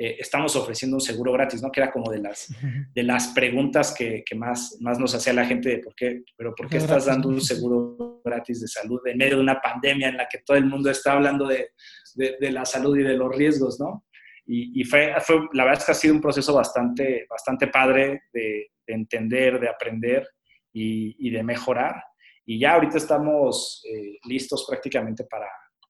eh, 0.00 0.16
estamos 0.20 0.54
ofreciendo 0.54 0.96
un 0.96 1.00
seguro 1.00 1.32
gratis, 1.32 1.60
¿no? 1.60 1.72
Que 1.72 1.80
era 1.80 1.90
como 1.90 2.08
de 2.12 2.20
las, 2.20 2.54
de 2.94 3.02
las 3.02 3.28
preguntas 3.28 3.92
que, 3.92 4.22
que 4.24 4.36
más, 4.36 4.76
más 4.80 4.96
nos 5.00 5.12
hacía 5.12 5.32
la 5.32 5.44
gente 5.44 5.70
de 5.70 5.78
por 5.78 5.92
qué, 5.96 6.22
pero 6.36 6.54
¿por 6.54 6.68
qué 6.68 6.76
estás 6.76 7.06
dando 7.06 7.28
un 7.28 7.40
seguro 7.40 8.20
gratis 8.24 8.60
de 8.60 8.68
salud 8.68 9.00
en 9.06 9.18
medio 9.18 9.36
de 9.36 9.42
una 9.42 9.60
pandemia 9.60 10.08
en 10.08 10.16
la 10.16 10.28
que 10.28 10.38
todo 10.46 10.56
el 10.56 10.66
mundo 10.66 10.88
está 10.88 11.14
hablando 11.14 11.48
de, 11.48 11.72
de, 12.14 12.50
la 12.52 12.64
salud 12.64 12.96
y 12.96 13.02
de 13.02 13.14
los 13.14 13.34
riesgos, 13.34 13.80
¿no? 13.80 14.04
Y, 14.46 14.80
y 14.80 14.84
fue, 14.84 15.12
fue, 15.20 15.48
la 15.52 15.64
verdad 15.64 15.80
es 15.80 15.86
que 15.86 15.92
ha 15.92 15.94
sido 15.96 16.14
un 16.14 16.20
proceso 16.20 16.54
bastante, 16.54 17.26
bastante 17.28 17.66
padre 17.66 18.22
de, 18.32 18.70
entender, 18.86 19.58
de 19.58 19.68
aprender 19.68 20.28
y, 20.72 21.16
y, 21.26 21.30
de 21.30 21.42
mejorar. 21.42 22.04
Y 22.46 22.60
ya 22.60 22.74
ahorita 22.74 22.98
estamos 22.98 23.84
eh, 23.92 24.18
listos 24.28 24.64
prácticamente 24.66 25.24
para, 25.24 25.48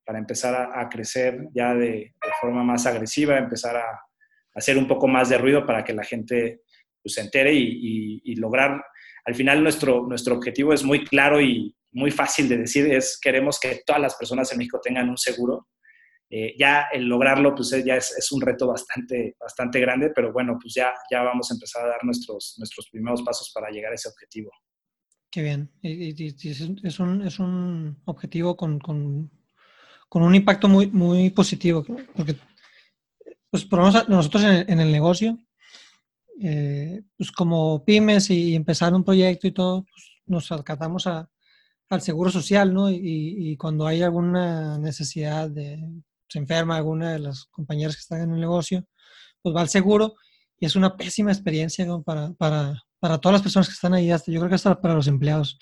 para 0.08 0.20
empezar 0.20 0.70
a, 0.74 0.88
crecer 0.88 1.48
ya 1.52 1.74
de, 1.74 2.14
forma 2.40 2.64
más 2.64 2.86
agresiva, 2.86 3.36
empezar 3.36 3.76
a, 3.76 4.00
hacer 4.54 4.78
un 4.78 4.88
poco 4.88 5.06
más 5.06 5.28
de 5.28 5.36
ruido 5.36 5.66
para 5.66 5.84
que 5.84 5.92
la 5.92 6.02
gente 6.02 6.62
pues, 7.02 7.12
se 7.12 7.20
entere 7.20 7.52
y, 7.52 8.34
lograr, 8.36 8.82
al 9.26 9.34
final 9.34 9.62
nuestro, 9.62 10.06
nuestro 10.06 10.36
objetivo 10.36 10.72
es 10.72 10.82
muy 10.82 11.04
claro 11.04 11.42
y 11.42 11.76
muy 11.92 12.10
fácil 12.10 12.48
de 12.48 12.56
decir, 12.56 12.90
es 12.90 13.20
queremos 13.20 13.60
que 13.60 13.82
todas 13.84 14.00
las 14.00 14.14
personas 14.14 14.50
en 14.50 14.56
México 14.56 14.80
tengan 14.82 15.10
un 15.10 15.18
seguro. 15.18 15.68
Eh, 16.30 16.54
ya 16.58 16.86
el 16.90 17.04
lograrlo, 17.04 17.54
pues 17.54 17.68
ya 17.84 17.96
es, 17.96 18.32
un 18.32 18.40
reto 18.40 18.66
bastante, 18.66 19.36
bastante 19.38 19.78
grande, 19.78 20.10
pero 20.14 20.32
bueno, 20.32 20.56
pues 20.58 20.72
ya, 20.72 20.90
ya 21.10 21.20
vamos 21.20 21.50
a 21.50 21.54
empezar 21.54 21.84
a 21.84 21.88
dar 21.88 22.02
nuestros, 22.04 22.54
nuestros 22.56 22.88
primeros 22.88 23.20
pasos 23.20 23.52
para 23.54 23.68
llegar 23.68 23.92
a 23.92 23.96
ese 23.96 24.08
objetivo. 24.08 24.50
Qué 25.30 25.42
bien. 25.42 25.70
Y, 25.82 26.48
es, 26.48 26.98
un, 26.98 27.26
es 27.26 27.38
un 27.38 28.00
objetivo 28.06 28.56
con, 28.56 28.78
con 28.78 29.30
con 30.08 30.22
un 30.22 30.34
impacto 30.34 30.68
muy, 30.68 30.86
muy 30.88 31.30
positivo, 31.30 31.84
porque 32.14 32.36
pues 33.50 33.64
por 33.64 33.80
nosotros 34.08 34.44
en, 34.44 34.80
el 34.80 34.92
negocio, 34.92 35.38
eh, 36.40 37.02
pues 37.16 37.32
como 37.32 37.84
pymes 37.84 38.30
y 38.30 38.54
empezar 38.54 38.94
un 38.94 39.04
proyecto 39.04 39.46
y 39.46 39.52
todo, 39.52 39.84
pues 39.84 40.10
nos 40.26 40.52
acatamos 40.52 41.06
a, 41.06 41.28
al 41.88 42.02
seguro 42.02 42.30
social, 42.30 42.72
¿no? 42.74 42.90
Y, 42.90 43.56
cuando 43.56 43.86
hay 43.86 44.02
alguna 44.02 44.78
necesidad 44.78 45.50
de, 45.50 45.78
se 46.28 46.38
enferma 46.38 46.76
alguna 46.76 47.12
de 47.12 47.18
las 47.20 47.46
compañeras 47.46 47.96
que 47.96 48.00
están 48.00 48.22
en 48.22 48.32
el 48.32 48.40
negocio, 48.40 48.84
pues 49.42 49.54
va 49.54 49.62
al 49.62 49.68
seguro 49.68 50.16
y 50.58 50.66
es 50.66 50.76
una 50.76 50.96
pésima 50.96 51.32
experiencia 51.32 51.86
para, 52.04 52.32
para, 52.34 52.82
para 53.00 53.18
todas 53.18 53.34
las 53.34 53.42
personas 53.42 53.68
que 53.68 53.74
están 53.74 53.94
ahí, 53.94 54.10
hasta, 54.10 54.30
yo 54.30 54.40
creo 54.40 54.48
que 54.50 54.56
hasta 54.56 54.80
para 54.80 54.94
los 54.94 55.06
empleados. 55.06 55.58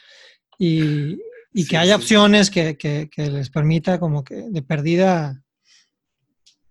Y, 0.58 1.18
y 1.56 1.66
que 1.66 1.78
haya 1.78 1.96
opciones 1.96 2.50
que, 2.50 2.76
que, 2.76 3.08
les 3.16 3.48
permita 3.48 3.98
como 3.98 4.22
que 4.22 4.34
de 4.34 4.60
perdida 4.60 5.42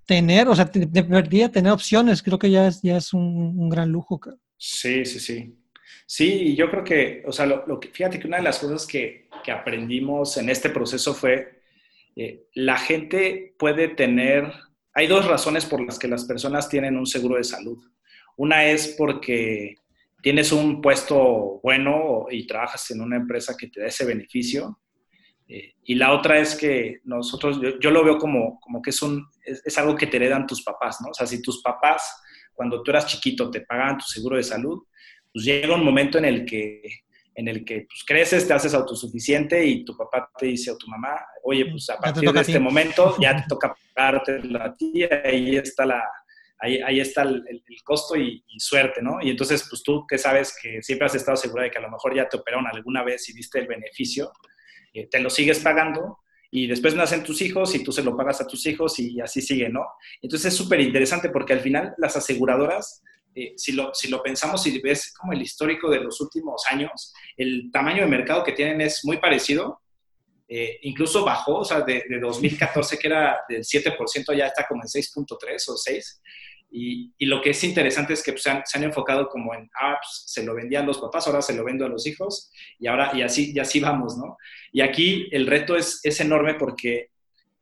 tener, 0.05 0.47
o 0.47 0.55
sea, 0.55 0.65
de, 0.65 1.03
perdida 1.03 1.49
tener 1.49 1.71
opciones, 1.71 2.21
creo 2.21 2.37
que 2.37 2.51
ya 2.51 2.67
es, 2.67 2.83
ya 2.83 2.97
es 2.97 3.11
un, 3.11 3.67
gran 3.67 3.89
lujo. 3.91 4.21
Sí, 4.57 5.03
sí, 5.03 5.19
sí. 5.19 5.57
Sí, 6.05 6.55
yo 6.55 6.69
creo 6.69 6.83
que, 6.83 7.23
o 7.25 7.31
sea, 7.31 7.47
lo, 7.47 7.79
que, 7.79 7.87
fíjate 7.87 8.19
que 8.19 8.27
una 8.27 8.37
de 8.37 8.43
las 8.43 8.59
cosas 8.59 8.85
que, 8.85 9.27
que 9.43 9.51
aprendimos 9.51 10.37
en 10.37 10.49
este 10.49 10.69
proceso 10.69 11.15
fue, 11.15 11.61
eh, 12.15 12.45
la 12.53 12.77
gente 12.77 13.55
puede 13.57 13.87
tener, 13.87 14.53
hay 14.93 15.07
dos 15.07 15.25
razones 15.25 15.65
por 15.65 15.83
las 15.83 15.97
que 15.97 16.07
las 16.07 16.25
personas 16.25 16.69
tienen 16.69 16.95
un 16.95 17.07
seguro 17.07 17.37
de 17.37 17.43
salud. 17.43 17.83
Una 18.37 18.65
es 18.65 18.89
porque 18.95 19.77
tienes 20.21 20.51
un 20.51 20.81
puesto 20.81 21.59
bueno 21.63 22.25
y 22.29 22.45
trabajas 22.45 22.89
en 22.91 23.01
una 23.01 23.15
empresa 23.15 23.55
que 23.57 23.67
te 23.67 23.81
da 23.81 23.87
ese 23.87 24.05
beneficio. 24.05 24.79
Eh, 25.47 25.73
y 25.83 25.95
la 25.95 26.13
otra 26.13 26.39
es 26.39 26.55
que 26.55 27.01
nosotros, 27.03 27.59
yo, 27.79 27.91
lo 27.91 28.03
veo 28.03 28.17
como, 28.17 28.59
como 28.59 28.81
que 28.81 28.89
es, 28.89 29.01
un, 29.01 29.27
es, 29.43 29.77
algo 29.77 29.95
que 29.95 30.07
te 30.07 30.17
heredan 30.17 30.47
tus 30.47 30.63
papás, 30.63 30.97
¿no? 31.01 31.09
O 31.09 31.13
sea, 31.13 31.27
si 31.27 31.41
tus 31.41 31.61
papás, 31.61 32.21
cuando 32.53 32.81
tú 32.81 32.91
eras 32.91 33.05
chiquito, 33.05 33.51
te 33.51 33.61
pagaban 33.61 33.97
tu 33.97 34.05
seguro 34.05 34.37
de 34.37 34.43
salud, 34.43 34.83
pues 35.31 35.45
llega 35.45 35.75
un 35.75 35.83
momento 35.83 36.17
en 36.17 36.25
el 36.25 36.45
que, 36.45 36.81
en 37.35 37.47
el 37.47 37.63
que 37.63 37.85
pues, 37.87 38.03
creces, 38.05 38.47
te 38.47 38.53
haces 38.53 38.73
autosuficiente 38.73 39.63
y 39.65 39.85
tu 39.85 39.95
papá 39.95 40.29
te 40.37 40.47
dice 40.47 40.71
o 40.71 40.77
tu 40.77 40.87
mamá, 40.87 41.19
oye, 41.43 41.65
pues 41.65 41.89
a 41.89 41.97
partir 41.97 42.31
de 42.31 42.41
este 42.41 42.59
momento 42.59 43.15
ya 43.21 43.35
te 43.35 43.43
toca 43.47 43.75
pagarte 43.93 44.43
la 44.43 44.73
tía, 44.73 45.21
ahí 45.23 45.57
está 45.57 45.85
la, 45.85 46.03
ahí, 46.59 46.99
está 46.99 47.23
el, 47.23 47.43
costo 47.83 48.15
y, 48.15 48.43
suerte, 48.57 49.01
¿no? 49.01 49.21
Y 49.21 49.29
entonces, 49.29 49.65
pues 49.69 49.83
tú 49.83 50.05
que 50.07 50.17
sabes 50.17 50.57
que 50.61 50.81
siempre 50.81 51.05
has 51.05 51.15
estado 51.15 51.37
segura 51.37 51.63
de 51.63 51.71
que 51.71 51.77
a 51.77 51.81
lo 51.81 51.91
mejor 51.91 52.15
ya 52.15 52.27
te 52.27 52.37
operaron 52.37 52.67
alguna 52.67 53.03
vez 53.03 53.27
y 53.29 53.33
viste 53.33 53.59
el 53.59 53.67
beneficio, 53.67 54.31
eh, 54.95 55.07
te 55.09 55.19
lo 55.19 55.29
sigues 55.29 55.59
pagando 55.59 56.19
y 56.51 56.67
después 56.67 56.95
nacen 56.95 57.23
tus 57.23 57.41
hijos 57.41 57.75
y 57.75 57.83
tú 57.83 57.91
se 57.91 58.03
lo 58.03 58.15
pagas 58.15 58.41
a 58.41 58.47
tus 58.47 58.65
hijos 58.65 58.97
y 58.99 59.19
así 59.21 59.41
sigue, 59.41 59.69
¿no? 59.69 59.85
Entonces 60.21 60.53
es 60.53 60.57
súper 60.57 60.79
interesante 60.81 61.29
porque 61.29 61.53
al 61.53 61.59
final 61.59 61.93
las 61.97 62.15
aseguradoras, 62.15 63.03
eh, 63.35 63.53
si, 63.57 63.73
lo, 63.73 63.93
si 63.93 64.07
lo 64.07 64.23
pensamos 64.23 64.65
y 64.65 64.79
ves 64.79 65.13
como 65.13 65.33
el 65.33 65.41
histórico 65.41 65.89
de 65.89 65.99
los 65.99 66.19
últimos 66.21 66.63
años, 66.69 67.13
el 67.37 67.69
tamaño 67.71 68.01
de 68.01 68.07
mercado 68.07 68.43
que 68.43 68.53
tienen 68.53 68.81
es 68.81 69.01
muy 69.03 69.17
parecido 69.17 69.81
eh, 70.47 70.77
incluso 70.83 71.25
bajó, 71.25 71.59
o 71.59 71.65
sea, 71.65 71.81
de, 71.81 72.03
2014 72.21 72.99
que 72.99 73.07
era 73.07 73.39
del 73.49 73.63
7%, 73.63 74.37
ya 74.37 74.47
está 74.47 74.65
como 74.67 74.83
en 74.83 74.87
6.3 74.87 75.69
o 75.69 75.77
6. 75.77 76.21
Y, 76.69 77.13
y, 77.17 77.25
lo 77.27 77.41
que 77.41 77.51
es 77.51 77.63
interesante 77.63 78.13
es 78.13 78.23
que 78.23 78.33
pues, 78.33 78.43
se, 78.43 78.49
han, 78.49 78.83
enfocado 78.83 79.29
como 79.29 79.53
en, 79.53 79.69
ah, 79.79 79.97
pues, 80.01 80.23
se 80.25 80.43
lo 80.43 80.53
vendían 80.53 80.85
los 80.85 80.99
papás, 80.99 81.25
ahora 81.27 81.41
se 81.41 81.55
lo 81.55 81.63
vendo 81.63 81.85
a 81.85 81.89
los 81.89 82.05
hijos 82.05 82.51
y 82.79 82.87
ahora, 82.87 83.11
y 83.13 83.21
así, 83.21 83.53
y 83.55 83.59
así 83.59 83.79
vamos, 83.79 84.17
¿no? 84.17 84.35
Y 84.73 84.81
aquí 84.81 85.29
el 85.31 85.47
reto 85.47 85.77
es, 85.77 86.01
es 86.03 86.19
enorme 86.19 86.55
porque 86.55 87.11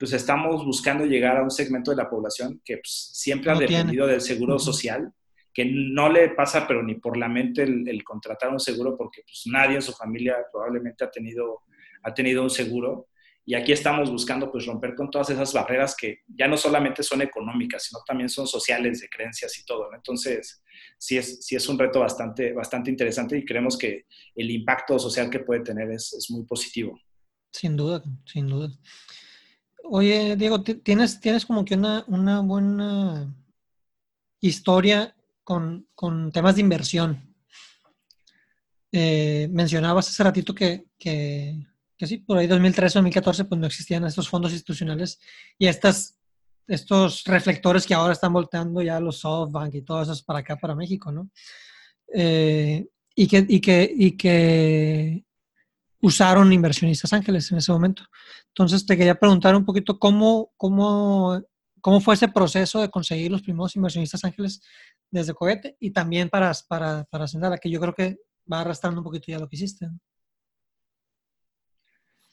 pues 0.03 0.13
estamos 0.13 0.65
buscando 0.65 1.05
llegar 1.05 1.37
a 1.37 1.43
un 1.43 1.49
segmento 1.49 1.91
de 1.91 1.97
la 1.97 2.09
población 2.09 2.61
que 2.65 2.77
pues, 2.77 3.11
siempre 3.13 3.51
ha 3.51 3.55
dependido 3.55 4.05
del 4.05 4.19
seguro 4.19 4.59
social, 4.59 5.13
que 5.53 5.63
no 5.63 6.09
le 6.09 6.29
pasa 6.29 6.67
pero 6.67 6.83
ni 6.83 6.95
por 6.95 7.15
la 7.15 7.29
mente 7.29 7.63
el, 7.63 8.03
contratar 8.03 8.51
un 8.51 8.59
seguro 8.59 8.97
porque 8.97 9.21
pues 9.21 9.43
nadie 9.45 9.75
en 9.75 9.81
su 9.81 9.93
familia 9.93 10.37
probablemente 10.51 11.03
ha 11.05 11.09
tenido, 11.09 11.61
ha 12.03 12.13
tenido 12.13 12.43
un 12.43 12.49
seguro. 12.49 13.07
Y 13.45 13.55
aquí 13.55 13.73
estamos 13.73 14.09
buscando 14.09 14.49
pues 14.49 14.65
romper 14.65 14.95
con 14.95 15.11
todas 15.11 15.29
esas 15.29 15.51
barreras 15.53 15.95
que 15.95 16.19
ya 16.27 16.47
no 16.47 16.55
solamente 16.55 17.03
son 17.03 17.21
económicas, 17.21 17.83
sino 17.83 18.01
también 18.05 18.29
son 18.29 18.47
sociales, 18.47 19.01
de 19.01 19.09
creencias 19.09 19.57
y 19.59 19.65
todo. 19.65 19.93
Entonces, 19.93 20.63
sí 20.97 21.17
es, 21.17 21.45
sí 21.45 21.55
es 21.55 21.67
un 21.67 21.77
reto 21.77 21.99
bastante, 21.99 22.53
bastante 22.53 22.89
interesante 22.89 23.37
y 23.37 23.43
creemos 23.43 23.77
que 23.77 24.05
el 24.35 24.49
impacto 24.49 24.97
social 24.97 25.29
que 25.29 25.39
puede 25.39 25.61
tener 25.61 25.91
es, 25.91 26.13
es 26.13 26.31
muy 26.31 26.45
positivo. 26.45 26.97
Sin 27.51 27.75
duda, 27.75 28.01
sin 28.25 28.47
duda. 28.47 28.69
Oye, 29.83 30.37
Diego, 30.37 30.63
tienes, 30.63 31.19
tienes 31.19 31.45
como 31.45 31.65
que 31.65 31.75
una, 31.75 32.05
una 32.07 32.39
buena 32.39 33.35
historia 34.39 35.15
con, 35.43 35.87
con, 35.93 36.31
temas 36.31 36.55
de 36.55 36.61
inversión. 36.61 37.35
Eh, 38.91 39.49
mencionabas 39.51 40.07
hace 40.07 40.23
ratito 40.23 40.55
que, 40.55 40.85
que, 40.97 41.67
que, 41.97 42.07
sí, 42.07 42.17
por 42.17 42.37
ahí 42.37 42.47
2013, 42.47 42.99
2014, 42.99 43.45
pues 43.45 43.59
no 43.59 43.67
existían 43.67 44.05
estos 44.05 44.29
fondos 44.29 44.51
institucionales 44.51 45.19
y 45.57 45.67
estas, 45.67 46.17
estos 46.67 47.23
reflectores 47.25 47.85
que 47.85 47.93
ahora 47.93 48.13
están 48.13 48.33
volteando 48.33 48.81
ya 48.81 48.99
los 48.99 49.19
SoftBank 49.19 49.75
y 49.75 49.81
todo 49.81 50.01
eso 50.01 50.13
para 50.25 50.39
acá, 50.39 50.55
para 50.57 50.75
México, 50.75 51.11
¿no? 51.11 51.29
Eh, 52.13 52.87
y, 53.15 53.27
que, 53.27 53.45
y, 53.47 53.59
que, 53.59 53.93
y 53.95 54.11
que 54.17 55.25
usaron 56.01 56.51
inversionistas 56.51 57.13
ángeles 57.13 57.51
en 57.51 57.59
ese 57.59 57.71
momento. 57.71 58.03
Entonces 58.49 58.85
te 58.85 58.97
quería 58.97 59.15
preguntar 59.15 59.55
un 59.55 59.65
poquito 59.65 59.97
cómo, 59.97 60.51
cómo, 60.57 61.41
cómo 61.81 62.01
fue 62.01 62.15
ese 62.15 62.27
proceso 62.27 62.81
de 62.81 62.89
conseguir 62.89 63.31
los 63.31 63.41
primeros 63.41 63.75
inversionistas 63.75 64.23
ángeles 64.23 64.61
desde 65.09 65.33
Cohete 65.33 65.77
y 65.79 65.91
también 65.91 66.29
para, 66.29 66.51
para, 66.67 67.05
para 67.05 67.27
Sendala, 67.27 67.57
que 67.57 67.69
yo 67.69 67.79
creo 67.79 67.93
que 67.93 68.17
va 68.51 68.61
arrastrando 68.61 68.99
un 68.99 69.05
poquito 69.05 69.27
ya 69.27 69.39
lo 69.39 69.47
que 69.47 69.55
hiciste. 69.55 69.89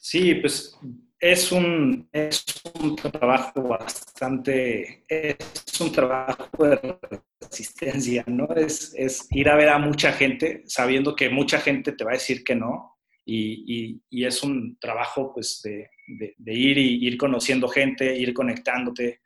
Sí, 0.02 0.34
pues 0.36 0.78
es 1.20 1.52
un, 1.52 2.08
es 2.10 2.42
un 2.82 2.96
trabajo 2.96 3.62
bastante, 3.64 5.04
es 5.06 5.78
un 5.78 5.92
trabajo 5.92 6.48
de 6.66 6.98
resistencia, 7.38 8.24
¿no? 8.26 8.48
Es, 8.56 8.94
es 8.96 9.28
ir 9.30 9.50
a 9.50 9.56
ver 9.56 9.68
a 9.68 9.78
mucha 9.78 10.12
gente 10.12 10.62
sabiendo 10.64 11.14
que 11.14 11.28
mucha 11.28 11.60
gente 11.60 11.92
te 11.92 12.04
va 12.04 12.12
a 12.12 12.14
decir 12.14 12.42
que 12.42 12.54
no 12.54 12.96
y, 13.26 14.00
y, 14.08 14.24
es 14.24 14.42
un 14.42 14.78
trabajo 14.78 15.34
pues 15.34 15.60
de, 15.62 15.90
de, 16.38 16.54
ir 16.54 16.78
y 16.78 17.06
ir 17.06 17.18
conociendo 17.18 17.68
gente, 17.68 18.16
ir 18.16 18.32
conectándote 18.32 19.20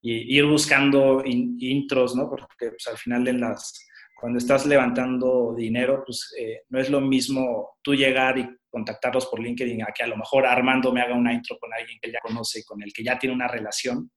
y 0.00 0.36
ir 0.38 0.46
buscando 0.46 1.24
intros, 1.26 2.14
¿no? 2.14 2.30
Porque 2.30 2.70
pues, 2.70 2.86
al 2.86 2.98
final 2.98 3.26
en 3.26 3.40
las, 3.40 3.84
cuando 4.18 4.38
estás 4.38 4.64
levantando 4.64 5.54
dinero, 5.56 6.04
pues 6.06 6.32
eh, 6.38 6.62
no 6.68 6.78
es 6.78 6.88
lo 6.88 7.00
mismo 7.00 7.78
tú 7.82 7.94
llegar 7.94 8.38
y 8.38 8.59
contactarlos 8.70 9.26
por 9.26 9.40
LinkedIn 9.40 9.82
a 9.82 9.92
que 9.94 10.02
a 10.02 10.06
lo 10.06 10.16
mejor 10.16 10.46
Armando 10.46 10.92
me 10.92 11.02
haga 11.02 11.14
una 11.14 11.32
intro 11.32 11.58
con 11.58 11.72
alguien 11.72 11.98
que 12.00 12.10
ya 12.10 12.20
conoce 12.20 12.64
con 12.64 12.82
el 12.82 12.92
que 12.92 13.04
ya 13.04 13.18
tiene 13.18 13.34
una 13.34 13.48
relación. 13.48 14.10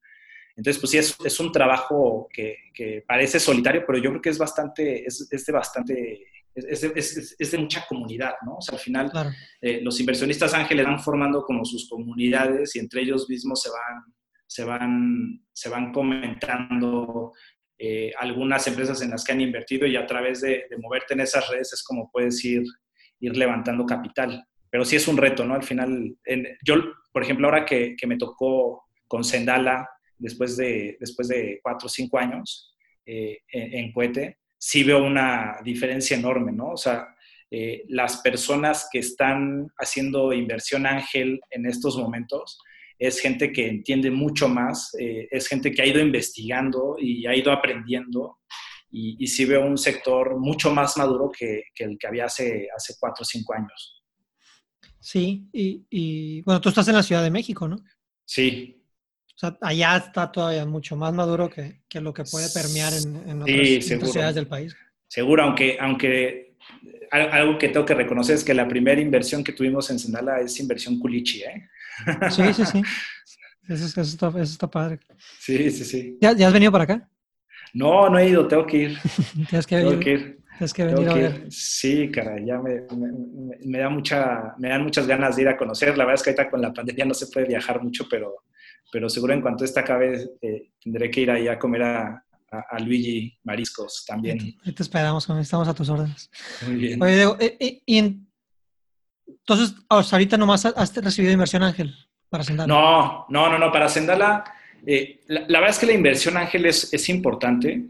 Entonces, 0.56 0.80
pues 0.80 0.92
sí, 0.92 0.98
es, 1.00 1.18
es 1.26 1.40
un 1.40 1.52
trabajo 1.52 2.28
que, 2.32 2.56
que, 2.74 3.04
parece 3.08 3.40
solitario, 3.40 3.84
pero 3.88 3.98
yo 3.98 4.12
creo 4.12 4.22
que 4.22 4.30
es 4.30 4.38
bastante, 4.38 5.06
es, 5.06 5.28
es 5.32 5.46
de 5.46 5.52
bastante 5.52 6.28
es, 6.56 7.52
de 7.52 7.58
mucha 7.58 7.86
comunidad, 7.88 8.36
¿no? 8.46 8.58
O 8.58 8.62
sea, 8.62 8.76
al 8.76 8.82
final 8.82 9.12
eh, 9.62 9.80
los 9.82 10.00
inversionistas 10.00 10.54
ángeles 10.54 10.86
van 10.86 11.00
formando 11.00 11.44
como 11.44 11.66
sus 11.66 11.90
comunidades 11.90 12.76
y 12.76 12.80
entre 12.80 13.02
ellos 13.02 13.28
mismos 13.30 13.62
se 13.62 13.70
van, 13.70 14.14
se 14.46 14.64
van, 14.64 15.46
se 15.52 15.70
van 15.70 15.92
comentando 15.92 17.34
eh, 17.78 18.12
algunas 18.20 18.68
empresas 18.68 19.02
en 19.02 19.12
las 19.12 19.24
que 19.24 19.32
han 19.32 19.42
invertido 19.42 19.88
y 19.88 19.96
a 19.96 20.06
través 20.06 20.42
de, 20.42 20.66
moverte 20.80 21.16
en 21.16 21.22
esas 21.22 21.50
redes 21.50 21.74
es 21.74 21.84
como 21.84 22.10
puedes 22.12 22.44
ir, 22.46 22.64
ir 23.24 23.38
levantando 23.38 23.86
capital. 23.86 24.46
Pero 24.70 24.86
sí 24.86 24.96
es 24.96 25.08
un 25.08 25.18
reto, 25.18 25.46
¿no? 25.46 25.54
Al 25.54 25.64
final, 25.64 26.16
yo, 26.64 26.76
por 27.12 27.24
ejemplo, 27.24 27.48
ahora 27.48 27.66
que, 27.66 27.96
que, 27.96 28.08
me 28.08 28.18
tocó 28.18 28.86
con 29.08 29.24
Sendala, 29.24 29.88
después 30.18 30.58
de, 30.58 30.98
después 31.00 31.28
de 31.28 31.60
cuatro 31.62 31.88
o 31.88 31.90
cinco 31.90 32.18
años 32.18 32.76
eh, 33.06 33.40
en, 33.52 33.94
en 33.96 34.36
sí 34.58 34.84
veo 34.84 35.04
una 35.04 35.58
diferencia 35.64 36.18
enorme, 36.18 36.52
¿no? 36.52 36.72
O 36.72 36.78
sea, 36.78 37.08
eh, 37.52 37.84
las 37.90 38.18
personas 38.18 38.88
que 38.92 39.00
están 39.00 39.68
haciendo 39.78 40.34
inversión 40.34 40.88
ángel 40.88 41.40
en 41.52 41.66
estos 41.66 41.98
momentos 41.98 42.58
es 42.98 43.20
gente 43.20 43.52
que 43.52 43.68
entiende 43.68 44.10
mucho 44.10 44.48
más, 44.48 44.96
eh, 45.00 45.28
es 45.30 45.48
gente 45.48 45.72
que 45.72 45.82
ha 45.82 45.86
ido 45.86 46.00
investigando 46.00 46.96
y 46.98 47.28
ha 47.28 47.36
ido 47.36 47.52
aprendiendo 47.52 48.40
y, 48.94 49.28
sí 49.28 49.46
veo 49.46 49.66
un 49.66 49.78
sector 49.78 50.40
mucho 50.40 50.72
más 50.72 50.96
maduro 50.98 51.32
que, 51.32 51.64
el 51.78 51.98
que 51.98 52.08
había 52.08 52.26
hace, 52.26 52.68
hace 52.76 52.94
cuatro 53.00 53.24
o 53.24 53.26
cinco 53.26 53.54
años. 53.54 54.04
Sí, 55.00 55.50
y, 55.52 55.86
y, 55.90 56.42
bueno, 56.44 56.62
tú 56.62 56.70
estás 56.70 56.88
en 56.88 56.96
la 56.96 57.04
Ciudad 57.04 57.24
de 57.24 57.32
México, 57.32 57.68
¿no? 57.68 57.78
Sí, 58.26 58.84
o 59.36 59.40
sea, 59.40 59.58
allá 59.62 59.98
está 59.98 60.32
todavía 60.32 60.66
mucho 60.66 60.96
más 60.96 61.12
maduro 61.12 61.50
que, 61.50 61.82
que 61.90 62.00
lo 62.00 62.14
que 62.14 62.24
puede 62.24 62.48
permear 62.50 62.94
en, 62.94 63.28
en 63.28 63.42
otras, 63.42 64.12
ciudades 64.12 64.36
del 64.36 64.48
país. 64.48 64.76
Seguro, 65.08 65.44
aunque, 65.44 65.78
aunque 65.80 66.56
algo 67.12 67.58
que 67.58 67.70
tengo 67.70 67.86
que 67.86 67.96
reconocer 67.96 68.36
es 68.36 68.44
que 68.44 68.54
la 68.54 68.68
primera 68.68 69.02
inversión 69.02 69.44
que 69.44 69.54
tuvimos 69.54 69.90
en 69.90 69.98
Sendala 69.98 70.40
es 70.40 70.60
inversión 70.60 71.00
culichi, 71.00 71.44
¿eh? 71.44 71.68
Sí, 72.30 72.54
sí, 72.54 72.66
sí. 72.66 72.82
Eso, 73.66 73.86
eso, 73.86 74.02
está, 74.02 74.28
eso 74.28 74.42
está, 74.42 74.70
padre. 74.70 75.00
Sí, 75.40 75.72
sí, 75.72 75.86
sí. 75.86 76.18
¿Ya, 76.20 76.34
¿Ya, 76.34 76.48
has 76.48 76.54
venido 76.54 76.70
para 76.70 76.84
acá? 76.84 77.10
No, 77.74 78.10
no 78.10 78.20
he 78.20 78.30
ido, 78.30 78.48
tengo 78.48 78.66
que 78.66 78.78
ir. 78.78 78.98
Tienes 79.50 79.68
que, 79.68 79.78
tengo 79.78 80.00
que 80.00 80.12
ir. 80.12 80.40
Tienes 80.58 80.74
que 80.74 80.86
venir 80.86 81.10
a 81.10 81.14
ver. 81.14 81.46
Sí, 81.50 82.12
cara, 82.12 82.36
ya 82.40 82.60
me, 82.60 82.82
me, 82.96 83.58
me, 83.66 83.80
da 83.80 83.90
mucha, 83.90 84.54
me 84.60 84.70
dan 84.70 84.84
muchas 84.84 85.08
ganas 85.08 85.36
de 85.36 85.42
ir 85.42 85.48
a 85.48 85.58
conocer. 85.58 85.98
La 85.98 86.06
verdad 86.06 86.16
es 86.16 86.24
que 86.24 86.30
ahorita 86.30 86.50
con 86.50 86.62
la 86.62 86.72
pandemia 86.72 87.06
no 87.06 87.14
se 87.14 87.28
puede 87.28 87.48
viajar 87.48 87.82
mucho, 87.82 88.06
pero 88.10 88.44
pero 88.94 89.10
seguro 89.10 89.34
en 89.34 89.42
cuanto 89.42 89.66
esta 89.66 89.80
acabe 89.80 90.38
eh, 90.40 90.72
tendré 90.80 91.10
que 91.10 91.22
ir 91.22 91.32
ahí 91.32 91.48
a 91.48 91.58
comer 91.58 91.82
a, 91.82 92.24
a, 92.52 92.80
Luigi 92.80 93.36
Mariscos 93.44 94.06
también. 94.06 94.56
Ahí 94.64 94.72
te 94.72 94.84
esperamos, 94.84 95.28
estamos 95.28 95.68
a 95.68 95.74
tus 95.74 95.90
órdenes. 95.90 96.30
Muy 96.68 96.76
bien. 96.76 97.02
Oye, 97.02 97.16
Diego, 97.16 97.36
eh, 97.40 97.58
eh, 97.60 97.82
y 97.88 97.98
entonces, 99.26 99.76
ahorita 99.90 100.38
nomás 100.38 100.68
has 100.68 100.96
recibido 100.96 101.34
inversión 101.34 101.64
Ángel 101.64 101.96
para 102.30 102.44
Sendala. 102.44 102.72
No, 102.72 103.26
no, 103.30 103.50
no, 103.50 103.58
no, 103.58 103.72
para 103.72 103.90
Sendala, 103.90 104.44
la, 104.86 105.46
la, 105.48 105.60
verdad 105.60 105.70
es 105.70 105.80
que 105.80 105.86
la 105.86 105.94
inversión 105.94 106.38
Ángel 106.38 106.66
es, 106.66 106.94
es 106.94 107.10
importante. 107.10 107.84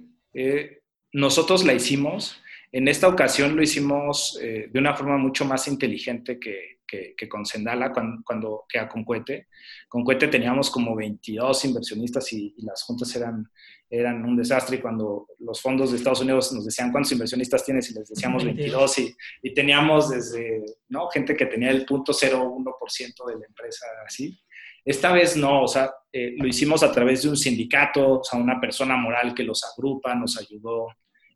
nosotros 1.11 1.65
la 1.65 1.73
hicimos. 1.73 2.39
En 2.71 2.87
esta 2.87 3.07
ocasión 3.07 3.55
lo 3.55 3.61
hicimos 3.61 4.39
de 4.41 4.79
una 4.79 4.95
forma 4.95 5.17
mucho 5.17 5.45
más 5.45 5.67
inteligente 5.67 6.39
que, 6.39 6.73
que, 7.17 7.29
con 7.29 7.45
Sendala, 7.45 7.91
cuando, 7.91 8.23
cuando 8.23 8.65
queda 8.67 8.87
con 8.87 9.03
Cuete. 9.03 9.47
Con 9.87 10.03
Cuete 10.03 10.27
teníamos 10.27 10.69
como 10.69 10.95
22 10.95 11.65
inversionistas 11.65 12.31
y, 12.33 12.53
las 12.57 12.83
juntas 12.83 13.15
eran, 13.15 13.49
eran 13.89 14.23
un 14.23 14.35
desastre. 14.35 14.77
Y 14.77 14.79
cuando 14.79 15.27
los 15.39 15.61
fondos 15.61 15.91
de 15.91 15.97
Estados 15.97 16.21
Unidos 16.21 16.51
nos 16.53 16.65
decían 16.65 16.91
cuántos 16.91 17.11
inversionistas 17.11 17.65
tienes 17.65 17.89
y 17.89 17.95
les 17.95 18.09
decíamos 18.09 18.43
22 18.43 18.97
y, 18.99 19.15
y 19.41 19.53
teníamos 19.53 20.09
desde 20.09 20.63
¿no? 20.89 21.09
gente 21.09 21.35
que 21.35 21.45
tenía 21.45 21.71
el 21.71 21.85
0.01% 21.85 23.27
de 23.27 23.39
la 23.39 23.45
empresa 23.45 23.85
así. 24.05 24.37
Esta 24.85 25.11
vez 25.11 25.37
no, 25.37 25.63
o 25.63 25.67
sea, 25.67 25.91
eh, 26.11 26.33
lo 26.37 26.47
hicimos 26.47 26.83
a 26.83 26.91
través 26.91 27.23
de 27.23 27.29
un 27.29 27.37
sindicato, 27.37 28.19
o 28.19 28.23
sea, 28.23 28.39
una 28.39 28.59
persona 28.59 28.95
moral 28.97 29.33
que 29.33 29.43
los 29.43 29.63
agrupa, 29.63 30.13
nos 30.15 30.37
ayudó 30.37 30.87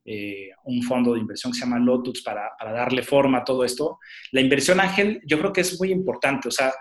eh, 0.10 0.52
un 0.64 0.82
fondo 0.84 1.14
de 1.14 1.20
inversión 1.20 1.52
que 1.52 1.60
se 1.60 1.66
llama 1.66 1.80
Lotus 1.80 2.22
para, 2.22 2.52
para, 2.58 2.72
darle 2.72 3.04
forma 3.04 3.39
a 3.39 3.43
todo 3.43 3.66
esto. 3.66 4.00
La 4.32 4.39
inversión 4.39 4.80
ángel 4.80 5.20
yo 5.26 5.38
creo 5.38 5.52
que 5.52 5.60
es 5.60 5.78
muy 5.78 5.91
importante, 5.91 6.48
o 6.48 6.52
sea, 6.52 6.74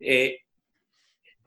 eh, 0.00 0.38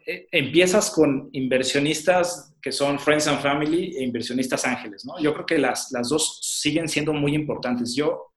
eh, 0.06 0.28
empiezas 0.32 0.92
con 0.92 1.30
inversionistas 1.32 2.56
que 2.62 2.72
son 2.72 3.00
Friends 3.00 3.28
and 3.28 3.42
Family 3.42 3.98
e 3.98 4.04
inversionistas 4.04 4.64
ángeles, 4.66 5.06
¿no? 5.06 5.20
Yo 5.20 5.34
creo 5.34 5.48
que 5.48 5.58
las, 5.58 5.92
las 5.92 6.10
dos 6.10 6.40
siguen 6.44 6.88
siendo 6.88 7.14
muy 7.14 7.34
importantes. 7.34 7.96
Yo, 7.96 8.28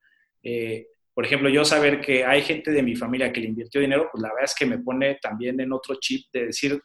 por 1.21 1.27
ejemplo, 1.27 1.51
yo 1.51 1.67
saber 1.67 2.01
que 2.01 2.25
hay 2.25 2.41
gente 2.41 2.71
de 2.71 2.83
mi 2.83 2.97
familia 2.97 3.31
que 3.31 3.41
le 3.41 3.49
invirtió 3.49 3.79
dinero, 3.79 4.09
pues 4.11 4.23
la 4.23 4.31
verdad 4.31 4.45
es 4.45 4.55
que 4.55 4.65
me 4.65 4.79
pone 4.79 5.19
también 5.21 5.61
en 5.61 5.71
otro 5.71 5.97
chip 6.01 6.25
de 6.33 6.47
decir, 6.47 6.81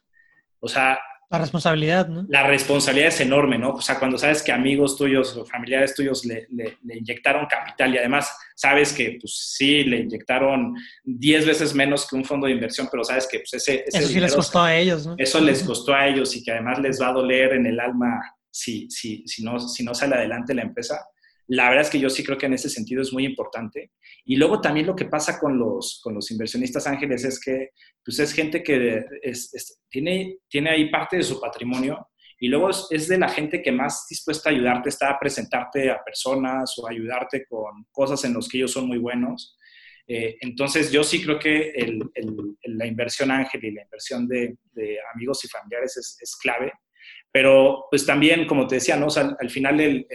o 0.59 0.67
sea, 0.67 0.99
La 1.29 1.37
responsabilidad, 1.37 2.09
¿no? 2.09 2.25
La 2.27 2.45
responsabilidad 2.45 3.07
es 3.07 3.21
enorme, 3.21 3.57
¿no? 3.57 3.69
O 3.69 3.79
sea, 3.79 3.97
cuando 3.97 4.17
sabes 4.17 4.43
que 4.43 4.51
amigos 4.51 4.97
tuyos 4.97 5.37
o 5.37 5.45
familiares 5.45 5.95
tuyos 5.95 6.25
le, 6.25 6.47
le, 6.49 6.97
inyectaron 6.97 7.45
capital 7.45 7.95
y 7.95 7.97
además 7.97 8.29
sabes 8.57 8.91
que, 8.91 9.19
pues 9.21 9.53
sí, 9.55 9.85
le 9.85 9.99
inyectaron 9.99 10.75
10 11.05 11.45
veces 11.45 11.73
menos 11.73 12.05
que 12.05 12.17
un 12.17 12.25
fondo 12.25 12.47
de 12.47 12.51
inversión, 12.51 12.89
pero 12.91 13.05
sabes 13.05 13.29
que 13.31 13.39
pues, 13.39 13.53
ese, 13.53 13.85
ese 13.87 13.99
Eso 13.99 14.07
sí 14.09 14.19
les 14.19 14.35
costó 14.35 14.61
a 14.61 14.75
ellos, 14.75 15.07
¿no? 15.07 15.15
Eso 15.17 15.39
les 15.39 15.63
costó 15.63 15.93
a 15.93 16.07
ellos 16.09 16.35
y 16.35 16.43
que 16.43 16.51
además 16.51 16.77
les 16.79 17.01
va 17.01 17.07
a 17.07 17.13
doler 17.13 17.53
en 17.53 17.67
el 17.67 17.79
alma 17.79 18.19
si, 18.51 18.89
si, 18.89 19.23
si, 19.25 19.45
no, 19.45 19.61
si 19.61 19.85
no 19.85 19.95
sale 19.95 20.15
adelante 20.15 20.53
la 20.53 20.63
empresa. 20.63 20.99
La 21.47 21.69
verdad 21.69 21.85
es 21.85 21.89
que 21.89 21.99
yo 21.99 22.09
sí 22.09 22.23
creo 22.23 22.37
que 22.37 22.47
en 22.47 22.53
ese 22.53 22.69
sentido 22.69 23.01
es 23.01 23.13
muy 23.13 23.25
importante. 23.25 23.91
Y 24.25 24.35
luego 24.35 24.61
también 24.61 24.87
lo 24.87 24.95
que 24.95 25.05
pasa 25.05 25.39
con 25.39 25.57
los, 25.57 25.99
con 26.03 26.15
los 26.15 26.31
inversionistas 26.31 26.87
ángeles 26.87 27.23
es 27.23 27.39
que 27.39 27.69
pues 28.03 28.19
es 28.19 28.33
gente 28.33 28.63
que 28.63 29.05
tiene, 29.89 30.39
tiene 30.47 30.69
ahí 30.69 30.89
parte 30.89 31.17
de 31.17 31.23
su 31.23 31.39
patrimonio 31.39 32.07
y 32.39 32.47
luego 32.47 32.69
es, 32.69 33.07
de 33.07 33.17
la 33.17 33.29
gente 33.29 33.61
que 33.61 33.71
más 33.71 34.07
dispuesta 34.09 34.49
a 34.49 34.53
ayudarte 34.53 34.89
está 34.89 35.09
a 35.09 35.19
presentarte 35.19 35.89
a 35.89 36.03
personas 36.03 36.73
o 36.77 36.87
ayudarte 36.87 37.45
con 37.45 37.85
cosas 37.91 38.23
en 38.25 38.33
las 38.33 38.47
que 38.47 38.57
ellos 38.57 38.71
son 38.71 38.87
muy 38.87 38.97
buenos. 38.97 39.57
Eh, 40.07 40.35
entonces 40.41 40.91
yo 40.91 41.03
sí 41.03 41.23
creo 41.23 41.39
que 41.39 41.73
la 42.65 42.85
inversión 42.85 43.31
ángel 43.31 43.63
y 43.63 43.71
la 43.71 43.83
inversión 43.83 44.27
de, 44.27 44.57
amigos 45.13 45.45
y 45.45 45.47
familiares 45.47 45.97
es, 45.97 46.17
es, 46.21 46.35
clave. 46.35 46.73
Pero 47.31 47.85
pues 47.89 48.05
también, 48.05 48.45
como 48.45 48.67
te 48.67 48.75
decía, 48.75 48.97
¿no? 48.97 49.07
al 49.15 49.49
final 49.49 49.79
el, 49.79 50.05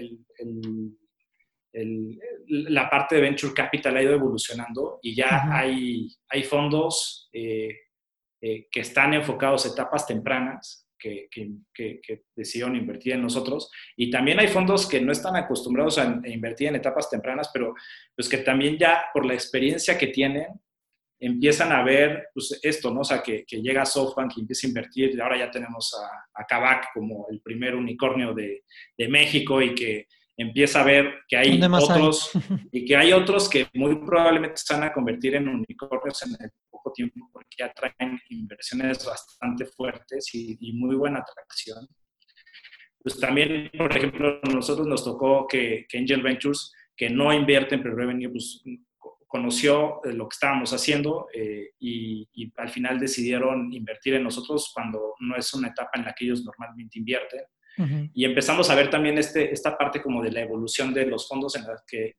la 1.73 2.91
parte 2.91 3.15
de 3.15 3.21
Venture 3.23 3.55
Capital 3.55 3.97
ha 3.97 4.03
ido 4.03 4.15
evolucionando 4.15 4.99
y 5.03 5.15
ya 5.15 5.49
hay, 5.53 6.09
hay 6.29 6.43
fondos 6.43 7.29
eh, 7.33 7.77
eh, 8.43 8.67
que 8.71 8.81
están 8.81 9.15
enfocados 9.15 9.67
a 9.67 9.69
etapas 9.69 10.07
tempranas, 10.07 10.89
que, 10.99 11.29
que, 11.31 12.23
decidieron 12.37 12.77
invertir 12.77 13.15
en 13.15 13.23
nosotros. 13.23 13.71
Y 13.97 14.11
también 14.11 14.39
hay 14.39 14.49
fondos 14.49 14.87
que 14.87 15.01
no 15.01 15.13
están 15.13 15.37
acostumbrados 15.37 15.99
a, 15.99 16.21
invertir 16.27 16.69
en 16.69 16.77
etapas 16.77 17.09
tempranas, 17.09 17.51
pero 17.53 17.75
pues 18.15 18.29
que 18.29 18.39
también 18.39 18.77
ya 18.77 19.05
por 19.15 19.25
la 19.25 19.35
experiencia 19.35 19.97
que 19.97 20.09
tienen, 20.09 20.47
empiezan 21.19 21.73
a 21.73 21.83
ver 21.83 22.29
pues, 22.35 22.59
esto, 22.63 22.93
¿no? 22.93 23.01
O 23.01 23.05
sea, 23.05 23.23
que, 23.23 23.45
llega 23.49 23.87
SoftBank 23.87 24.33
y 24.37 24.41
empieza 24.41 24.67
a 24.67 24.71
invertir. 24.71 25.15
Y 25.15 25.21
ahora 25.21 25.39
ya 25.39 25.51
tenemos 25.51 25.95
a, 25.95 26.41
a 26.41 26.47
Kavak 26.47 26.93
como 26.93 27.27
el 27.31 27.41
primer 27.41 27.75
unicornio 27.75 28.35
de, 28.35 28.65
de 28.97 29.09
México 29.09 29.61
y 29.63 29.75
que 29.75 30.07
empieza 30.41 30.81
a 30.81 30.85
ver 30.85 31.21
que 31.29 31.37
hay 31.37 31.61
otros 31.63 32.31
y 32.73 32.85
que 32.85 32.97
hay 32.97 33.13
otros 33.13 33.49
que 33.49 33.69
muy 33.75 33.97
probablemente 33.97 34.57
se 34.57 34.75
van 34.75 34.85
a 34.85 34.93
convertir 34.93 35.35
en 35.35 35.49
unicornios 35.49 36.23
en 36.23 36.33
el 36.41 36.51
poco 36.71 36.93
tiempo 36.93 37.29
porque 37.33 37.57
ya 37.59 37.73
traen 37.73 38.19
inversiones 38.31 39.05
bastante 39.05 39.67
fuertes 39.67 40.35
y, 40.35 40.73
muy 40.73 40.97
buena 40.97 41.19
atracción. 41.19 41.87
Pues 43.03 43.19
también, 43.19 43.71
por 43.77 43.97
ejemplo, 43.97 44.41
nosotros 44.53 44.87
nos 44.87 45.05
tocó 45.05 45.47
que, 45.47 45.87
Angel 45.95 46.23
Ventures, 46.23 46.73
que 46.97 47.11
no 47.11 47.33
invierte 47.33 47.75
en 47.75 47.83
pre-revenue, 47.83 48.31
pues 48.31 48.63
conoció 49.27 50.01
lo 50.05 50.29
que 50.29 50.35
estábamos 50.35 50.73
haciendo 50.73 51.29
eh, 51.33 51.71
y, 51.79 52.29
y, 52.33 52.53
al 52.57 52.69
final 52.69 52.99
decidieron 52.99 53.73
invertir 53.73 54.15
en 54.15 54.25
nosotros 54.25 54.71
cuando 54.75 55.15
no 55.21 55.37
es 55.37 55.53
una 55.55 55.69
etapa 55.69 55.93
en 55.95 56.05
la 56.05 56.15
que 56.15 56.25
ellos 56.25 56.45
normalmente 56.45 56.99
invierten. 56.99 57.41
Y 58.15 58.25
empezamos 58.25 58.69
a 58.71 58.75
ver 58.75 58.91
también 58.91 59.19
este, 59.19 59.53
esta 59.53 59.77
parte 59.77 60.03
como 60.03 60.23
de 60.23 60.33
la 60.33 60.41
evolución 60.41 60.93
de 60.93 61.07
los 61.07 61.29
fondos 61.29 61.57
en 61.57 61.67
las 61.67 61.83
que 61.87 62.17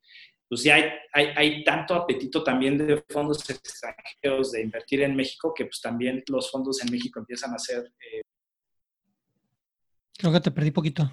pues 0.51 0.63
ya 0.63 0.75
hay, 0.75 0.83
hay, 1.13 1.27
hay, 1.37 1.63
tanto 1.63 1.95
apetito 1.95 2.43
también 2.43 2.77
de 2.77 3.01
fondos 3.07 3.49
extranjeros 3.49 4.51
de 4.51 4.61
invertir 4.61 5.01
en 5.01 5.15
México 5.15 5.53
que 5.55 5.63
pues 5.63 5.79
también 5.79 6.21
los 6.27 6.51
fondos 6.51 6.83
en 6.83 6.91
México 6.91 7.19
empiezan 7.19 7.53
a 7.53 7.57
ser... 7.57 7.85
Eh, 7.85 8.21
Creo 10.17 10.33
que 10.33 10.41
te 10.41 10.51
perdí 10.51 10.71
poquito. 10.71 11.09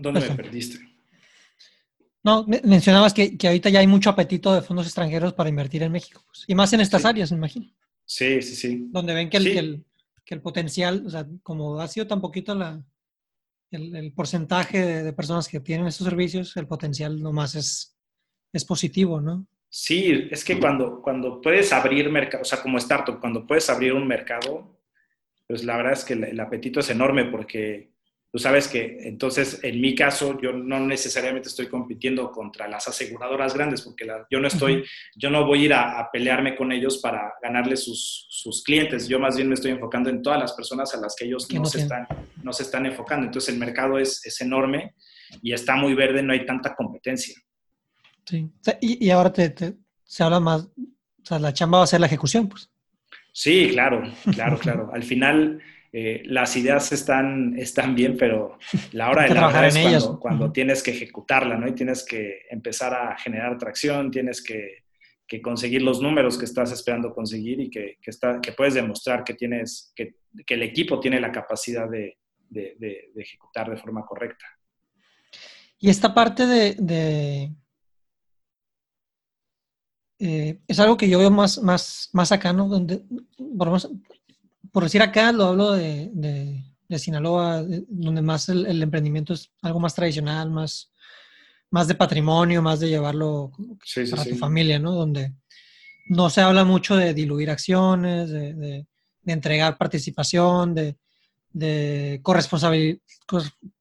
¿Dónde 0.00 0.20
me 0.20 0.30
perdiste? 0.30 0.78
No, 2.24 2.46
mencionabas 2.64 3.12
que, 3.12 3.36
que, 3.36 3.48
ahorita 3.48 3.68
ya 3.68 3.80
hay 3.80 3.86
mucho 3.86 4.08
apetito 4.08 4.54
de 4.54 4.62
fondos 4.62 4.86
extranjeros 4.86 5.34
para 5.34 5.50
invertir 5.50 5.82
en 5.82 5.92
México. 5.92 6.22
Pues, 6.26 6.44
y 6.46 6.54
más 6.54 6.72
en 6.72 6.80
estas 6.80 7.04
áreas, 7.04 7.30
me 7.32 7.38
imagino. 7.38 7.66
Sí, 8.06 8.40
sí, 8.42 8.54
sí. 8.54 8.86
Donde 8.90 9.12
ven 9.12 9.28
que 9.28 9.36
el, 9.36 9.84
que 10.24 10.34
el 10.34 10.40
potencial, 10.40 11.04
o 11.06 11.10
sea, 11.10 11.26
como 11.42 11.78
ha 11.80 11.88
sido 11.88 12.06
tan 12.06 12.20
poquito 12.20 12.54
la, 12.54 12.82
el, 13.72 14.12
porcentaje 14.12 15.02
de, 15.02 15.12
personas 15.12 15.48
que 15.48 15.60
tienen 15.60 15.86
estos 15.86 16.06
servicios, 16.06 16.56
el 16.56 16.66
potencial 16.66 17.20
nomás 17.20 17.54
es, 17.54 17.96
es 18.52 18.64
positivo, 18.64 19.20
¿no? 19.20 19.46
Sí, 19.68 20.28
es 20.30 20.44
que 20.44 20.60
cuando, 20.60 21.00
cuando 21.00 21.40
puedes 21.40 21.72
abrir 21.72 22.10
mercado, 22.10 22.42
o 22.42 22.44
sea, 22.44 22.60
como 22.60 22.78
startup, 22.78 23.18
cuando 23.18 23.46
puedes 23.46 23.70
abrir 23.70 23.94
un 23.94 24.06
mercado, 24.06 24.78
pues 25.46 25.64
la 25.64 25.76
verdad 25.76 25.94
es 25.94 26.04
que 26.04 26.12
el 26.12 26.40
apetito 26.40 26.80
es 26.80 26.90
enorme 26.90 27.24
porque 27.24 27.91
tú 28.32 28.38
sabes 28.38 28.66
que 28.66 28.96
entonces 29.02 29.60
en 29.62 29.78
mi 29.78 29.94
caso 29.94 30.40
yo 30.40 30.54
no 30.54 30.80
necesariamente 30.80 31.50
estoy 31.50 31.68
compitiendo 31.68 32.32
contra 32.32 32.66
las 32.66 32.88
aseguradoras 32.88 33.52
grandes 33.52 33.82
porque 33.82 34.06
yo 34.30 34.40
no 34.40 34.48
estoy, 34.48 34.84
yo 35.14 35.28
no 35.28 35.44
voy 35.44 35.60
a 35.60 35.64
ir 35.66 35.74
a, 35.74 36.08
pelearme 36.10 36.56
con 36.56 36.72
ellos 36.72 36.98
para 36.98 37.34
ganarle 37.42 37.76
sus, 37.76 38.26
sus, 38.30 38.62
clientes, 38.62 39.06
yo 39.06 39.18
más 39.18 39.36
bien 39.36 39.48
me 39.48 39.54
estoy 39.54 39.72
enfocando 39.72 40.08
en 40.08 40.22
todas 40.22 40.40
las 40.40 40.54
personas 40.54 40.94
a 40.94 41.00
las 41.00 41.14
que 41.14 41.26
ellos 41.26 41.46
no, 41.52 41.64
se, 41.66 41.82
están, 41.82 42.06
no 42.42 42.52
se 42.52 42.62
están 42.62 42.86
enfocando. 42.86 43.26
Entonces 43.26 43.52
el 43.52 43.60
mercado 43.60 43.98
es, 43.98 44.24
es, 44.24 44.40
enorme 44.40 44.94
y 45.42 45.52
está 45.52 45.76
muy 45.76 45.94
verde, 45.94 46.22
no 46.22 46.32
hay 46.32 46.46
tanta 46.46 46.74
competencia. 46.74 47.34
Sí, 48.24 48.50
y, 48.80 49.06
y 49.06 49.10
ahora 49.10 49.32
te, 49.32 49.54
se 50.04 50.22
habla 50.22 50.40
más, 50.40 50.62
o 50.64 51.24
sea, 51.24 51.38
la 51.38 51.52
chamba 51.52 51.78
va 51.78 51.84
a 51.84 51.86
ser 51.86 52.00
la 52.00 52.06
ejecución, 52.06 52.48
pues. 52.48 52.70
Sí, 53.32 53.70
claro, 53.72 54.02
claro, 54.32 54.58
claro. 54.58 54.90
Al 54.94 55.02
final 55.02 55.60
eh, 55.94 56.22
las 56.24 56.56
ideas 56.56 56.90
están, 56.92 57.54
están 57.58 57.94
bien, 57.94 58.16
pero 58.16 58.58
la 58.92 59.10
hora 59.10 59.24
de 59.24 59.34
la 59.34 59.46
verdad 59.48 59.66
es 59.66 59.74
cuando, 59.78 60.20
cuando, 60.20 60.52
tienes 60.52 60.82
que 60.82 60.92
ejecutarla, 60.92 61.58
¿no? 61.58 61.68
Y 61.68 61.74
tienes 61.74 62.02
que 62.02 62.46
empezar 62.50 62.94
a 62.94 63.18
generar 63.18 63.58
tracción, 63.58 64.10
tienes 64.10 64.42
que, 64.42 64.84
que 65.26 65.42
conseguir 65.42 65.82
los 65.82 66.00
números 66.00 66.38
que 66.38 66.46
estás 66.46 66.72
esperando 66.72 67.14
conseguir 67.14 67.60
y 67.60 67.68
que, 67.68 67.98
que, 68.00 68.10
está, 68.10 68.40
que 68.40 68.52
puedes 68.52 68.72
demostrar 68.72 69.22
que, 69.22 69.34
tienes, 69.34 69.92
que, 69.94 70.16
que, 70.46 70.54
el 70.54 70.62
equipo 70.62 70.98
tiene 70.98 71.20
la 71.20 71.30
capacidad 71.30 71.90
de, 71.90 72.16
de, 72.48 72.74
de, 72.78 73.12
ejecutar 73.16 73.68
de 73.68 73.76
forma 73.76 74.06
correcta. 74.06 74.46
Y 75.78 75.90
esta 75.90 76.14
parte 76.14 76.46
de... 76.46 77.52
Eh, 80.24 80.60
es 80.68 80.78
algo 80.78 80.96
que 80.96 81.08
yo 81.08 81.18
veo 81.18 81.32
más, 81.32 81.60
más, 81.60 82.08
más 82.12 82.30
acá, 82.30 82.52
¿no? 82.52 82.68
Donde, 82.68 83.02
por 83.58 83.66
menos, 83.66 83.90
por 84.70 84.84
decir 84.84 85.02
acá, 85.02 85.32
lo 85.32 85.46
hablo 85.46 85.72
de, 85.72 86.10
de, 86.12 86.98
Sinaloa, 86.98 87.64
donde 87.88 88.20
más 88.20 88.50
el, 88.50 88.82
emprendimiento 88.82 89.32
es 89.32 89.50
algo 89.62 89.80
más 89.80 89.94
tradicional, 89.94 90.50
más, 90.50 90.92
más 91.70 91.88
de 91.88 91.94
patrimonio, 91.94 92.60
más 92.60 92.80
de 92.80 92.90
llevarlo 92.90 93.50
para 94.10 94.24
tu 94.24 94.36
familia, 94.36 94.78
¿no? 94.78 94.92
Donde 94.92 95.32
no 96.08 96.28
se 96.28 96.42
habla 96.42 96.64
mucho 96.64 96.94
de 96.94 97.14
diluir 97.14 97.50
acciones, 97.50 98.30
de, 98.30 98.52
de 99.22 99.32
entregar 99.32 99.78
participación, 99.78 100.74
de, 100.74 100.98
de 101.52 102.20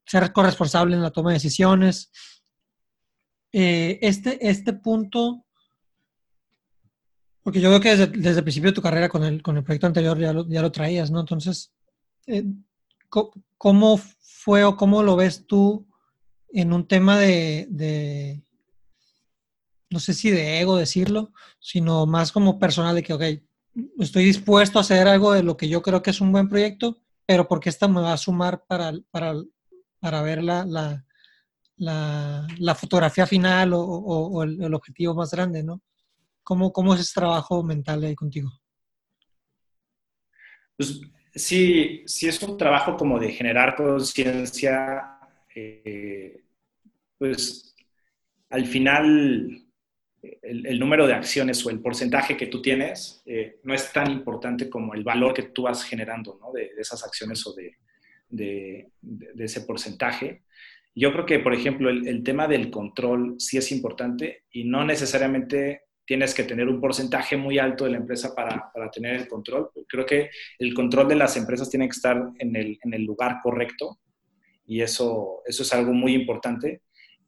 ser 0.05 0.34
corresponsable 0.34 0.95
en 0.95 1.01
la 1.01 1.11
toma 1.11 1.32
de 1.32 1.36
decisiones. 1.36 2.11
Eh, 3.51 3.99
este, 4.01 4.47
este 4.47 4.73
punto 4.73 5.45
porque 7.43 7.61
yo 7.61 7.69
veo 7.69 7.79
que 7.79 7.95
desde, 7.95 8.39
el 8.39 8.43
principio 8.43 8.69
de 8.69 8.75
tu 8.75 8.81
carrera 8.81 9.09
con 9.09 9.23
el, 9.23 9.41
con 9.41 9.57
el 9.57 9.63
proyecto 9.63 9.87
anterior 9.87 10.17
ya 10.17 10.33
lo, 10.33 10.47
ya 10.47 10.61
lo 10.61 10.71
traías, 10.71 11.11
¿no? 11.11 11.19
Entonces, 11.19 11.71
eh, 12.27 12.45
¿cómo 13.57 13.97
fue 13.97 14.63
o 14.63 14.75
cómo 14.75 15.03
lo 15.03 15.15
ves 15.15 15.45
tú 15.45 15.87
en 16.53 16.73
un 16.73 16.87
tema 16.87 17.17
de, 17.17 17.67
de, 17.69 18.43
no 19.89 19.99
sé 19.99 20.13
si 20.13 20.31
de 20.31 20.59
ego 20.59 20.77
decirlo, 20.77 21.33
sino 21.59 22.05
más 22.05 22.31
como 22.31 22.57
personal 22.57 22.95
de 22.95 23.03
que, 23.03 23.13
ok, 23.13 23.23
estoy 23.99 24.25
dispuesto 24.25 24.79
a 24.79 24.81
hacer 24.81 25.07
algo 25.07 25.33
de 25.33 25.43
lo 25.43 25.57
que 25.57 25.69
yo 25.69 25.81
creo 25.81 26.01
que 26.01 26.09
es 26.11 26.21
un 26.21 26.31
buen 26.31 26.47
proyecto, 26.47 26.97
pero 27.25 27.47
porque 27.47 27.69
esta 27.69 27.87
me 27.87 28.01
va 28.01 28.13
a 28.13 28.17
sumar 28.17 28.63
para, 28.65 28.93
para, 29.11 29.35
para 29.99 30.21
ver 30.21 30.43
la, 30.43 30.65
la, 30.65 31.05
la, 31.77 32.75
fotografía 32.75 33.25
final 33.25 33.71
o, 33.73 34.43
el, 34.43 34.73
objetivo 34.73 35.13
más 35.13 35.31
grande, 35.31 35.63
¿no? 35.63 35.81
¿Cómo, 36.43 36.71
cómo 36.71 36.93
es 36.93 37.01
ese 37.01 37.13
trabajo 37.13 37.63
mental 37.63 38.03
ahí 38.03 38.15
contigo? 38.15 38.51
Pues 40.75 41.01
sí, 41.35 42.03
sí 42.05 42.27
es 42.27 42.41
un 42.41 42.57
trabajo 42.57 42.97
como 42.97 43.19
de 43.19 43.31
generar 43.31 43.75
conciencia, 43.75 45.19
eh, 45.55 46.43
pues 47.17 47.75
al 48.49 48.65
final 48.65 49.61
el, 50.41 50.79
número 50.79 51.07
de 51.07 51.13
acciones 51.13 51.65
o 51.65 51.69
el 51.69 51.79
porcentaje 51.79 52.37
que 52.37 52.47
tú 52.47 52.61
tienes 52.61 53.23
eh, 53.25 53.59
no 53.63 53.73
es 53.73 53.91
tan 53.91 54.11
importante 54.11 54.69
como 54.69 54.93
el 54.93 55.03
valor 55.03 55.33
que 55.33 55.43
tú 55.43 55.63
vas 55.63 55.83
generando 55.83 56.37
¿no? 56.39 56.51
de, 56.51 56.71
esas 56.77 57.03
acciones 57.03 57.45
o 57.47 57.53
de, 57.53 57.77
de, 58.29 58.91
de, 59.01 59.45
ese 59.45 59.61
porcentaje. 59.61 60.43
Yo 60.93 61.11
creo 61.13 61.25
que, 61.25 61.39
por 61.39 61.53
ejemplo, 61.53 61.89
el, 61.89 62.07
el, 62.07 62.23
tema 62.23 62.47
del 62.47 62.69
control 62.69 63.35
sí 63.39 63.57
es 63.57 63.71
importante 63.71 64.43
y 64.51 64.65
no 64.65 64.83
necesariamente 64.83 65.83
tienes 66.06 66.34
que 66.34 66.43
tener 66.43 66.68
un 66.68 66.82
porcentaje 66.82 67.38
muy 67.38 67.60
alto 67.60 67.86
de 67.86 67.91
la 67.91 67.97
empresa 67.97 68.34
para, 68.36 68.72
para, 68.74 68.89
tener 68.89 69.16
el 69.16 69.28
control. 69.28 69.70
Creo 69.88 70.06
que 70.06 70.30
el 70.60 70.74
control 70.74 71.08
de 71.08 71.16
las 71.16 71.38
empresas 71.38 71.70
tiene 71.70 71.88
que 71.88 71.95
estar 71.95 72.22
en 72.39 72.56
el, 72.56 72.80
en 72.84 72.93
el 72.93 73.04
lugar 73.04 73.38
correcto 73.41 73.99
y 74.66 74.82
eso, 74.82 75.41
eso 75.45 75.64
es 75.64 75.74
algo 75.74 75.93
muy 75.93 76.14
importante. 76.14 76.82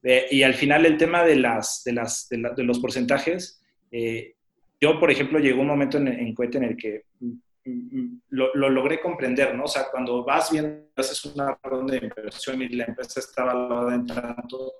Eh, 0.04 0.28
y 0.32 0.44
al 0.44 0.54
final 0.54 0.86
el 0.86 0.98
tema 0.98 1.24
de, 1.24 1.36
las, 1.36 1.84
de, 1.86 1.94
las, 1.94 2.28
de, 2.30 2.64
los 2.64 2.80
porcentajes, 2.80 3.62
eh, 3.92 4.36
yo, 4.80 5.00
por 5.00 5.12
ejemplo, 5.12 5.40
llegó 5.40 5.62
un 5.62 5.68
momento 5.68 5.98
en, 5.98 6.08
en 6.08 6.34
Cohete 6.34 6.58
en 6.58 6.64
el 6.66 6.78
que 6.78 7.04
lo, 8.30 8.54
lo, 8.54 8.70
logré 8.70 9.00
comprender, 9.00 9.56
¿no? 9.56 9.64
O 9.64 9.68
sea, 9.68 9.86
cuando 9.90 10.24
vas 10.24 10.52
viendo, 10.52 10.86
haces 10.98 11.24
una 11.26 11.58
ronda 11.64 11.94
de 11.94 12.06
inversión 12.06 12.62
y 12.62 12.70
la 12.70 12.86
empresa 12.86 13.20
está 13.20 13.46
valorada 13.46 13.96
en 13.96 14.06
tanto, 14.06 14.74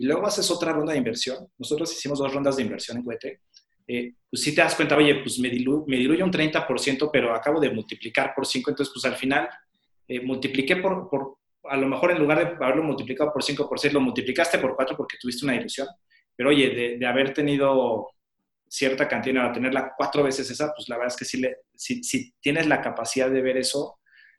y 0.00 0.06
luego 0.06 0.26
haces 0.26 0.50
otra 0.50 0.72
ronda 0.72 0.92
de 0.92 0.98
inversión. 0.98 1.46
Nosotros 1.58 1.92
hicimos 1.92 2.18
dos 2.18 2.32
rondas 2.32 2.56
de 2.56 2.62
inversión 2.62 2.96
en 2.96 3.04
Cohete. 3.04 3.42
Eh, 3.86 4.14
pues 4.30 4.42
sí 4.42 4.54
te 4.54 4.62
das 4.62 4.74
cuenta, 4.74 4.96
oye, 4.96 5.16
pues 5.16 5.38
me, 5.38 5.50
dilu 5.50 5.84
me 5.86 5.98
diluye 5.98 6.22
un 6.22 6.32
30%, 6.32 7.10
pero 7.12 7.34
acabo 7.34 7.60
de 7.60 7.68
multiplicar 7.68 8.32
por 8.34 8.46
5, 8.46 8.70
entonces 8.70 8.90
pues 8.94 9.04
al 9.04 9.18
final 9.18 9.46
eh, 10.08 10.22
multipliqué 10.22 10.76
por, 10.76 11.10
por, 11.10 11.36
a 11.64 11.76
lo 11.76 11.86
mejor 11.86 12.12
en 12.12 12.18
lugar 12.18 12.38
de 12.38 12.64
haberlo 12.64 12.82
multiplicado 12.82 13.30
por 13.30 13.42
5 13.42 13.68
por 13.68 13.78
6, 13.78 13.92
lo 13.92 14.00
multiplicaste 14.00 14.58
por 14.58 14.74
4 14.74 14.96
porque 14.96 15.18
tuviste 15.20 15.44
una 15.44 15.54
ilusión. 15.54 15.86
Pero 16.34 16.48
oye, 16.48 16.70
de, 16.70 16.96
de 16.96 17.06
haber 17.06 17.34
tenido 17.34 18.08
cierta 18.66 19.06
cantidad, 19.06 19.50
a 19.50 19.52
tenerla 19.52 19.92
cuatro 19.98 20.22
veces 20.22 20.50
esa, 20.50 20.72
pues 20.74 20.88
la 20.88 20.96
verdad 20.96 21.12
es 21.12 21.18
que 21.18 21.26
si, 21.26 21.40
le, 21.40 21.56
si, 21.74 22.02
si 22.02 22.32
tienes 22.40 22.66
la 22.66 22.80
capacidad 22.80 23.30
de 23.30 23.42
ver 23.42 23.58
eso, 23.58 23.98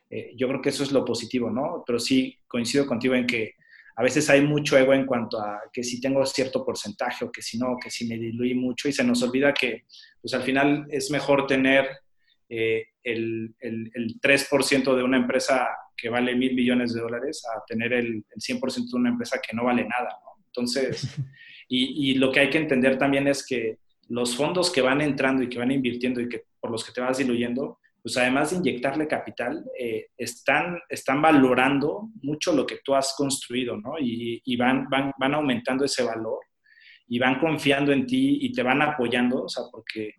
eh, 0.10 0.32
yo 0.36 0.48
creo 0.48 0.60
que 0.60 0.70
eso 0.70 0.82
es 0.82 0.92
lo 0.92 1.06
positivo, 1.06 1.52
¿no? 1.52 1.84
Pero 1.86 2.00
sí 2.00 2.36
coincido 2.48 2.88
contigo 2.88 3.14
en 3.14 3.28
que 3.28 3.54
a 4.02 4.04
veces 4.04 4.28
hay 4.32 4.42
mucho 4.42 4.80
ego 4.80 4.96
en 4.96 5.06
cuanto 5.06 5.40
a 5.40 5.62
que 5.72 5.84
si 5.84 6.02
tengo 6.02 6.26
cierto 6.26 6.66
porcentaje 6.66 7.24
o 7.24 7.32
que 7.32 7.44
si 7.44 7.60
no, 7.60 7.78
que 7.80 7.92
si 7.92 8.08
me 8.08 8.18
diluí 8.18 8.56
mucho 8.56 8.90
y 8.90 8.92
se 8.92 9.04
nos 9.04 9.22
olvida 9.22 9.54
que 9.54 9.84
pues 10.20 10.34
al 10.34 10.42
final 10.42 10.88
es 10.90 11.12
mejor 11.12 11.46
tener 11.46 11.88
eh, 12.50 12.84
el, 13.04 13.54
el, 13.60 13.92
el, 13.94 14.20
3% 14.20 14.96
de 14.96 15.04
una 15.04 15.18
empresa 15.18 15.70
que 15.96 16.10
vale 16.10 16.36
mil 16.36 16.56
millones 16.56 16.96
de 16.96 17.02
dólares 17.02 17.44
a 17.46 17.64
tener 17.64 17.94
el, 17.94 18.08
el 18.08 18.42
100% 18.42 18.90
de 18.90 18.98
una 18.98 19.10
empresa 19.10 19.40
que 19.40 19.56
no 19.56 19.66
vale 19.66 19.84
nada, 19.84 20.18
¿no? 20.26 20.44
Entonces, 20.48 21.16
y, 21.70 22.10
y 22.10 22.16
lo 22.16 22.32
que 22.32 22.40
hay 22.40 22.50
que 22.50 22.58
entender 22.58 22.98
también 22.98 23.28
es 23.28 23.46
que 23.46 23.78
los 24.10 24.36
fondos 24.36 24.72
que 24.72 24.82
van 24.82 25.02
entrando 25.02 25.44
y 25.44 25.48
que 25.48 25.60
van 25.60 25.72
invirtiendo 25.72 26.22
y 26.22 26.28
que 26.28 26.46
por 26.60 26.72
los 26.72 26.84
que 26.84 26.92
te 26.92 27.02
vas 27.02 27.20
diluyendo, 27.20 27.78
pues 28.02 28.18
además 28.18 28.50
de 28.50 28.58
inyectarle 28.58 29.08
capital, 29.08 29.64
eh, 29.78 30.08
están, 30.18 30.80
están 30.90 31.22
valorando 31.22 32.10
mucho 32.24 32.54
lo 32.54 32.66
que 32.66 32.80
tú 32.84 32.96
has 32.96 33.14
construido, 33.16 33.78
¿no? 33.78 34.00
Y, 34.00 34.42
y, 34.44 34.56
van, 34.58 34.90
van, 34.90 35.12
van 35.20 35.36
aumentando 35.36 35.86
ese 35.86 36.04
valor 36.04 36.40
y 37.08 37.20
van 37.20 37.40
confiando 37.40 37.92
en 37.92 38.08
ti 38.08 38.40
y 38.42 38.52
te 38.52 38.64
van 38.64 38.82
apoyando, 38.82 39.44
o 39.44 39.50
sea, 39.50 39.66
porque 39.72 40.14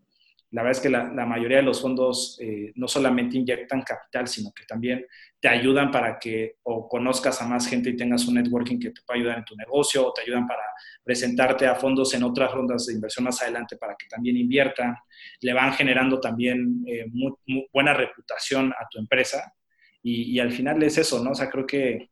la 0.52 0.62
verdad 0.62 0.78
es 0.78 0.82
que 0.82 0.90
la, 0.90 1.04
mayoría 1.24 1.56
de 1.56 1.62
los 1.62 1.80
fondos 1.80 2.38
eh, 2.38 2.72
no 2.74 2.86
solamente 2.86 3.38
inyectan 3.38 3.80
capital, 3.80 4.28
sino 4.28 4.52
que 4.52 4.64
también 4.66 5.06
te 5.40 5.48
ayudan 5.48 5.90
para 5.90 6.18
que 6.18 6.56
o 6.64 6.86
conozcas 6.86 7.40
a 7.40 7.48
más 7.48 7.66
gente 7.66 7.88
y 7.88 7.96
tengas 7.96 8.28
un 8.28 8.34
networking 8.34 8.78
que 8.78 8.90
te 8.90 9.00
pueda 9.00 9.18
ayudar 9.18 9.38
en 9.38 9.44
tu 9.46 9.56
negocio, 9.56 10.06
o 10.06 10.12
te 10.12 10.20
ayudan 10.20 10.46
para 10.46 10.60
presentarte 11.02 11.66
a 11.66 11.74
fondos 11.74 12.12
en 12.12 12.22
otras 12.22 12.52
rondas 12.52 12.84
de 12.84 12.92
inversión 12.92 13.24
más 13.24 13.40
adelante 13.40 13.78
para 13.78 13.96
que 13.98 14.06
también 14.06 14.36
inviertan. 14.36 14.94
Le 15.40 15.54
van 15.54 15.72
generando 15.72 16.20
también 16.20 16.84
eh, 16.86 17.06
muy, 17.10 17.32
buena 17.72 17.94
reputación 17.94 18.72
a 18.72 18.86
tu 18.90 18.98
empresa. 18.98 19.54
Y, 20.02 20.38
al 20.38 20.52
final 20.52 20.82
es 20.82 20.98
eso, 20.98 21.24
¿no? 21.24 21.30
O 21.30 21.34
sea, 21.34 21.48
creo 21.48 21.66
que 21.66 22.10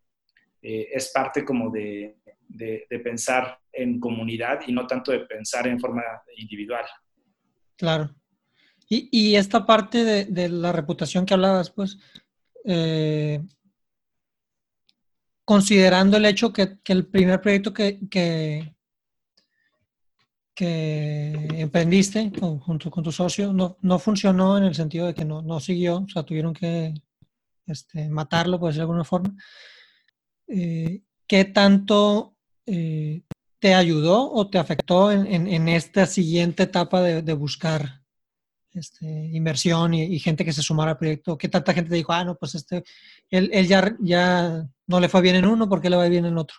eh, 0.62 0.88
es 0.92 1.10
parte 1.12 1.44
como 1.44 1.68
de, 1.68 2.16
de 2.48 3.00
pensar 3.00 3.58
en 3.70 4.00
comunidad 4.00 4.60
y 4.66 4.72
no 4.72 4.86
tanto 4.86 5.12
de 5.12 5.20
pensar 5.20 5.66
en 5.66 5.78
forma 5.78 6.02
individual. 6.36 6.86
Claro. 7.76 8.14
Y, 8.92 9.36
esta 9.36 9.64
parte 9.66 10.04
de, 10.04 10.48
la 10.48 10.72
reputación 10.72 11.24
que 11.24 11.34
hablabas, 11.34 11.70
pues, 11.70 11.98
eh, 12.64 13.40
considerando 15.44 16.16
el 16.16 16.24
hecho 16.24 16.52
que, 16.52 16.78
el 16.86 17.06
primer 17.06 17.40
proyecto 17.40 17.72
que, 17.72 18.00
que, 18.10 18.74
que 20.52 21.32
emprendiste 21.52 22.32
junto 22.40 22.90
con 22.90 23.04
tu 23.04 23.12
socio 23.12 23.52
no, 23.52 23.76
no, 23.80 24.00
funcionó 24.00 24.58
en 24.58 24.64
el 24.64 24.74
sentido 24.74 25.06
de 25.06 25.14
que 25.14 25.24
no, 25.24 25.60
siguió, 25.60 25.98
o 25.98 26.08
sea, 26.08 26.24
tuvieron 26.24 26.52
que 26.52 26.92
este, 27.66 28.08
matarlo, 28.08 28.58
por 28.58 28.70
decirlo 28.70 28.86
de 28.86 28.90
alguna 28.90 29.04
forma. 29.04 29.36
Eh, 30.48 31.02
¿Qué 31.28 31.44
tanto 31.44 32.34
eh, 32.66 33.22
te 33.60 33.72
ayudó 33.72 34.32
o 34.32 34.50
te 34.50 34.58
afectó 34.58 35.12
en, 35.12 35.28
en, 35.28 35.46
en 35.46 35.68
esta 35.68 36.06
siguiente 36.06 36.64
etapa 36.64 37.02
de 37.02 37.34
buscar 37.34 37.99
este, 38.74 39.06
inversión 39.06 39.94
y, 39.94 40.04
y, 40.04 40.18
gente 40.18 40.44
que 40.44 40.52
se 40.52 40.62
sumara 40.62 40.92
al 40.92 40.98
proyecto? 40.98 41.36
¿Qué 41.38 41.48
tanta 41.48 41.72
gente 41.74 41.90
te 41.90 41.96
dijo, 41.96 42.12
ah, 42.12 42.24
no, 42.24 42.36
pues 42.36 42.54
este, 42.54 42.84
él, 43.30 43.50
él 43.52 43.66
ya, 43.66 43.96
ya 44.00 44.66
no 44.86 45.00
le 45.00 45.08
fue 45.08 45.22
bien 45.22 45.36
en 45.36 45.46
uno, 45.46 45.68
¿por 45.68 45.80
qué 45.80 45.90
le 45.90 45.96
va 45.96 46.08
bien 46.08 46.26
en 46.26 46.38
otro? 46.38 46.56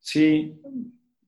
Sí, 0.00 0.60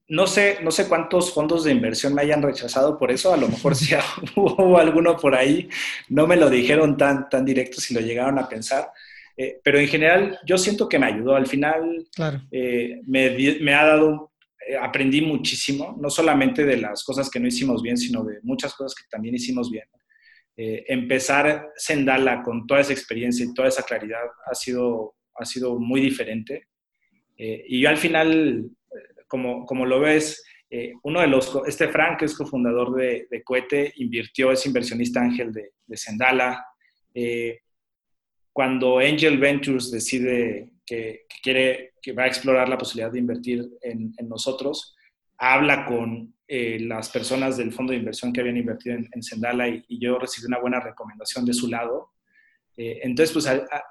no 0.08 0.26
sé, 0.26 0.58
no 0.62 0.70
sé 0.70 0.88
cuántos 0.88 1.32
fondos 1.32 1.64
de 1.64 1.72
inversión 1.72 2.14
me 2.14 2.22
hayan 2.22 2.42
rechazado 2.42 2.98
por 2.98 3.10
eso, 3.10 3.32
a 3.32 3.36
lo 3.36 3.48
mejor 3.48 3.74
si 3.74 3.94
hubo 4.36 4.78
alguno 4.78 5.16
por 5.16 5.34
ahí, 5.34 5.68
no 6.08 6.26
me 6.26 6.36
lo 6.36 6.50
dijeron 6.50 6.96
tan, 6.96 7.28
tan 7.28 7.44
directo 7.44 7.80
si 7.80 7.94
lo 7.94 8.00
llegaron 8.00 8.38
a 8.38 8.48
pensar, 8.48 8.90
eh, 9.36 9.60
pero 9.64 9.78
en 9.78 9.88
general 9.88 10.38
yo 10.44 10.58
siento 10.58 10.88
que 10.88 10.98
me 10.98 11.06
ayudó, 11.06 11.34
al 11.34 11.46
final 11.46 12.06
claro. 12.14 12.42
eh, 12.50 13.00
me, 13.06 13.30
me, 13.60 13.74
ha 13.74 13.84
dado 13.84 14.32
aprendí 14.80 15.20
muchísimo, 15.20 15.96
no 16.00 16.10
solamente 16.10 16.64
de 16.64 16.76
las 16.76 17.04
cosas 17.04 17.30
que 17.30 17.40
no 17.40 17.48
hicimos 17.48 17.82
bien, 17.82 17.96
sino 17.96 18.24
de 18.24 18.38
muchas 18.42 18.74
cosas 18.74 18.94
que 18.94 19.08
también 19.10 19.34
hicimos 19.34 19.70
bien. 19.70 19.86
Eh, 20.56 20.84
empezar 20.86 21.72
Sendala 21.74 22.40
con 22.42 22.64
toda 22.66 22.80
esa 22.80 22.92
experiencia 22.92 23.44
y 23.44 23.52
toda 23.52 23.68
esa 23.68 23.82
claridad 23.82 24.22
ha 24.46 24.54
sido, 24.54 25.16
ha 25.34 25.44
sido 25.44 25.78
muy 25.78 26.00
diferente. 26.00 26.68
Eh, 27.36 27.64
y 27.66 27.80
yo 27.80 27.88
al 27.88 27.96
final, 27.96 28.70
como, 29.26 29.66
como 29.66 29.84
lo 29.84 29.98
ves, 30.00 30.44
eh, 30.70 30.92
uno 31.02 31.20
de 31.20 31.26
los, 31.26 31.60
este 31.66 31.88
Frank, 31.88 32.20
que 32.20 32.26
es 32.26 32.36
cofundador 32.36 32.94
de, 32.94 33.26
de 33.28 33.42
Cohete, 33.42 33.92
invirtió, 33.96 34.52
es 34.52 34.64
inversionista 34.64 35.20
ángel 35.20 35.52
de, 35.52 35.72
de 35.86 35.96
Sendala. 35.96 36.64
cuando 38.52 38.98
Angel 38.98 39.38
Ventures 39.38 39.90
decide 39.90 40.70
que, 40.84 41.26
que, 41.28 41.36
quiere, 41.42 41.94
que 42.00 42.12
va 42.12 42.24
a 42.24 42.26
explorar 42.28 42.68
la 42.68 42.78
posibilidad 42.78 43.12
de 43.12 43.18
invertir 43.18 43.68
en, 43.82 44.14
en 44.16 44.28
nosotros, 44.28 44.96
habla 45.38 45.84
con 45.86 46.34
eh, 46.46 46.78
las 46.80 47.08
personas 47.08 47.56
del 47.56 47.72
fondo 47.72 47.92
de 47.92 47.98
inversión 47.98 48.32
que 48.32 48.40
habían 48.40 48.56
invertido 48.56 48.96
en, 48.96 49.08
en 49.12 49.22
Sendala 49.22 49.68
y, 49.68 49.82
y, 49.88 49.98
yo 49.98 50.18
recibí 50.18 50.46
una 50.46 50.60
buena 50.60 50.78
recomendación 50.80 51.44
de 51.44 51.54
su 51.54 51.68
lado. 51.68 52.12
Eh, 52.76 53.00
entonces, 53.02 53.32
pues 53.32 53.46
a, 53.46 53.52
a, 53.54 53.84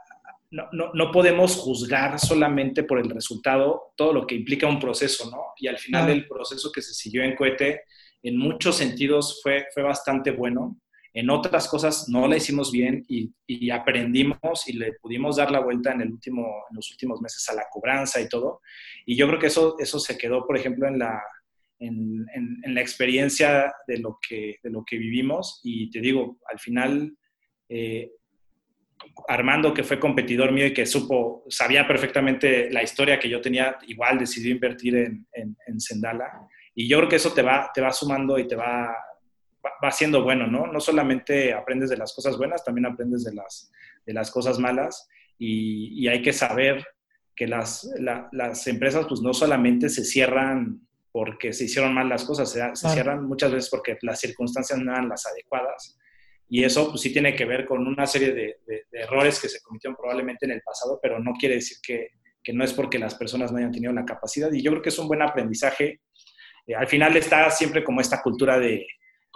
no, 0.52 0.68
no, 0.72 0.92
no, 0.94 1.12
podemos 1.12 1.56
juzgar 1.56 2.20
solamente 2.20 2.84
por 2.84 3.00
el 3.00 3.10
resultado 3.10 3.94
todo 3.96 4.14
lo 4.14 4.28
que 4.28 4.36
implica 4.36 4.68
un 4.68 4.80
proceso, 4.80 5.32
¿no? 5.32 5.46
Y 5.58 5.68
al 5.68 5.80
final 5.80 6.12
el 6.12 6.28
proceso 6.28 6.72
que 6.72 6.84
se 6.84 6.94
siguió 6.94 7.24
en 7.24 7.36
Cohete, 7.36 7.82
en 8.22 8.38
muchos 8.38 8.78
sentidos 8.78 9.42
fue, 9.42 9.66
fue 9.74 9.82
bastante 9.82 10.30
bueno. 10.30 10.80
En 11.14 11.30
otras 11.30 11.68
cosas 11.68 12.10
no 12.10 12.28
la 12.28 12.38
hicimos 12.38 12.72
bien 12.72 13.06
y, 13.08 13.32
y, 13.46 13.70
aprendimos 13.70 14.68
y 14.68 14.74
le 14.74 14.94
pudimos 14.94 15.36
dar 15.36 15.52
la 15.52 15.60
vuelta 15.60 15.92
en, 15.92 16.02
el 16.02 16.12
último, 16.12 16.42
en 16.70 16.76
los 16.76 16.90
últimos 16.92 17.22
meses 17.22 17.48
a 17.50 17.54
la 17.54 17.66
cobranza 17.72 18.20
y 18.20 18.28
todo. 18.28 18.62
Y 19.06 19.16
yo 19.16 19.28
creo 19.28 19.40
que 19.40 19.48
eso, 19.48 19.76
eso 19.78 20.00
se 20.00 20.18
quedó, 20.18 20.46
por 20.48 20.58
ejemplo, 20.58 20.88
en 20.88 20.98
la, 20.98 21.22
en, 21.80 22.26
en, 22.34 22.60
en 22.64 22.74
la 22.74 22.82
experiencia 22.82 23.74
de 23.88 24.00
lo, 24.00 24.18
que, 24.28 24.58
de 24.64 24.70
lo 24.72 24.84
que 24.84 24.98
vivimos. 24.98 25.62
Y 25.64 25.92
te 25.92 26.02
digo, 26.02 26.40
al 26.50 26.60
final, 26.60 27.16
eh, 27.70 28.12
Armando, 29.28 29.74
que 29.74 29.84
fue 29.84 30.00
competidor 30.00 30.52
mío 30.52 30.66
y 30.66 30.74
que 30.74 30.86
supo, 30.86 31.44
sabía 31.50 31.88
perfectamente 31.88 32.72
la 32.72 32.84
historia 32.84 33.20
que 33.20 33.30
yo 33.30 33.42
tenía, 33.42 33.78
igual 33.88 34.18
decidió 34.18 34.52
invertir 34.52 34.96
en, 34.96 35.28
en, 35.34 35.56
en 35.68 35.80
Sendala. 35.80 36.48
Y 36.76 36.88
yo 36.88 36.98
creo 36.98 37.10
que 37.10 37.16
eso 37.18 37.34
te 37.34 37.42
va, 37.42 37.70
te 37.74 37.82
va 37.82 37.92
sumando 37.92 38.40
y 38.40 38.48
te 38.48 38.56
va, 38.56 38.96
va 39.84 39.92
siendo 39.92 40.24
bueno, 40.24 40.48
¿no? 40.48 40.68
No 40.68 40.80
solamente 40.80 41.54
aprendes 41.54 41.90
de 41.90 41.98
las 41.98 42.14
cosas 42.14 42.38
buenas, 42.38 42.64
también 42.64 42.86
aprendes 42.86 43.24
de 43.24 43.34
las, 43.34 43.72
de 44.06 44.14
las 44.14 44.32
cosas 44.32 44.60
malas 44.60 45.08
y, 45.38 46.04
y 46.04 46.08
hay 46.08 46.22
que 46.22 46.34
saber 46.34 46.86
que 47.36 47.48
las, 47.48 47.90
la, 48.00 48.30
las, 48.32 48.68
empresas 48.68 49.06
pues 49.08 49.22
no 49.22 49.34
solamente 49.34 49.90
se 49.90 50.04
cierran 50.04 50.82
porque 51.12 51.54
se 51.54 51.66
hicieron 51.66 51.94
mal 51.94 52.10
las 52.10 52.24
cosas, 52.24 52.52
se, 52.52 52.60
se 52.60 52.88
ah. 52.88 52.90
cierran 52.90 53.26
muchas 53.26 53.52
veces 53.52 53.70
porque 53.70 53.98
las 54.02 54.20
circunstancias 54.20 54.80
no 54.80 54.92
eran 54.92 55.10
las 55.10 55.26
adecuadas 55.26 55.98
y 56.50 56.64
eso 56.64 56.90
pues 56.90 57.02
sí 57.02 57.12
tiene 57.12 57.36
que 57.36 57.46
ver 57.46 57.66
con 57.66 57.88
una 57.88 58.06
serie 58.06 58.34
de, 58.34 58.58
de, 58.68 58.86
de 58.92 59.00
errores 59.00 59.40
que 59.40 59.50
se 59.50 59.62
cometieron 59.62 59.96
probablemente 59.96 60.46
en 60.46 60.52
el 60.52 60.62
pasado, 60.62 61.00
pero 61.02 61.20
no 61.20 61.34
quiere 61.34 61.56
decir 61.56 61.78
que, 61.82 62.10
que, 62.44 62.54
no 62.54 62.64
es 62.64 62.74
porque 62.74 63.00
las 63.00 63.16
personas 63.16 63.52
no 63.52 63.58
hayan 63.58 63.72
tenido 63.72 63.94
la 63.94 64.06
capacidad 64.06 64.52
y 64.52 64.62
yo 64.62 64.72
creo 64.72 64.84
que 64.84 64.90
es 64.90 65.00
un 65.00 65.08
buen 65.08 65.22
aprendizaje. 65.22 66.02
Eh, 66.68 66.76
al 66.76 66.88
final 66.88 67.16
está 67.18 67.50
siempre 67.50 67.84
como 67.84 68.02
esta 68.02 68.22
cultura 68.22 68.60
de, 68.60 68.86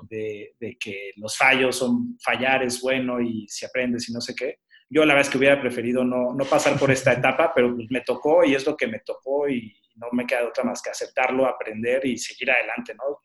de, 0.10 0.56
de, 0.60 0.78
que 0.78 1.12
los 1.16 1.38
fallos 1.38 1.78
son, 1.78 2.18
fallar 2.24 2.64
es 2.64 2.82
bueno 2.82 3.22
y 3.22 3.48
si 3.48 3.66
aprendes 3.66 4.10
y 4.10 4.14
no 4.14 4.22
sé 4.22 4.36
qué. 4.36 4.60
Yo 4.90 5.04
la 5.04 5.14
verdad 5.14 5.28
es 5.28 5.32
que 5.32 5.38
hubiera 5.38 5.60
preferido 5.60 6.04
no, 6.04 6.34
no 6.34 6.46
pasar 6.46 6.78
por 6.80 6.92
esta 6.92 7.14
etapa, 7.14 7.52
pero 7.56 7.76
pues 7.76 7.88
me 7.90 8.02
tocó 8.02 8.44
y 8.44 8.56
es 8.56 8.66
lo 8.66 8.76
que 8.76 8.88
me 8.88 9.00
tocó 9.00 9.50
y 9.50 9.76
no 9.96 10.08
me 10.12 10.26
queda 10.26 10.48
otra 10.48 10.64
más 10.64 10.82
que 10.82 10.90
aceptarlo, 10.90 11.46
aprender 11.46 12.06
y 12.06 12.18
seguir 12.18 12.52
adelante, 12.52 12.94
¿no? 12.96 13.20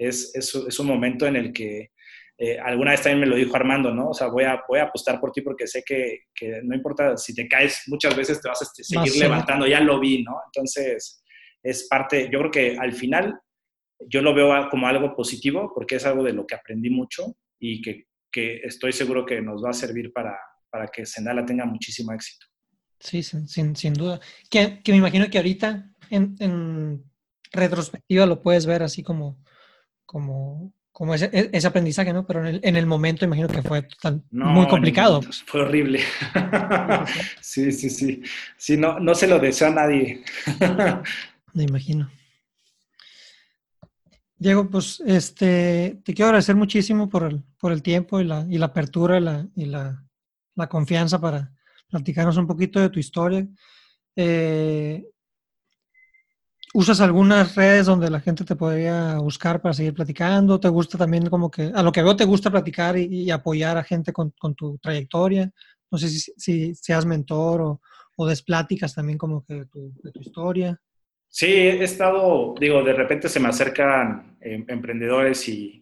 es, 0.00 0.34
es, 0.34 0.78
un 0.78 0.86
momento 0.86 1.26
en 1.26 1.36
el 1.36 1.52
que 1.52 1.90
eh, 2.38 2.58
alguna 2.58 2.92
vez 2.92 3.02
también 3.02 3.20
me 3.20 3.26
lo 3.26 3.36
dijo 3.36 3.54
Armando, 3.54 3.92
¿no? 3.92 4.08
O 4.08 4.14
sea, 4.14 4.28
voy 4.28 4.44
a, 4.44 4.62
voy 4.66 4.78
a 4.78 4.84
apostar 4.84 5.20
por 5.20 5.30
ti 5.30 5.42
porque 5.42 5.66
sé 5.66 5.82
que, 5.84 6.20
que 6.34 6.62
no 6.62 6.74
importa 6.74 7.18
si 7.18 7.34
te 7.34 7.46
caes, 7.46 7.82
muchas 7.88 8.16
veces 8.16 8.40
te 8.40 8.48
vas 8.48 8.62
a 8.62 8.64
este, 8.64 8.82
seguir 8.82 9.14
levantando, 9.16 9.66
ya 9.66 9.80
lo 9.80 10.00
vi, 10.00 10.22
¿no? 10.22 10.40
Entonces, 10.46 11.22
es 11.62 11.86
parte, 11.86 12.30
yo 12.32 12.38
creo 12.38 12.50
que 12.50 12.76
al 12.78 12.94
final 12.94 13.38
yo 14.08 14.22
lo 14.22 14.34
veo 14.34 14.68
como 14.70 14.86
algo 14.86 15.14
positivo 15.14 15.72
porque 15.74 15.96
es 15.96 16.06
algo 16.06 16.22
de 16.24 16.32
lo 16.32 16.46
que 16.46 16.54
aprendí 16.54 16.90
mucho 16.90 17.36
y 17.58 17.80
que, 17.82 18.06
que 18.30 18.60
estoy 18.64 18.92
seguro 18.92 19.26
que 19.26 19.40
nos 19.40 19.62
va 19.62 19.70
a 19.70 19.74
servir 19.74 20.12
para, 20.12 20.36
para 20.70 20.88
que 20.88 21.06
Sendala 21.06 21.44
tenga 21.44 21.64
muchísimo 21.64 22.12
éxito. 22.12 22.46
Sí, 22.98 23.22
sin, 23.22 23.48
sin, 23.76 23.94
duda. 23.94 24.20
Que, 24.50 24.82
que, 24.82 24.92
me 24.92 24.98
imagino 24.98 25.28
que 25.30 25.38
ahorita 25.38 25.90
en, 26.10 26.36
en, 26.38 27.04
retrospectiva 27.52 28.26
lo 28.26 28.42
puedes 28.42 28.66
ver 28.66 28.82
así 28.82 29.02
como, 29.02 29.42
como 30.04 30.72
como 30.92 31.14
ese, 31.14 31.30
e, 31.32 31.48
ese, 31.52 31.66
aprendizaje, 31.66 32.12
¿no? 32.12 32.26
Pero 32.26 32.40
en 32.40 32.46
el, 32.46 32.60
en 32.62 32.76
el, 32.76 32.84
momento 32.84 33.24
imagino 33.24 33.48
que 33.48 33.62
fue 33.62 33.88
muy 34.32 34.68
complicado. 34.68 35.22
Fue 35.46 35.62
horrible. 35.62 36.00
sí, 37.40 37.72
sí, 37.72 37.88
sí. 37.88 38.22
Sí, 38.58 38.76
no, 38.76 39.00
no 39.00 39.14
se 39.14 39.26
lo 39.26 39.38
deseo 39.38 39.68
a 39.68 39.70
nadie. 39.70 40.22
Me 41.54 41.62
imagino. 41.62 42.10
Diego, 44.40 44.70
pues 44.70 45.02
este, 45.04 46.00
te 46.02 46.14
quiero 46.14 46.28
agradecer 46.28 46.56
muchísimo 46.56 47.10
por 47.10 47.24
el, 47.24 47.44
por 47.58 47.72
el 47.72 47.82
tiempo 47.82 48.20
y 48.20 48.24
la, 48.24 48.46
y 48.48 48.56
la 48.56 48.66
apertura 48.66 49.18
y, 49.18 49.20
la, 49.20 49.46
y 49.54 49.66
la, 49.66 50.06
confianza 50.66 51.20
para 51.20 51.52
platicarnos 51.90 52.38
un 52.38 52.46
poquito 52.46 52.80
de 52.80 52.88
tu 52.88 52.98
historia. 52.98 53.46
Eh, 54.16 55.04
¿Usas 56.72 57.02
algunas 57.02 57.54
redes 57.54 57.84
donde 57.84 58.08
la 58.08 58.20
gente 58.20 58.44
te 58.44 58.56
podría 58.56 59.18
buscar 59.18 59.60
para 59.60 59.74
seguir 59.74 59.92
platicando? 59.92 60.58
¿Te 60.58 60.70
gusta 60.70 60.96
también 60.96 61.28
como 61.28 61.50
que, 61.50 61.70
a 61.74 61.82
lo 61.82 61.92
que 61.92 62.02
veo, 62.02 62.16
te 62.16 62.24
gusta 62.24 62.50
platicar 62.50 62.96
y, 62.96 63.30
apoyar 63.30 63.76
a 63.76 63.84
gente 63.84 64.10
con, 64.10 64.32
tu 64.56 64.78
trayectoria? 64.78 65.52
No 65.90 65.98
sé 65.98 66.08
si, 66.08 66.74
seas 66.74 67.04
mentor 67.04 67.60
o, 67.60 67.80
o 68.16 68.26
des 68.26 68.42
también 68.94 69.18
como 69.18 69.44
que 69.44 69.54
de 69.54 69.66
tu, 69.66 69.92
historia. 70.18 70.80
Sí, 71.32 71.46
he 71.46 71.84
estado, 71.84 72.56
digo, 72.58 72.82
de 72.82 72.92
repente 72.92 73.28
se 73.28 73.38
me 73.38 73.48
acercan 73.48 74.36
em, 74.40 74.64
emprendedores 74.68 75.48
y, 75.48 75.76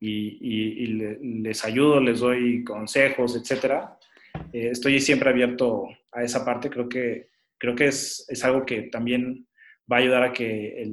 les 0.00 1.64
ayudo, 1.64 2.00
les 2.00 2.20
doy 2.20 2.64
consejos, 2.64 3.36
etcétera. 3.36 3.96
Eh, 4.52 4.70
estoy 4.72 5.00
siempre 5.00 5.30
abierto 5.30 5.88
a 6.12 6.22
esa 6.22 6.44
parte, 6.44 6.68
creo 6.68 6.88
que, 6.88 7.28
creo 7.58 7.74
que 7.74 7.86
es, 7.86 8.26
es 8.28 8.44
algo 8.44 8.64
que 8.66 8.82
también 8.82 9.46
va 9.90 9.96
a 9.96 10.00
ayudar 10.00 10.22
a 10.24 10.32
que 10.32 10.84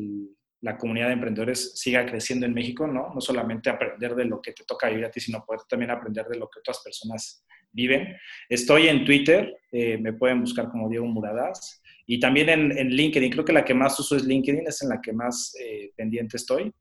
la 0.62 0.78
comunidad 0.78 1.08
de 1.08 1.14
emprendedores 1.14 1.80
siga 1.80 2.06
creciendo 2.06 2.46
en 2.46 2.54
México, 2.54 2.88
¿no? 2.88 3.12
No 3.14 3.22
solamente 3.22 3.70
aprender 3.70 4.16
de 4.16 4.26
lo 4.26 4.42
que 4.42 4.54
te 4.54 4.66
toca 4.66 4.90
vivir 4.90 5.06
a 5.06 5.12
ti, 5.12 5.20
sino 5.20 5.44
poder 5.46 5.62
también 5.68 5.92
aprender 5.92 6.26
de 6.28 6.38
lo 6.38 6.48
que 6.48 6.60
otras 6.60 6.82
personas 6.84 7.44
viven. 7.72 8.16
Estoy 8.50 8.88
en 8.88 9.04
Twitter, 9.04 9.58
eh, 9.72 9.98
me 9.98 10.14
pueden 10.14 10.42
buscar 10.42 10.70
como 10.70 10.90
Diego 10.90 11.06
Muradas, 11.06 11.82
y 12.06 12.20
también 12.20 12.50
en, 12.50 12.90
LinkedIn. 12.90 13.32
Creo 13.32 13.46
que 13.46 13.54
la 13.54 13.66
que 13.66 13.74
más 13.74 14.00
uso 14.00 14.16
es 14.16 14.26
LinkedIn, 14.26 14.68
es 14.68 14.82
en 14.82 14.90
la 14.90 15.02
que 15.02 15.14
más 15.14 15.56
eh, 15.60 15.92
pendiente 15.96 16.38
estoy. 16.38 16.72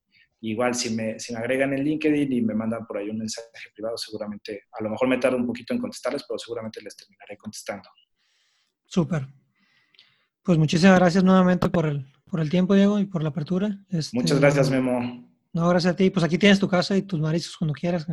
Igual, 0.40 0.74
si 0.74 0.94
me, 0.94 1.18
si 1.18 1.32
me 1.32 1.38
agregan 1.38 1.72
en 1.72 1.82
LinkedIn 1.82 2.32
y 2.32 2.42
me 2.42 2.54
mandan 2.54 2.86
por 2.86 2.98
ahí 2.98 3.08
un 3.08 3.18
mensaje 3.18 3.48
privado, 3.74 3.96
seguramente, 3.96 4.64
a 4.72 4.82
lo 4.82 4.90
mejor 4.90 5.08
me 5.08 5.16
tardo 5.16 5.38
un 5.38 5.46
poquito 5.46 5.72
en 5.72 5.80
contestarles, 5.80 6.24
pero 6.28 6.38
seguramente 6.38 6.82
les 6.82 6.94
terminaré 6.94 7.36
contestando. 7.38 7.88
Súper. 8.84 9.26
Pues 10.42 10.58
muchísimas 10.58 10.98
gracias 10.98 11.24
nuevamente 11.24 11.70
por 11.70 11.86
el, 11.86 12.06
por 12.26 12.40
el 12.40 12.50
tiempo, 12.50 12.74
Diego, 12.74 12.98
y 12.98 13.06
por 13.06 13.22
la 13.22 13.30
apertura. 13.30 13.78
Este, 13.88 14.14
Muchas 14.14 14.38
gracias, 14.38 14.70
Memo. 14.70 15.30
No, 15.54 15.68
gracias 15.70 15.94
a 15.94 15.96
ti. 15.96 16.10
Pues 16.10 16.24
aquí 16.24 16.36
tienes 16.36 16.60
tu 16.60 16.68
casa 16.68 16.94
y 16.94 17.02
tus 17.02 17.18
mariscos 17.18 17.56
cuando 17.56 17.72
quieras. 17.72 18.06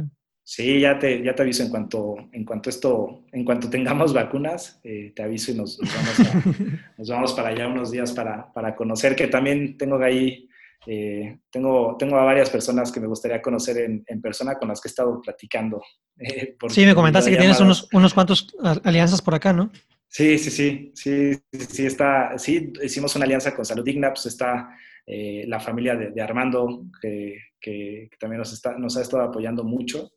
Sí, 0.44 0.82
ya 0.82 0.98
te, 0.98 1.24
ya 1.24 1.36
te 1.36 1.44
aviso 1.44 1.64
en 1.64 1.70
cuanto, 1.70 2.16
en 2.32 2.44
cuanto 2.44 2.70
esto, 2.70 3.26
en 3.32 3.46
cuanto 3.46 3.70
tengamos 3.70 4.12
vacunas, 4.14 4.80
eh, 4.84 5.14
te 5.16 5.24
aviso 5.24 5.52
y 5.52 5.56
nos, 5.56 5.80
nos, 6.98 7.10
vamos 7.10 7.34
para 7.34 7.50
allá 7.50 7.68
unos 7.68 7.92
días 7.92 8.12
para, 8.12 8.52
para 8.52 8.76
conocer, 8.76 9.16
que 9.16 9.28
también 9.28 9.78
tengo 9.78 9.98
ahí, 10.04 10.50
eh, 10.88 11.39
tengo, 11.52 11.96
tengo 11.98 12.18
a 12.18 12.24
varias 12.24 12.50
personas 12.50 12.92
que 12.92 13.00
me 13.00 13.08
gustaría 13.08 13.42
conocer 13.42 13.78
en, 13.78 14.04
en 14.08 14.22
persona 14.22 14.58
con 14.58 14.68
las 14.68 14.82
que 14.82 14.88
he 14.88 14.92
estado 14.92 15.22
platicando. 15.22 15.82
Eh, 16.18 16.58
sí, 16.70 16.86
me 16.86 16.96
comentaste 16.96 17.32
que 17.32 17.38
tienes 17.38 17.60
unos, 17.60 17.88
unos 17.94 18.14
cuantos 18.14 18.48
alianzas 18.84 19.22
por 19.22 19.36
acá, 19.36 19.54
¿no? 19.54 19.72
Sí, 20.08 20.38
sí, 20.38 20.52
sí, 20.52 20.92
sí, 20.94 21.39
sí, 21.70 21.86
está, 21.86 22.38
sí, 22.38 22.74
hicimos 22.84 23.16
una 23.16 23.24
alianza 23.24 23.56
con 23.56 23.64
Salud 23.64 23.86
Digna, 23.86 24.10
pues 24.10 24.26
está 24.26 24.76
eh, 25.06 25.46
la 25.48 25.60
familia 25.60 25.96
de, 25.96 26.22
Armando, 26.22 26.84
que, 27.02 27.38
que, 27.60 28.10
también 28.20 28.39
nos, 28.39 28.52
está, 28.52 28.78
nos 28.78 28.98
ha 28.98 29.02
estado 29.02 29.24
apoyando 29.24 29.64
mucho, 29.64 30.12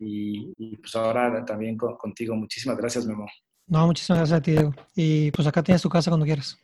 y, 0.00 0.76
pues 0.76 0.96
ahora 0.96 1.44
también 1.44 1.76
contigo. 1.76 2.34
Muchísimas 2.34 2.78
gracias, 2.78 3.06
Memo. 3.06 3.26
No, 3.66 3.86
muchísimas 3.86 4.18
gracias 4.18 4.38
a 4.38 4.42
ti, 4.42 4.52
Diego. 4.52 4.74
Y 4.96 5.30
pues 5.30 5.46
acá 5.46 5.62
tienes 5.62 5.82
tu 5.82 5.88
casa 5.88 6.10
cuando 6.10 6.26
quieras. 6.26 6.58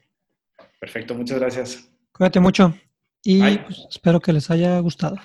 Perfecto, 0.81 1.15
muchas 1.15 1.39
gracias. 1.39 1.89
Cuídate 2.13 2.41
mucho 2.41 2.75
y 3.23 3.59
pues, 3.59 3.87
espero 3.91 4.21
que 4.21 4.33
les 4.33 4.51
haya 4.51 4.79
gustado. 4.81 5.17